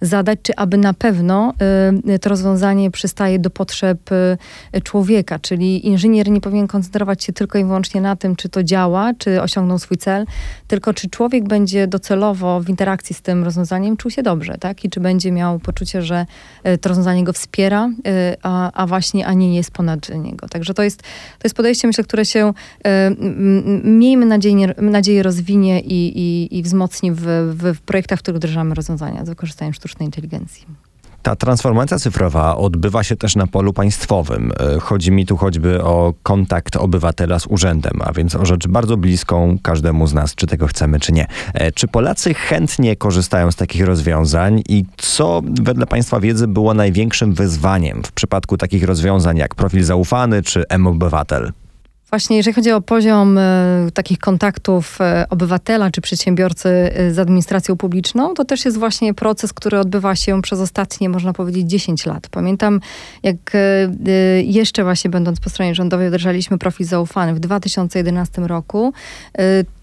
zadać, 0.00 0.38
czy 0.42 0.56
aby 0.56 0.78
na 0.78 0.94
pewno 0.94 1.54
to 2.20 2.30
rozwiązanie 2.30 2.90
przystaje 2.90 3.38
do 3.38 3.50
potrzeb 3.50 3.98
człowieka, 4.84 5.38
czyli 5.38 5.86
inżynier 5.86 6.30
nie 6.30 6.40
powinien 6.40 6.66
koncentrować 6.66 7.24
się 7.24 7.32
tylko 7.32 7.58
i 7.58 7.64
wyłącznie 7.64 8.00
na 8.00 8.16
tym, 8.16 8.36
czy 8.36 8.48
to 8.48 8.62
działa, 8.62 9.14
czy 9.18 9.42
osiągnął 9.42 9.78
swój 9.78 9.96
cel, 9.96 10.26
tylko 10.66 10.94
czy 10.94 11.10
człowiek 11.10 11.48
będzie 11.48 11.86
docelowo 11.86 12.60
w 12.60 12.68
interakcji 12.68 13.14
z 13.14 13.22
tym 13.22 13.44
rozwiązaniem 13.44 13.96
czuł 13.96 14.10
się 14.10 14.22
dobrze, 14.22 14.58
tak? 14.60 14.84
I 14.84 14.90
czy 14.90 15.00
będzie 15.00 15.32
miał 15.32 15.58
poczucie, 15.58 16.02
że 16.02 16.26
e, 16.62 16.78
to 16.78 16.88
rozwiązanie 16.88 17.24
go 17.24 17.32
wspiera, 17.32 17.90
e, 18.06 18.36
a, 18.42 18.72
a 18.72 18.86
właśnie, 18.86 19.26
a 19.26 19.32
nie 19.32 19.56
jest 19.56 19.70
ponad 19.70 20.08
niego. 20.08 20.48
Także 20.48 20.74
to 20.74 20.82
jest, 20.82 21.02
to 21.38 21.44
jest 21.44 21.56
podejście, 21.56 21.86
myślę, 21.88 21.97
które 22.04 22.24
się 22.24 22.52
e, 22.84 23.10
miejmy 23.84 24.26
nadzieję, 24.26 24.74
nadzieję 24.76 25.22
rozwinie 25.22 25.80
i, 25.80 26.18
i, 26.18 26.58
i 26.58 26.62
wzmocni 26.62 27.12
w, 27.12 27.22
w 27.74 27.80
projektach, 27.80 28.18
w 28.18 28.22
których 28.22 28.38
wdrażamy 28.38 28.74
rozwiązania 28.74 29.24
z 29.24 29.28
wykorzystaniem 29.28 29.74
sztucznej 29.74 30.06
inteligencji. 30.06 30.66
Ta 31.22 31.36
transformacja 31.36 31.98
cyfrowa 31.98 32.56
odbywa 32.56 33.04
się 33.04 33.16
też 33.16 33.36
na 33.36 33.46
polu 33.46 33.72
państwowym. 33.72 34.52
E, 34.76 34.80
chodzi 34.80 35.12
mi 35.12 35.26
tu 35.26 35.36
choćby 35.36 35.82
o 35.82 36.14
kontakt 36.22 36.76
obywatela 36.76 37.38
z 37.38 37.46
urzędem, 37.46 37.92
a 38.00 38.12
więc 38.12 38.34
o 38.34 38.46
rzecz 38.46 38.68
bardzo 38.68 38.96
bliską 38.96 39.58
każdemu 39.62 40.06
z 40.06 40.14
nas, 40.14 40.34
czy 40.34 40.46
tego 40.46 40.66
chcemy, 40.66 41.00
czy 41.00 41.12
nie. 41.12 41.26
E, 41.54 41.72
czy 41.72 41.88
Polacy 41.88 42.34
chętnie 42.34 42.96
korzystają 42.96 43.52
z 43.52 43.56
takich 43.56 43.84
rozwiązań 43.84 44.62
i 44.68 44.84
co 44.96 45.42
wedle 45.44 45.86
Państwa 45.86 46.20
wiedzy 46.20 46.48
było 46.48 46.74
największym 46.74 47.34
wyzwaniem 47.34 48.02
w 48.02 48.12
przypadku 48.12 48.56
takich 48.56 48.84
rozwiązań 48.84 49.36
jak 49.36 49.54
profil 49.54 49.84
zaufany 49.84 50.42
czy 50.42 50.64
M-Obywatel? 50.68 51.52
Właśnie 52.10 52.36
jeżeli 52.36 52.54
chodzi 52.54 52.72
o 52.72 52.80
poziom 52.80 53.38
e, 53.38 53.88
takich 53.94 54.18
kontaktów 54.18 55.00
e, 55.00 55.26
obywatela 55.30 55.90
czy 55.90 56.00
przedsiębiorcy 56.00 56.68
e, 56.68 57.10
z 57.10 57.18
administracją 57.18 57.76
publiczną, 57.76 58.34
to 58.34 58.44
też 58.44 58.64
jest 58.64 58.78
właśnie 58.78 59.14
proces, 59.14 59.52
który 59.52 59.78
odbywa 59.78 60.16
się 60.16 60.42
przez 60.42 60.60
ostatnie, 60.60 61.08
można 61.08 61.32
powiedzieć, 61.32 61.66
10 61.66 62.06
lat. 62.06 62.28
Pamiętam, 62.30 62.80
jak 63.22 63.36
jeszcze 64.44 64.84
właśnie 64.84 65.10
będąc 65.10 65.40
po 65.40 65.50
stronie 65.50 65.74
rządowej 65.74 66.08
wdrażaliśmy 66.08 66.58
profil 66.58 66.86
zaufany 66.86 67.34
w 67.34 67.40
2011 67.40 68.42
roku, 68.42 68.92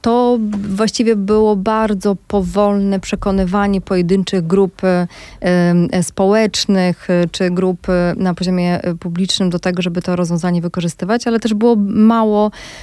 to 0.01 0.39
właściwie 0.69 1.15
było 1.15 1.55
bardzo 1.55 2.15
powolne 2.28 2.99
przekonywanie 2.99 3.82
pojedynczych 3.82 4.47
grup 4.47 4.82
społecznych 6.01 7.07
czy 7.32 7.49
grup 7.49 7.88
na 8.17 8.34
poziomie 8.34 8.80
publicznym 8.99 9.49
do 9.49 9.59
tego, 9.59 9.82
żeby 9.82 10.01
to 10.01 10.15
rozwiązanie 10.15 10.61
wykorzystywać, 10.61 11.28
ale 11.28 11.39
też 11.39 11.53
było 11.53 11.76
mało 11.86 12.14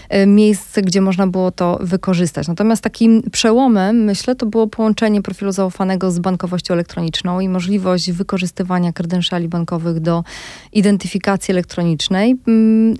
e, 0.08 0.26
miejsc, 0.26 0.78
gdzie 0.78 1.00
można 1.00 1.26
było 1.26 1.50
to 1.50 1.78
wykorzystać. 1.80 2.48
Natomiast 2.48 2.82
takim 2.82 3.22
przełomem, 3.32 4.04
myślę, 4.04 4.34
to 4.34 4.46
było 4.46 4.66
połączenie 4.66 5.22
profilu 5.22 5.52
zaufanego 5.52 6.10
z 6.10 6.18
bankowością 6.18 6.74
elektroniczną 6.74 7.40
i 7.40 7.48
możliwość 7.48 8.12
wykorzystywania 8.12 8.92
kredenszali 8.92 9.48
bankowych 9.48 10.00
do 10.00 10.24
identyfikacji 10.72 11.52
elektronicznej. 11.52 12.36
Mm, 12.46 12.94
e, 12.94 12.96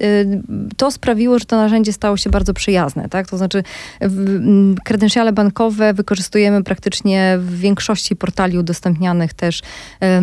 to 0.77 0.91
sprawiło, 0.91 1.39
że 1.39 1.45
to 1.45 1.57
narzędzie 1.57 1.93
stało 1.93 2.17
się 2.17 2.31
bardzo 2.31 2.55
przyjazne. 2.55 3.09
Tak? 3.09 3.29
To 3.29 3.39
znaczy 3.39 3.63
mm, 4.01 4.77
kredenszale 4.85 5.33
bankowe 5.33 5.95
wykorzystujemy 5.95 6.63
praktycznie 6.63 7.39
w 7.39 7.59
większości 7.59 8.17
portali 8.17 8.59
udostępnianych 8.59 9.35
też 9.35 9.63
e, 10.01 10.21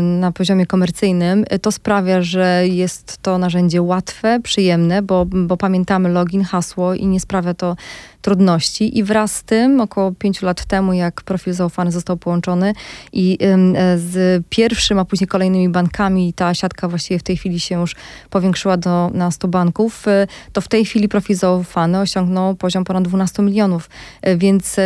na 0.00 0.32
poziomie 0.32 0.66
komercyjnym. 0.66 1.44
To 1.62 1.72
sprawia, 1.72 2.22
że 2.22 2.68
jest 2.68 3.18
to 3.22 3.38
narzędzie 3.38 3.82
łatwe, 3.82 4.40
przyjemne, 4.42 5.02
bo 5.02 5.21
bo, 5.26 5.56
pamiętamy 5.56 6.08
login, 6.08 6.44
hasło 6.44 6.94
i 6.94 7.06
nie 7.06 7.20
sprawia 7.20 7.54
to 7.54 7.76
trudności. 8.22 8.98
I 8.98 9.02
wraz 9.02 9.36
z 9.36 9.42
tym, 9.42 9.80
około 9.80 10.12
pięciu 10.12 10.46
lat 10.46 10.64
temu, 10.64 10.92
jak 10.92 11.22
profil 11.22 11.52
zaufany 11.52 11.92
został 11.92 12.16
połączony 12.16 12.72
i 13.12 13.38
e, 13.40 13.98
z 13.98 14.44
pierwszym, 14.48 14.98
a 14.98 15.04
później 15.04 15.28
kolejnymi 15.28 15.68
bankami, 15.68 16.32
ta 16.32 16.54
siatka 16.54 16.88
właściwie 16.88 17.18
w 17.18 17.22
tej 17.22 17.36
chwili 17.36 17.60
się 17.60 17.80
już 17.80 17.94
powiększyła 18.30 18.76
do, 18.76 19.10
na 19.14 19.30
100 19.30 19.48
banków, 19.48 20.08
e, 20.08 20.26
to 20.52 20.60
w 20.60 20.68
tej 20.68 20.84
chwili 20.84 21.08
profil 21.08 21.36
zaufany 21.36 22.00
osiągnął 22.00 22.54
poziom 22.54 22.84
ponad 22.84 23.04
12 23.04 23.42
milionów. 23.42 23.90
E, 24.22 24.36
więc 24.36 24.76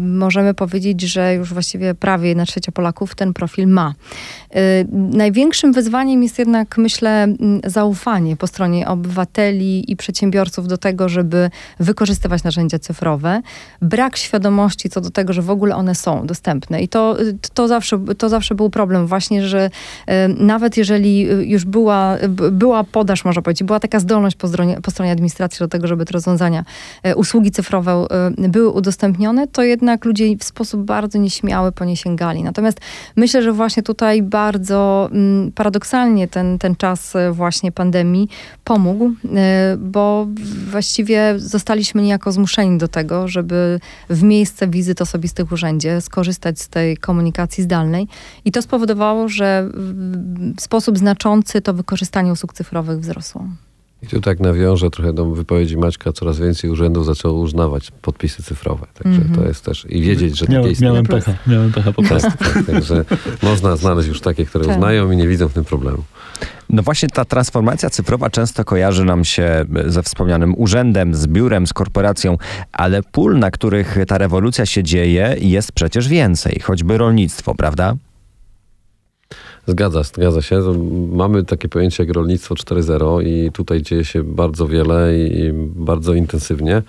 możemy 0.00 0.54
powiedzieć, 0.54 1.00
że 1.00 1.34
już 1.34 1.52
właściwie 1.52 1.94
prawie 1.94 2.28
jedna 2.28 2.46
trzecia 2.46 2.72
Polaków 2.72 3.14
ten 3.14 3.32
profil 3.32 3.68
ma. 3.68 3.94
Największym 4.92 5.72
wyzwaniem 5.72 6.22
jest 6.22 6.38
jednak, 6.38 6.78
myślę, 6.78 7.34
zaufanie 7.64 8.36
po 8.36 8.46
stronie 8.46 8.88
obywateli 8.88 9.92
i 9.92 9.96
przedsiębiorców 9.96 10.68
do 10.68 10.78
tego, 10.78 11.08
żeby 11.08 11.50
wykorzystywać 11.78 12.42
narzędzia 12.42 12.78
cyfrowe, 12.80 13.42
brak 13.82 14.16
świadomości 14.16 14.90
co 14.90 15.00
do 15.00 15.10
tego, 15.10 15.32
że 15.32 15.42
w 15.42 15.50
ogóle 15.50 15.76
one 15.76 15.94
są 15.94 16.26
dostępne. 16.26 16.82
I 16.82 16.88
to, 16.88 17.16
to, 17.54 17.68
zawsze, 17.68 17.98
to 18.18 18.28
zawsze 18.28 18.54
był 18.54 18.70
problem 18.70 19.06
właśnie, 19.06 19.48
że 19.48 19.70
e, 20.06 20.28
nawet 20.28 20.76
jeżeli 20.76 21.20
już 21.50 21.64
była, 21.64 22.16
była 22.52 22.84
podaż, 22.84 23.24
można 23.24 23.42
powiedzieć, 23.42 23.64
była 23.64 23.80
taka 23.80 24.00
zdolność 24.00 24.36
po 24.36 24.48
stronie, 24.48 24.78
po 24.82 24.90
stronie 24.90 25.12
administracji 25.12 25.58
do 25.58 25.68
tego, 25.68 25.86
żeby 25.86 26.04
te 26.04 26.12
rozwiązania, 26.12 26.64
e, 27.02 27.16
usługi 27.16 27.50
cyfrowe 27.50 27.92
e, 27.92 28.48
były 28.48 28.70
udostępnione, 28.70 29.48
to 29.48 29.62
jednak 29.62 30.04
ludzie 30.04 30.36
w 30.36 30.44
sposób 30.44 30.84
bardzo 30.84 31.18
nieśmiały 31.18 31.72
po 31.72 31.84
nie 31.84 31.96
sięgali. 31.96 32.42
Natomiast 32.42 32.80
myślę, 33.16 33.42
że 33.42 33.52
właśnie 33.52 33.82
tutaj 33.82 34.22
bardzo 34.22 35.10
paradoksalnie 35.54 36.28
ten, 36.28 36.58
ten 36.58 36.76
czas 36.76 37.12
właśnie 37.32 37.72
pandemii 37.72 38.28
pomógł, 38.64 39.12
bo 39.78 40.26
właściwie 40.70 41.34
zostaliśmy 41.36 42.02
niejako 42.02 42.32
zmuszeni 42.32 42.69
do 42.78 42.88
tego, 42.88 43.28
żeby 43.28 43.80
w 44.10 44.22
miejsce 44.22 44.68
wizyt 44.68 45.02
osobistych 45.02 45.46
w 45.46 45.52
urzędzie 45.52 46.00
skorzystać 46.00 46.60
z 46.60 46.68
tej 46.68 46.96
komunikacji 46.96 47.64
zdalnej. 47.64 48.08
I 48.44 48.52
to 48.52 48.62
spowodowało, 48.62 49.28
że 49.28 49.68
w 50.56 50.60
sposób 50.60 50.98
znaczący 50.98 51.60
to 51.60 51.74
wykorzystanie 51.74 52.32
usług 52.32 52.52
cyfrowych 52.52 53.00
wzrosło. 53.00 53.44
I 54.02 54.06
tu 54.06 54.20
tak 54.20 54.40
nawiążę 54.40 54.90
trochę 54.90 55.12
do 55.12 55.30
wypowiedzi 55.30 55.76
Maćka, 55.76 56.12
coraz 56.12 56.38
więcej 56.38 56.70
urzędów 56.70 57.06
zaczęło 57.06 57.40
uznawać 57.40 57.90
podpisy 58.02 58.42
cyfrowe. 58.42 58.86
Także 59.02 59.20
to 59.34 59.44
jest 59.48 59.64
też 59.64 59.86
i 59.88 60.02
wiedzieć, 60.02 60.38
że 60.38 60.46
takie 60.46 60.52
Miałem, 60.58 60.72
istnieją. 60.72 60.92
miałem 60.92 61.06
pecha, 61.06 61.34
miałem 61.46 61.72
pecha 61.72 61.92
po 61.92 62.02
prostu. 62.02 62.30
Tak, 62.30 62.52
tak, 62.54 62.66
także 62.66 63.04
można 63.42 63.76
znaleźć 63.76 64.08
już 64.08 64.20
takie, 64.20 64.46
które 64.46 64.64
Tak. 64.64 64.74
uznają 64.74 65.10
i 65.10 65.16
nie 65.16 65.28
widzą 65.28 65.48
w 65.48 65.52
tym 65.52 65.64
problemu. 65.64 66.02
No 66.70 66.82
właśnie 66.82 67.08
ta 67.08 67.24
transformacja 67.24 67.90
cyfrowa 67.90 68.30
często 68.30 68.64
kojarzy 68.64 69.04
nam 69.04 69.24
się 69.24 69.64
ze 69.86 70.02
wspomnianym 70.02 70.54
urzędem, 70.58 71.14
z 71.14 71.26
biurem, 71.26 71.66
z 71.66 71.72
korporacją, 71.72 72.36
ale 72.72 73.02
pól, 73.02 73.38
na 73.38 73.50
których 73.50 73.96
ta 74.08 74.18
rewolucja 74.18 74.66
się 74.66 74.82
dzieje, 74.82 75.36
jest 75.40 75.72
przecież 75.72 76.08
więcej, 76.08 76.60
choćby 76.60 76.98
rolnictwo, 76.98 77.54
prawda? 77.54 77.94
Zgadza, 79.66 80.02
zgadza 80.02 80.42
się. 80.42 80.60
Mamy 81.12 81.44
takie 81.44 81.68
pojęcie 81.68 82.02
jak 82.02 82.12
rolnictwo 82.12 82.54
4.0 82.54 83.26
i 83.26 83.52
tutaj 83.52 83.82
dzieje 83.82 84.04
się 84.04 84.22
bardzo 84.22 84.66
wiele 84.68 85.18
i 85.18 85.52
bardzo 85.74 86.14
intensywnie, 86.14 86.82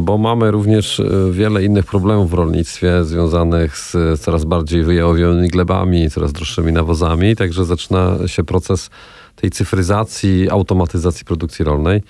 bo 0.00 0.18
mamy 0.18 0.50
również 0.50 1.00
e, 1.00 1.04
wiele 1.32 1.64
innych 1.64 1.86
problemów 1.86 2.30
w 2.30 2.34
rolnictwie 2.34 3.04
związanych 3.04 3.78
z 3.78 4.20
coraz 4.20 4.44
bardziej 4.44 4.82
wyjałowionymi 4.82 5.48
glebami, 5.48 6.10
coraz 6.10 6.32
droższymi 6.32 6.72
nawozami, 6.72 7.36
także 7.36 7.64
zaczyna 7.64 8.16
się 8.26 8.44
proces 8.44 8.90
tej 9.36 9.50
cyfryzacji, 9.50 10.50
automatyzacji 10.50 11.24
produkcji 11.24 11.64
rolnej. 11.64 12.02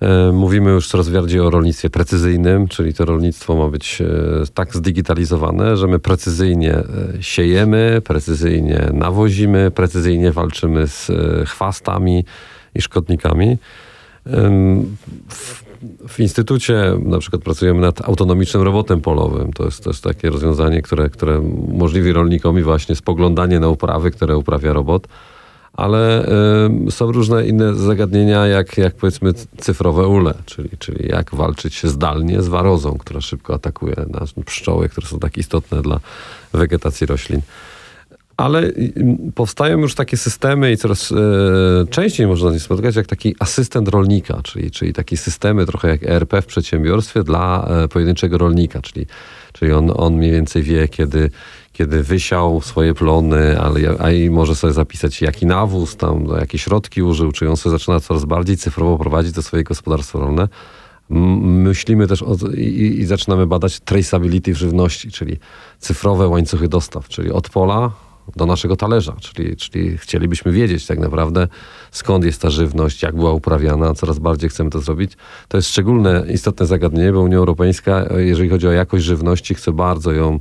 E, 0.00 0.32
Mówimy 0.32 0.70
już 0.70 0.88
coraz 0.88 1.08
bardziej 1.08 1.40
o 1.40 1.50
rolnictwie 1.50 1.90
precyzyjnym, 1.90 2.68
czyli 2.68 2.94
to 2.94 3.04
rolnictwo 3.04 3.56
ma 3.56 3.68
być 3.68 4.00
e, 4.00 4.06
tak 4.54 4.76
zdigitalizowane, 4.76 5.76
że 5.76 5.86
my 5.86 5.98
precyzyjnie 5.98 6.74
e, 6.74 6.84
siejemy, 7.20 8.02
precyzyjnie 8.04 8.88
nawozimy, 8.92 9.70
precyzyjnie 9.70 10.32
walczymy 10.32 10.86
z 10.86 11.10
e, 11.10 11.46
chwastami 11.46 12.24
i 12.74 12.82
szkodnikami. 12.82 13.58
W, 16.08 16.20
instytucie 16.20 16.94
na 17.04 17.18
przykład 17.18 17.42
pracujemy 17.42 17.80
nad 17.80 18.08
autonomicznym 18.08 18.62
robotem 18.62 19.00
polowym. 19.00 19.52
To 19.52 19.64
jest 19.64 19.84
też 19.84 20.00
takie 20.00 20.30
rozwiązanie, 20.30 20.82
które, 20.82 21.10
które 21.10 21.40
umożliwi 21.40 22.12
rolnikom 22.12 22.62
właśnie 22.62 22.96
spoglądanie 22.96 23.60
na 23.60 23.68
uprawy, 23.68 24.10
które 24.10 24.36
uprawia 24.36 24.72
robot. 24.72 25.08
Ale 25.72 26.28
ym, 26.66 26.90
są 26.90 27.12
różne 27.12 27.46
inne 27.46 27.74
zagadnienia, 27.74 28.46
jak, 28.46 28.78
jak 28.78 28.94
powiedzmy 28.94 29.32
cyfrowe 29.56 30.08
ule, 30.08 30.34
czyli, 30.46 30.68
czyli 30.78 31.08
jak 31.08 31.34
walczyć 31.34 31.86
zdalnie 31.86 32.42
z 32.42 32.48
warozą, 32.48 32.98
która 32.98 33.20
szybko 33.20 33.54
atakuje 33.54 33.96
nas 34.08 34.32
pszczoły, 34.44 34.88
które 34.88 35.06
są 35.06 35.18
tak 35.18 35.38
istotne 35.38 35.82
dla 35.82 36.00
wegetacji 36.52 37.06
roślin. 37.06 37.40
Ale 38.42 38.72
powstają 39.34 39.78
już 39.78 39.94
takie 39.94 40.16
systemy 40.16 40.72
i 40.72 40.76
coraz 40.76 41.12
e, 41.12 41.16
częściej 41.90 42.26
można 42.26 42.50
z 42.50 42.52
nich 42.52 42.62
spotkać, 42.62 42.96
jak 42.96 43.06
taki 43.06 43.34
asystent 43.38 43.88
rolnika, 43.88 44.40
czyli, 44.42 44.70
czyli 44.70 44.92
takie 44.92 45.16
systemy 45.16 45.66
trochę 45.66 45.88
jak 45.88 46.02
ERP 46.02 46.42
w 46.42 46.46
przedsiębiorstwie 46.46 47.22
dla 47.22 47.68
e, 47.68 47.88
pojedynczego 47.88 48.38
rolnika, 48.38 48.80
czyli, 48.80 49.06
czyli 49.52 49.72
on, 49.72 49.92
on 49.96 50.14
mniej 50.14 50.30
więcej 50.30 50.62
wie, 50.62 50.88
kiedy, 50.88 51.30
kiedy 51.72 52.02
wysiał 52.02 52.60
swoje 52.60 52.94
plony, 52.94 53.60
ale, 53.60 53.80
a 53.98 54.10
i 54.10 54.30
może 54.30 54.54
sobie 54.54 54.72
zapisać, 54.72 55.22
jaki 55.22 55.46
nawóz 55.46 55.96
tam, 55.96 56.24
no, 56.24 56.36
jakie 56.36 56.58
środki 56.58 57.02
użył, 57.02 57.32
czy 57.32 57.50
on 57.50 57.56
sobie 57.56 57.78
zaczyna 57.78 58.00
coraz 58.00 58.24
bardziej 58.24 58.56
cyfrowo 58.56 58.98
prowadzić 58.98 59.34
to 59.34 59.42
swoje 59.42 59.64
gospodarstwo 59.64 60.20
rolne. 60.20 60.48
Myślimy 61.10 62.06
też 62.06 62.22
o, 62.22 62.36
i, 62.56 62.98
i 63.00 63.04
zaczynamy 63.04 63.46
badać 63.46 63.80
traceability 63.80 64.54
w 64.54 64.56
żywności, 64.56 65.10
czyli 65.10 65.38
cyfrowe 65.78 66.28
łańcuchy 66.28 66.68
dostaw, 66.68 67.08
czyli 67.08 67.32
od 67.32 67.48
pola 67.50 67.90
do 68.36 68.46
naszego 68.46 68.76
talerza, 68.76 69.16
czyli, 69.20 69.56
czyli 69.56 69.98
chcielibyśmy 69.98 70.52
wiedzieć 70.52 70.86
tak 70.86 70.98
naprawdę 70.98 71.48
skąd 71.90 72.24
jest 72.24 72.42
ta 72.42 72.50
żywność, 72.50 73.02
jak 73.02 73.16
była 73.16 73.32
uprawiana, 73.32 73.94
coraz 73.94 74.18
bardziej 74.18 74.50
chcemy 74.50 74.70
to 74.70 74.80
zrobić. 74.80 75.12
To 75.48 75.58
jest 75.58 75.68
szczególne, 75.68 76.24
istotne 76.28 76.66
zagadnienie, 76.66 77.12
bo 77.12 77.20
Unia 77.20 77.36
Europejska, 77.36 78.04
jeżeli 78.16 78.48
chodzi 78.48 78.68
o 78.68 78.72
jakość 78.72 79.04
żywności, 79.04 79.54
chce 79.54 79.72
bardzo 79.72 80.12
ją 80.12 80.40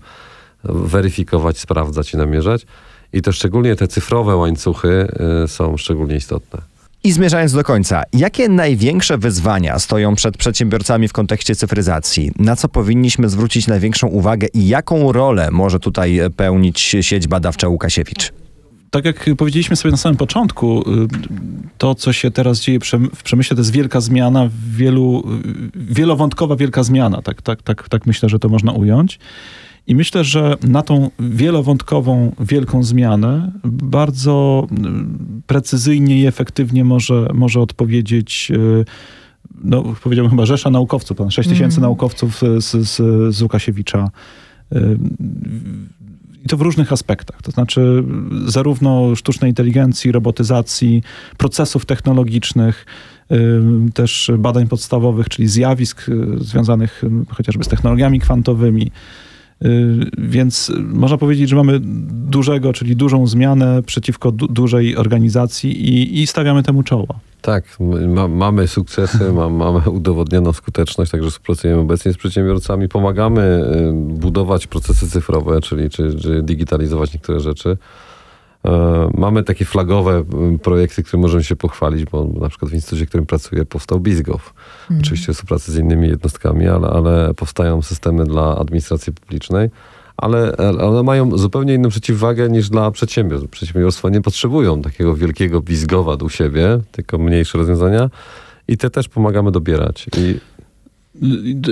weryfikować, 0.64 1.60
sprawdzać 1.60 2.14
i 2.14 2.18
namierzać. 2.18 2.66
I 3.14 3.22
to 3.22 3.32
szczególnie 3.32 3.76
te 3.76 3.88
cyfrowe 3.88 4.36
łańcuchy 4.36 5.08
y, 5.44 5.48
są 5.48 5.78
szczególnie 5.78 6.16
istotne. 6.16 6.71
I 7.04 7.12
zmierzając 7.12 7.54
do 7.54 7.64
końca, 7.64 8.04
jakie 8.14 8.50
największe 8.50 9.18
wyzwania 9.18 9.80
stoją 9.80 10.16
przed 10.16 10.38
przedsiębiorcami 10.38 11.08
w 11.08 11.14
kontekście 11.14 11.56
cyfryzacji? 11.56 12.32
Na 12.40 12.56
co 12.56 12.68
powinniśmy 12.68 13.30
zwrócić 13.30 13.68
największą 13.68 14.08
uwagę 14.08 14.48
i 14.54 14.68
jaką 14.68 15.12
rolę 15.12 15.52
może 15.52 15.80
tutaj 15.80 16.20
pełnić 16.36 16.80
sieć 17.02 17.28
badawcza 17.28 17.68
Łukasiewicz? 17.68 18.32
tak 18.92 19.06
jak 19.06 19.30
powiedzieliśmy 19.38 19.76
sobie 19.76 19.92
na 19.92 19.98
samym 19.98 20.18
początku, 20.18 20.82
y, 20.82 21.08
to, 21.78 21.96
co 21.96 22.14
się 22.14 22.32
teraz 22.32 22.60
dzieje 22.60 22.80
w 23.16 23.24
przemyśle, 23.24 23.56
to 23.56 23.62
jest 23.62 23.72
wielka 23.72 24.02
zmiana, 24.02 24.50
wielu, 24.70 25.24
y, 25.76 25.94
wielowątkowa 25.94 26.56
wielka 26.56 26.84
zmiana. 26.84 27.22
Tak, 27.22 27.42
tak, 27.42 27.62
tak, 27.62 27.90
tak 27.90 28.06
myślę, 28.06 28.30
że 28.30 28.40
to 28.40 28.50
można 28.50 28.72
ująć. 28.72 29.20
I 29.88 29.96
myślę, 29.96 30.24
że 30.24 30.56
na 30.64 30.82
tą 30.82 31.10
wielowątkową, 31.20 32.32
wielką 32.40 32.84
zmianę 32.84 33.52
bardzo 33.64 34.68
y, 34.72 34.76
precyzyjnie 35.48 36.22
i 36.22 36.26
efektywnie 36.26 36.86
może, 36.86 37.28
może 37.34 37.60
odpowiedzieć 37.60 38.52
y, 38.56 38.86
no, 39.64 39.84
powiedziałbym 40.04 40.30
chyba 40.32 40.46
rzesza 40.46 40.70
naukowców, 40.70 41.18
ponad 41.18 41.34
6 41.34 41.50
tysięcy 41.50 41.76
Mhm. 41.78 41.82
naukowców 41.82 42.42
z, 42.58 42.74
z, 42.88 42.98
z 43.36 43.42
Łukasiewicza. 43.42 44.10
Y, 44.76 44.98
I 46.46 46.48
to 46.48 46.58
w 46.58 46.62
różnych 46.62 46.92
aspektach. 46.92 47.42
To 47.42 47.52
znaczy, 47.52 48.04
zarówno 48.46 49.16
sztucznej 49.16 49.52
inteligencji, 49.52 50.12
robotyzacji, 50.12 51.04
procesów 51.38 51.86
technologicznych, 51.86 52.86
y, 53.32 53.36
też 53.94 54.32
badań 54.38 54.68
podstawowych, 54.68 55.30
czyli 55.30 55.48
zjawisk 55.48 56.10
y, 56.10 56.28
związanych 56.38 57.04
y, 57.04 57.36
chociażby 57.36 57.64
z 57.64 57.68
technologiami 57.68 58.20
kwantowymi. 58.20 58.92
Y, 59.66 60.12
Więc 60.18 60.72
można 60.84 61.18
powiedzieć, 61.18 61.50
że 61.50 61.56
mamy 61.56 61.80
dużego, 62.30 62.74
czyli 62.74 62.96
dużą 62.96 63.28
zmianę 63.28 63.84
przeciwko 63.84 64.32
du- 64.32 64.48
dużej 64.48 64.98
organizacji 64.98 65.90
i, 65.90 66.22
i 66.22 66.28
stawiamy 66.28 66.64
temu 66.64 66.84
czoło. 66.84 67.08
Tak, 67.42 67.78
ma, 68.08 68.28
mamy 68.28 68.68
sukcesy, 68.68 69.34
ma, 69.34 69.50
mamy 69.66 69.90
udowodnioną 69.90 70.54
skuteczność, 70.54 71.12
także 71.12 71.30
współpracujemy 71.30 71.82
obecnie 71.82 72.14
z 72.14 72.18
przedsiębiorcami, 72.18 72.90
pomagamy 72.90 73.42
y, 73.42 73.94
budować 73.94 74.68
procesy 74.68 75.10
cyfrowe, 75.10 75.62
czyli 75.62 75.90
czy, 75.90 76.16
czy 76.20 76.42
digitalizować 76.44 77.14
niektóre 77.14 77.40
rzeczy. 77.40 77.78
E, 78.66 79.10
Mamy 79.18 79.44
takie 79.44 79.66
flagowe 79.66 80.24
projekty, 80.64 81.04
które 81.04 81.22
możemy 81.22 81.44
się 81.44 81.56
pochwalić, 81.56 82.06
bo 82.06 82.30
na 82.42 82.50
przykład 82.50 82.72
w 82.72 82.74
instytucie, 82.74 83.06
w 83.06 83.08
którym 83.08 83.26
pracuję, 83.26 83.66
powstał 83.66 84.00
BizGov. 84.00 84.40
Oczywiście 85.02 85.34
w 85.34 85.36
współpracy 85.36 85.72
z 85.72 85.78
innymi 85.78 86.08
jednostkami, 86.08 86.68
ale, 86.68 86.88
ale 86.88 87.34
powstają 87.34 87.82
systemy 87.82 88.26
dla 88.26 88.58
administracji 88.58 89.14
publicznej. 89.14 89.70
Ale, 90.18 90.58
one 90.58 91.04
mają 91.04 91.38
zupełnie 91.38 91.74
inną 91.74 91.90
przeciwwagę 91.90 92.50
niż 92.50 92.70
dla 92.70 92.92
przedsiębiorstw. 92.92 93.50
Przedsiębiorstwa 93.50 94.10
nie 94.10 94.22
potrzebują 94.22 94.82
takiego 94.82 95.16
wielkiego 95.16 95.62
bizgowa 95.62 96.16
u 96.24 96.30
siebie, 96.30 96.80
tylko 96.92 97.18
mniejsze 97.18 97.58
rozwiązania. 97.58 98.10
I 98.68 98.78
te 98.78 98.90
też 98.90 99.10
pomagamy 99.10 99.52
dobierać. 99.52 100.08
I 100.18 100.40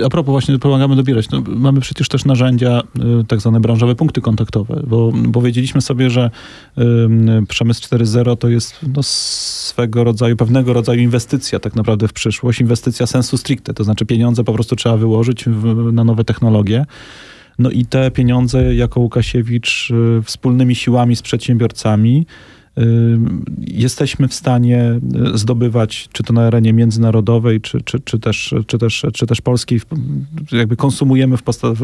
A 0.06 0.10
propos 0.10 0.32
właśnie 0.32 0.60
pomagamy 0.60 0.96
dobierać. 0.96 1.30
No, 1.30 1.44
mamy 1.48 1.82
przecież 1.82 2.08
też 2.08 2.26
narzędzia, 2.26 2.82
y, 3.22 3.26
tak 3.28 3.42
zwane 3.42 3.60
branżowe 3.60 3.96
punkty 3.96 4.22
kontaktowe, 4.22 4.84
bo 4.88 5.12
powiedzieliśmy 5.34 5.82
sobie, 5.82 6.10
że 6.10 6.32
przemysł 7.48 7.82
4.0 7.82 8.38
to 8.38 8.50
jest 8.50 8.76
no, 8.96 9.04
swego 9.04 10.04
rodzaju, 10.04 10.36
pewnego 10.36 10.74
rodzaju 10.74 11.02
inwestycja 11.02 11.60
tak 11.60 11.76
naprawdę 11.76 12.08
w 12.08 12.14
przyszłość, 12.14 12.62
inwestycja 12.62 13.08
sensu 13.08 13.38
stricte, 13.38 13.74
to 13.74 13.84
znaczy 13.84 14.06
pieniądze 14.06 14.44
po 14.44 14.54
prostu 14.54 14.76
trzeba 14.76 14.98
wyłożyć 14.98 15.46
w, 15.46 15.92
na 15.94 16.04
nowe 16.04 16.24
technologie. 16.24 16.86
No 17.60 17.70
i 17.70 17.86
te 17.86 18.12
pieniądze 18.12 18.76
jako 18.76 19.00
Łukasiewicz 19.00 19.92
y, 19.92 20.22
wspólnymi 20.24 20.76
siłami 20.76 21.16
z 21.16 21.22
przedsiębiorcami 21.22 22.26
jesteśmy 23.68 24.28
w 24.28 24.34
stanie 24.34 25.00
y, 25.34 25.38
zdobywać, 25.38 26.10
czy 26.12 26.24
to 26.24 26.34
na 26.34 26.42
arenie 26.48 26.74
międzynarodowej, 26.74 27.62
czy, 27.62 27.82
czy, 27.82 28.00
czy, 28.00 28.20
też, 28.20 28.56
czy, 28.68 28.78
też, 28.78 29.06
czy 29.14 29.28
też 29.28 29.42
polskiej, 29.42 29.82
jakby 30.52 30.76
konsumujemy, 30.76 31.38
w 31.38 31.44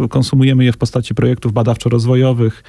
konsumujemy 0.09 0.65
je 0.65 0.71
w 0.71 0.77
postaci 0.77 1.15
projektów 1.15 1.53
badawczo-rozwojowych, 1.53 2.63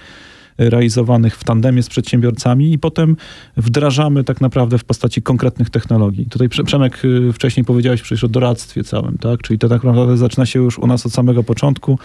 realizowanych 0.59 1.37
w 1.37 1.45
tandemie 1.45 1.83
z 1.83 1.89
przedsiębiorcami 1.89 2.73
i 2.73 2.79
potem 2.79 3.17
wdrażamy 3.57 4.25
tak 4.25 4.41
naprawdę 4.41 4.79
w 4.79 4.85
postaci 4.85 5.23
konkretnych 5.23 5.71
technologii. 5.71 6.27
Tutaj 6.27 6.49
Prze- 6.49 6.65
Przemek 6.65 7.05
y, 7.05 7.33
wcześniej 7.33 7.65
powiedziałeś 7.65 8.03
przecież 8.03 8.25
o 8.25 8.29
doradztwie 8.29 8.85
całym, 8.85 9.19
tak? 9.19 9.43
Czyli 9.43 9.59
to 9.59 9.69
tak 9.69 9.85
naprawdę 9.85 10.17
zaczyna 10.17 10.47
się 10.47 10.59
już 10.59 10.79
u 10.79 10.87
nas 10.87 11.07
od 11.07 11.13
samego 11.13 11.43
początku. 11.43 11.99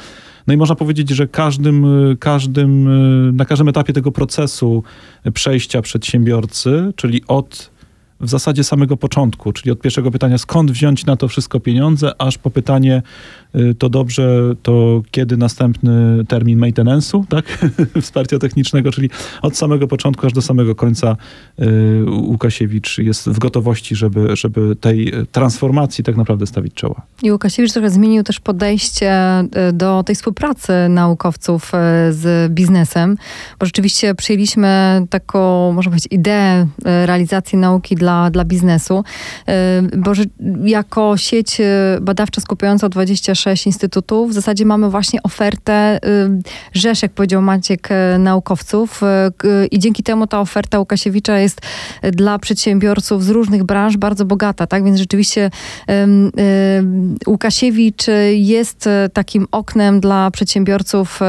No 0.47 0.53
i 0.53 0.57
można 0.57 0.75
powiedzieć, 0.75 1.09
że 1.09 1.27
każdym, 1.27 2.09
y, 2.11 2.17
każdym, 2.17 2.87
y, 3.29 3.31
na 3.31 3.45
każdym 3.45 3.67
etapie 3.67 3.93
tego 3.93 4.11
procesu 4.11 4.83
przejścia 5.33 5.81
przedsiębiorcy, 5.81 6.93
czyli 6.95 7.21
od 7.27 7.71
w 8.21 8.29
zasadzie 8.29 8.63
samego 8.63 8.97
początku, 8.97 9.53
czyli 9.53 9.71
od 9.71 9.81
pierwszego 9.81 10.11
pytania, 10.11 10.37
skąd 10.37 10.71
wziąć 10.71 11.05
na 11.05 11.15
to 11.15 11.27
wszystko 11.27 11.59
pieniądze, 11.59 12.11
aż 12.21 12.37
po 12.37 12.49
pytanie, 12.49 13.01
y, 13.55 13.75
to 13.75 13.89
dobrze, 13.89 14.55
to 14.63 15.01
kiedy 15.11 15.37
następny 15.37 16.25
termin 16.27 16.59
maintenance'u, 16.59 17.23
tak? 17.29 17.45
Wsparcia 18.01 18.39
technicznego, 18.39 18.91
czyli 18.91 19.09
od 19.41 19.57
samego 19.57 19.87
początku 19.87 20.27
aż 20.27 20.33
do 20.33 20.41
samego 20.41 20.75
końca 20.75 21.17
y, 21.59 21.65
Łukasiewicz 22.09 22.97
jest 22.97 23.29
w 23.29 23.39
gotowości, 23.39 23.95
żeby, 23.95 24.35
żeby 24.35 24.75
tej 24.75 25.13
transformacji 25.31 26.03
tak 26.03 26.17
naprawdę 26.17 26.47
stawić 26.47 26.73
czoła. 26.73 27.01
I 27.23 27.31
Łukasiewicz 27.31 27.73
trochę 27.73 27.89
zmienił 27.89 28.23
też 28.23 28.39
podejście 28.39 29.39
y, 29.69 29.73
do 29.73 30.03
tej 30.03 30.15
współpracy 30.15 30.73
naukowców 30.89 31.71
z 32.09 32.51
biznesem, 32.53 33.17
bo 33.59 33.65
rzeczywiście 33.65 34.15
przyjęliśmy 34.15 35.01
taką, 35.09 35.71
można 35.73 35.89
powiedzieć, 35.89 36.11
ideę 36.11 36.67
realizacji 36.85 37.57
nauki 37.57 37.95
dla, 37.95 38.10
dla 38.31 38.45
biznesu, 38.45 39.03
y, 39.49 39.97
bo 39.97 40.11
jako 40.63 41.17
sieć 41.17 41.61
y, 41.61 41.63
badawcza 42.01 42.41
skupiająca 42.41 42.89
26 42.89 43.65
instytutów, 43.65 44.29
w 44.29 44.33
zasadzie 44.33 44.65
mamy 44.65 44.89
właśnie 44.89 45.23
ofertę 45.23 45.99
y, 46.05 46.41
rzesz, 46.73 47.01
jak 47.01 47.11
powiedział 47.11 47.41
Maciek, 47.41 47.89
naukowców 48.19 49.01
i 49.71 49.79
dzięki 49.79 50.03
temu 50.03 50.27
ta 50.27 50.39
oferta 50.39 50.79
Łukasiewicza 50.79 51.39
jest 51.39 51.61
dla 52.01 52.39
przedsiębiorców 52.39 53.23
z 53.23 53.29
różnych 53.29 53.63
branż 53.63 53.97
bardzo 53.97 54.25
bogata, 54.25 54.67
tak? 54.67 54.83
Więc 54.83 54.97
rzeczywiście 54.97 55.51
Łukasiewicz 57.27 58.05
jest 58.31 58.89
takim 59.13 59.47
oknem 59.51 59.99
dla 59.99 60.31
przedsiębiorców, 60.31 61.19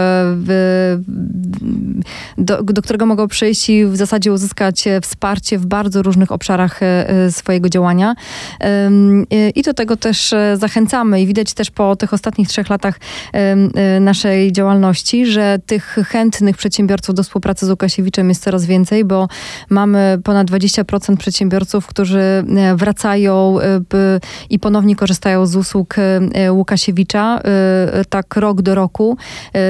do, 2.38 2.62
do 2.62 2.82
którego 2.82 3.06
mogą 3.06 3.28
przyjść 3.28 3.70
i 3.70 3.86
w 3.86 3.96
zasadzie 3.96 4.32
uzyskać 4.32 4.84
wsparcie 5.02 5.58
w 5.58 5.66
bardzo 5.66 6.02
różnych 6.02 6.32
obszarach 6.32 6.71
e, 6.82 7.08
e, 7.08 7.32
swojego 7.32 7.68
działania. 7.68 8.14
E, 8.60 8.90
I 9.54 9.62
do 9.62 9.74
tego 9.74 9.96
też 9.96 10.34
zachęcamy 10.54 11.22
i 11.22 11.26
widać 11.26 11.54
też 11.54 11.70
po 11.70 11.96
tych 11.96 12.12
ostatnich 12.12 12.48
trzech 12.48 12.70
latach 12.70 13.00
naszej 14.00 14.52
działalności, 14.52 15.26
że 15.26 15.58
tych 15.66 15.96
chętnych 16.08 16.56
przedsiębiorców 16.56 17.14
do 17.14 17.22
współpracy 17.22 17.66
z 17.66 17.70
Łukasiewiczem 17.70 18.28
jest 18.28 18.42
coraz 18.42 18.66
więcej, 18.66 19.04
bo 19.04 19.28
mamy 19.70 20.18
ponad 20.24 20.50
20% 20.50 21.16
przedsiębiorców, 21.16 21.86
którzy 21.86 22.44
wracają 22.74 23.58
i 24.50 24.58
ponownie 24.58 24.96
korzystają 24.96 25.46
z 25.46 25.56
usług 25.56 25.96
Łukasiewicza, 26.50 27.40
tak 28.08 28.36
rok 28.36 28.62
do 28.62 28.74
roku, 28.74 29.16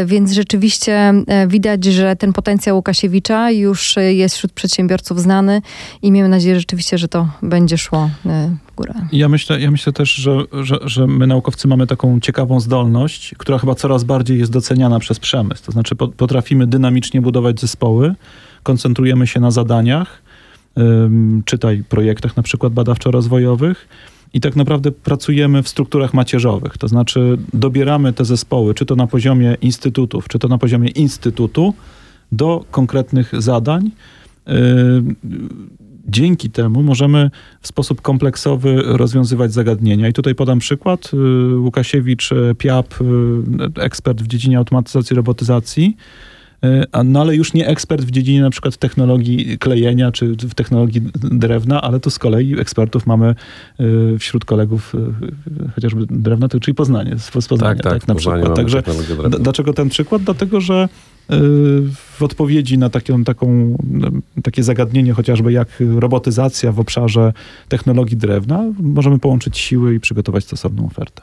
więc 0.04 0.32
rzeczywiście 0.32 1.14
widać, 1.46 1.84
że 1.84 2.16
ten 2.16 2.32
potencjał 2.32 2.76
Łukasiewicza 2.76 3.50
już 3.50 3.96
jest 4.10 4.36
wśród 4.36 4.52
przedsiębiorców 4.52 5.20
znany 5.20 5.62
i 6.02 6.12
miejmy 6.12 6.28
nadzieję 6.28 6.60
rzeczywiście, 6.60 6.91
że 6.98 7.08
to 7.08 7.28
będzie 7.42 7.78
szło 7.78 8.10
e, 8.26 8.56
w 8.66 8.74
górę. 8.76 8.94
Ja 9.12 9.28
myślę, 9.28 9.60
ja 9.60 9.70
myślę 9.70 9.92
też, 9.92 10.14
że, 10.14 10.38
że, 10.62 10.78
że 10.84 11.06
my 11.06 11.26
naukowcy 11.26 11.68
mamy 11.68 11.86
taką 11.86 12.20
ciekawą 12.20 12.60
zdolność, 12.60 13.34
która 13.38 13.58
chyba 13.58 13.74
coraz 13.74 14.04
bardziej 14.04 14.38
jest 14.38 14.52
doceniana 14.52 14.98
przez 14.98 15.18
przemysł. 15.18 15.64
To 15.64 15.72
znaczy 15.72 15.94
po- 15.94 16.08
potrafimy 16.08 16.66
dynamicznie 16.66 17.22
budować 17.22 17.60
zespoły, 17.60 18.14
koncentrujemy 18.62 19.26
się 19.26 19.40
na 19.40 19.50
zadaniach, 19.50 20.22
czytaj 21.44 21.84
projektach 21.88 22.36
na 22.36 22.42
przykład 22.42 22.72
badawczo-rozwojowych 22.72 23.74
i 24.34 24.40
tak 24.40 24.56
naprawdę 24.56 24.92
pracujemy 24.92 25.62
w 25.62 25.68
strukturach 25.68 26.14
macierzowych. 26.14 26.78
To 26.78 26.88
znaczy 26.88 27.38
dobieramy 27.52 28.12
te 28.12 28.24
zespoły, 28.24 28.74
czy 28.74 28.86
to 28.86 28.96
na 28.96 29.06
poziomie 29.06 29.56
instytutów, 29.60 30.28
czy 30.28 30.38
to 30.38 30.48
na 30.48 30.58
poziomie 30.58 30.88
instytutu, 30.88 31.74
do 32.32 32.64
konkretnych 32.70 33.42
zadań. 33.42 33.90
Dzięki 36.08 36.50
temu 36.50 36.82
możemy 36.82 37.30
w 37.60 37.66
sposób 37.66 38.00
kompleksowy 38.00 38.82
rozwiązywać 38.84 39.52
zagadnienia. 39.52 40.08
I 40.08 40.12
tutaj 40.12 40.34
podam 40.34 40.58
przykład. 40.58 41.10
Y, 41.14 41.58
Łukasiewicz, 41.58 42.32
y, 42.32 42.54
PIAP, 42.58 42.94
y, 43.00 43.04
ekspert 43.80 44.22
w 44.22 44.26
dziedzinie 44.26 44.58
automatyzacji, 44.58 45.16
robotyzacji, 45.16 45.96
no 47.04 47.20
ale 47.20 47.36
już 47.36 47.54
nie 47.54 47.66
ekspert 47.68 48.04
w 48.04 48.10
dziedzinie 48.10 48.42
na 48.42 48.50
przykład 48.50 48.76
technologii 48.76 49.58
klejenia 49.58 50.12
czy 50.12 50.26
w 50.26 50.54
technologii 50.54 51.02
drewna, 51.14 51.82
ale 51.82 52.00
tu 52.00 52.10
z 52.10 52.18
kolei 52.18 52.60
ekspertów 52.60 53.06
mamy 53.06 53.34
wśród 54.18 54.44
kolegów 54.44 54.96
chociażby 55.74 56.06
drewna, 56.10 56.48
czyli 56.48 56.74
Poznanie, 56.74 57.18
z 57.18 57.30
Poznania, 57.30 57.74
Tak, 57.74 57.92
tak, 57.92 58.08
na 58.08 58.14
w 58.14 58.16
Poznaniu 58.16 58.40
przykład. 58.40 58.56
Także. 58.56 58.82
Dlaczego 59.40 59.72
ten 59.72 59.88
przykład? 59.88 60.22
Dlatego, 60.22 60.60
że 60.60 60.88
w 61.92 62.22
odpowiedzi 62.22 62.78
na 62.78 62.90
taką, 62.90 63.24
taką, 63.24 63.76
y, 64.36 64.42
takie 64.42 64.62
zagadnienie, 64.62 65.12
chociażby 65.12 65.52
jak 65.52 65.68
robotyzacja 65.96 66.72
w 66.72 66.80
obszarze 66.80 67.32
technologii 67.68 68.16
drewna, 68.16 68.64
możemy 68.80 69.18
połączyć 69.18 69.58
siły 69.58 69.94
i 69.94 70.00
przygotować 70.00 70.44
stosowną 70.44 70.86
ofertę. 70.86 71.22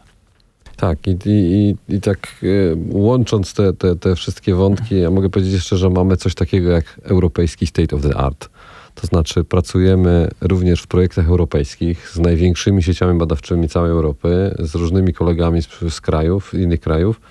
Tak, 0.75 1.07
i, 1.07 1.17
i, 1.25 1.75
i, 1.95 2.01
tak 2.01 2.27
e, 2.43 2.47
łącząc 2.89 3.53
te, 3.53 3.73
te, 3.73 3.95
te 3.95 4.15
wszystkie 4.15 4.55
wątki, 4.55 4.99
ja 4.99 5.11
mogę 5.11 5.29
powiedzieć 5.29 5.53
jeszcze, 5.53 5.77
że 5.77 5.89
mamy 5.89 6.17
coś 6.17 6.35
takiego 6.35 6.71
jak 6.71 7.01
europejski 7.03 7.67
state 7.67 7.95
of 7.95 8.01
the 8.01 8.17
art. 8.17 8.49
To 8.95 9.07
znaczy 9.07 9.43
pracujemy 9.43 10.29
również 10.41 10.81
w 10.81 10.87
projektach 10.87 11.27
europejskich 11.27 12.09
z 12.09 12.19
największymi 12.19 12.83
sieciami 12.83 13.19
badawczymi 13.19 13.69
całej 13.69 13.91
Europy, 13.91 14.55
z 14.59 14.75
różnymi 14.75 15.13
kolegami 15.13 15.61
z, 15.61 15.67
z 15.89 16.01
krajów, 16.01 16.53
innych 16.53 16.79
krajów 16.79 17.21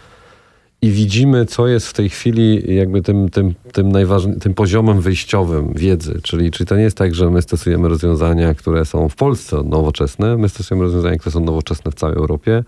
i 0.82 0.90
widzimy, 0.90 1.46
co 1.46 1.66
jest 1.66 1.86
w 1.86 1.92
tej 1.92 2.08
chwili 2.08 2.74
jakby 2.76 3.02
tym, 3.02 3.28
tym, 3.28 3.54
tym, 3.72 3.92
tym 4.40 4.54
poziomem 4.54 5.00
wyjściowym 5.00 5.72
wiedzy. 5.72 6.20
Czyli, 6.22 6.50
czyli 6.50 6.66
to 6.66 6.76
nie 6.76 6.82
jest 6.82 6.96
tak, 6.96 7.14
że 7.14 7.30
my 7.30 7.42
stosujemy 7.42 7.88
rozwiązania, 7.88 8.54
które 8.54 8.84
są 8.84 9.08
w 9.08 9.16
Polsce 9.16 9.62
nowoczesne, 9.64 10.36
my 10.36 10.48
stosujemy 10.48 10.84
rozwiązania, 10.84 11.16
które 11.16 11.32
są 11.32 11.40
nowoczesne 11.40 11.90
w 11.90 11.94
całej 11.94 12.16
Europie, 12.16 12.64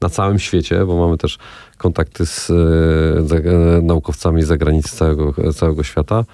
na 0.00 0.08
całym 0.08 0.38
świecie, 0.38 0.86
bo 0.86 0.96
mamy 0.96 1.18
też 1.18 1.38
kontakty 1.76 2.26
z 2.26 2.50
e, 2.50 3.26
za, 3.26 3.36
e, 3.36 3.82
naukowcami 3.82 4.42
z 4.42 4.46
zagranicy 4.46 4.96
całego, 4.96 5.34
całego 5.52 5.82
świata 5.82 6.24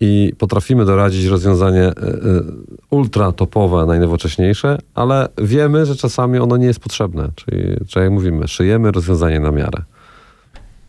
i 0.00 0.32
potrafimy 0.38 0.84
doradzić 0.84 1.24
rozwiązanie 1.26 1.82
e, 1.82 1.94
ultra 2.90 3.32
topowe, 3.32 3.86
najnowocześniejsze, 3.86 4.78
ale 4.94 5.28
wiemy, 5.38 5.86
że 5.86 5.96
czasami 5.96 6.38
ono 6.38 6.56
nie 6.56 6.66
jest 6.66 6.80
potrzebne. 6.80 7.28
Czyli, 7.34 7.62
czyli 7.86 8.02
jak 8.02 8.12
mówimy, 8.12 8.48
szyjemy 8.48 8.92
rozwiązanie 8.92 9.40
na 9.40 9.50
miarę. 9.50 9.82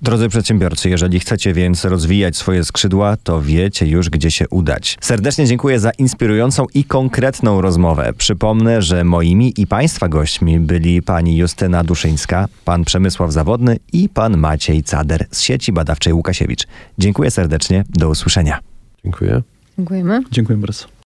Drodzy 0.03 0.29
przedsiębiorcy, 0.29 0.89
jeżeli 0.89 1.19
chcecie 1.19 1.53
więc 1.53 1.85
rozwijać 1.85 2.37
swoje 2.37 2.63
skrzydła, 2.63 3.17
to 3.23 3.41
wiecie 3.41 3.87
już, 3.87 4.09
gdzie 4.09 4.31
się 4.31 4.49
udać. 4.49 4.97
Serdecznie 5.01 5.45
dziękuję 5.45 5.79
za 5.79 5.91
inspirującą 5.91 6.65
i 6.73 6.83
konkretną 6.83 7.61
rozmowę. 7.61 8.13
Przypomnę, 8.17 8.81
że 8.81 9.03
moimi 9.03 9.53
i 9.57 9.67
Państwa 9.67 10.09
gośćmi 10.09 10.59
byli 10.59 11.01
pani 11.01 11.37
Justyna 11.37 11.83
Duszyńska, 11.83 12.47
pan 12.65 12.83
Przemysław 12.83 13.31
Zawodny 13.31 13.77
i 13.93 14.09
pan 14.09 14.37
Maciej 14.37 14.83
Cader 14.83 15.25
z 15.31 15.41
sieci 15.41 15.71
badawczej 15.71 16.13
Łukasiewicz. 16.13 16.67
Dziękuję 16.97 17.31
serdecznie, 17.31 17.83
do 17.89 18.09
usłyszenia. 18.09 18.59
Dziękuję. 19.03 19.41
Dziękujemy. 19.77 20.23
Dziękuję 20.31 20.57
bardzo. 20.57 20.91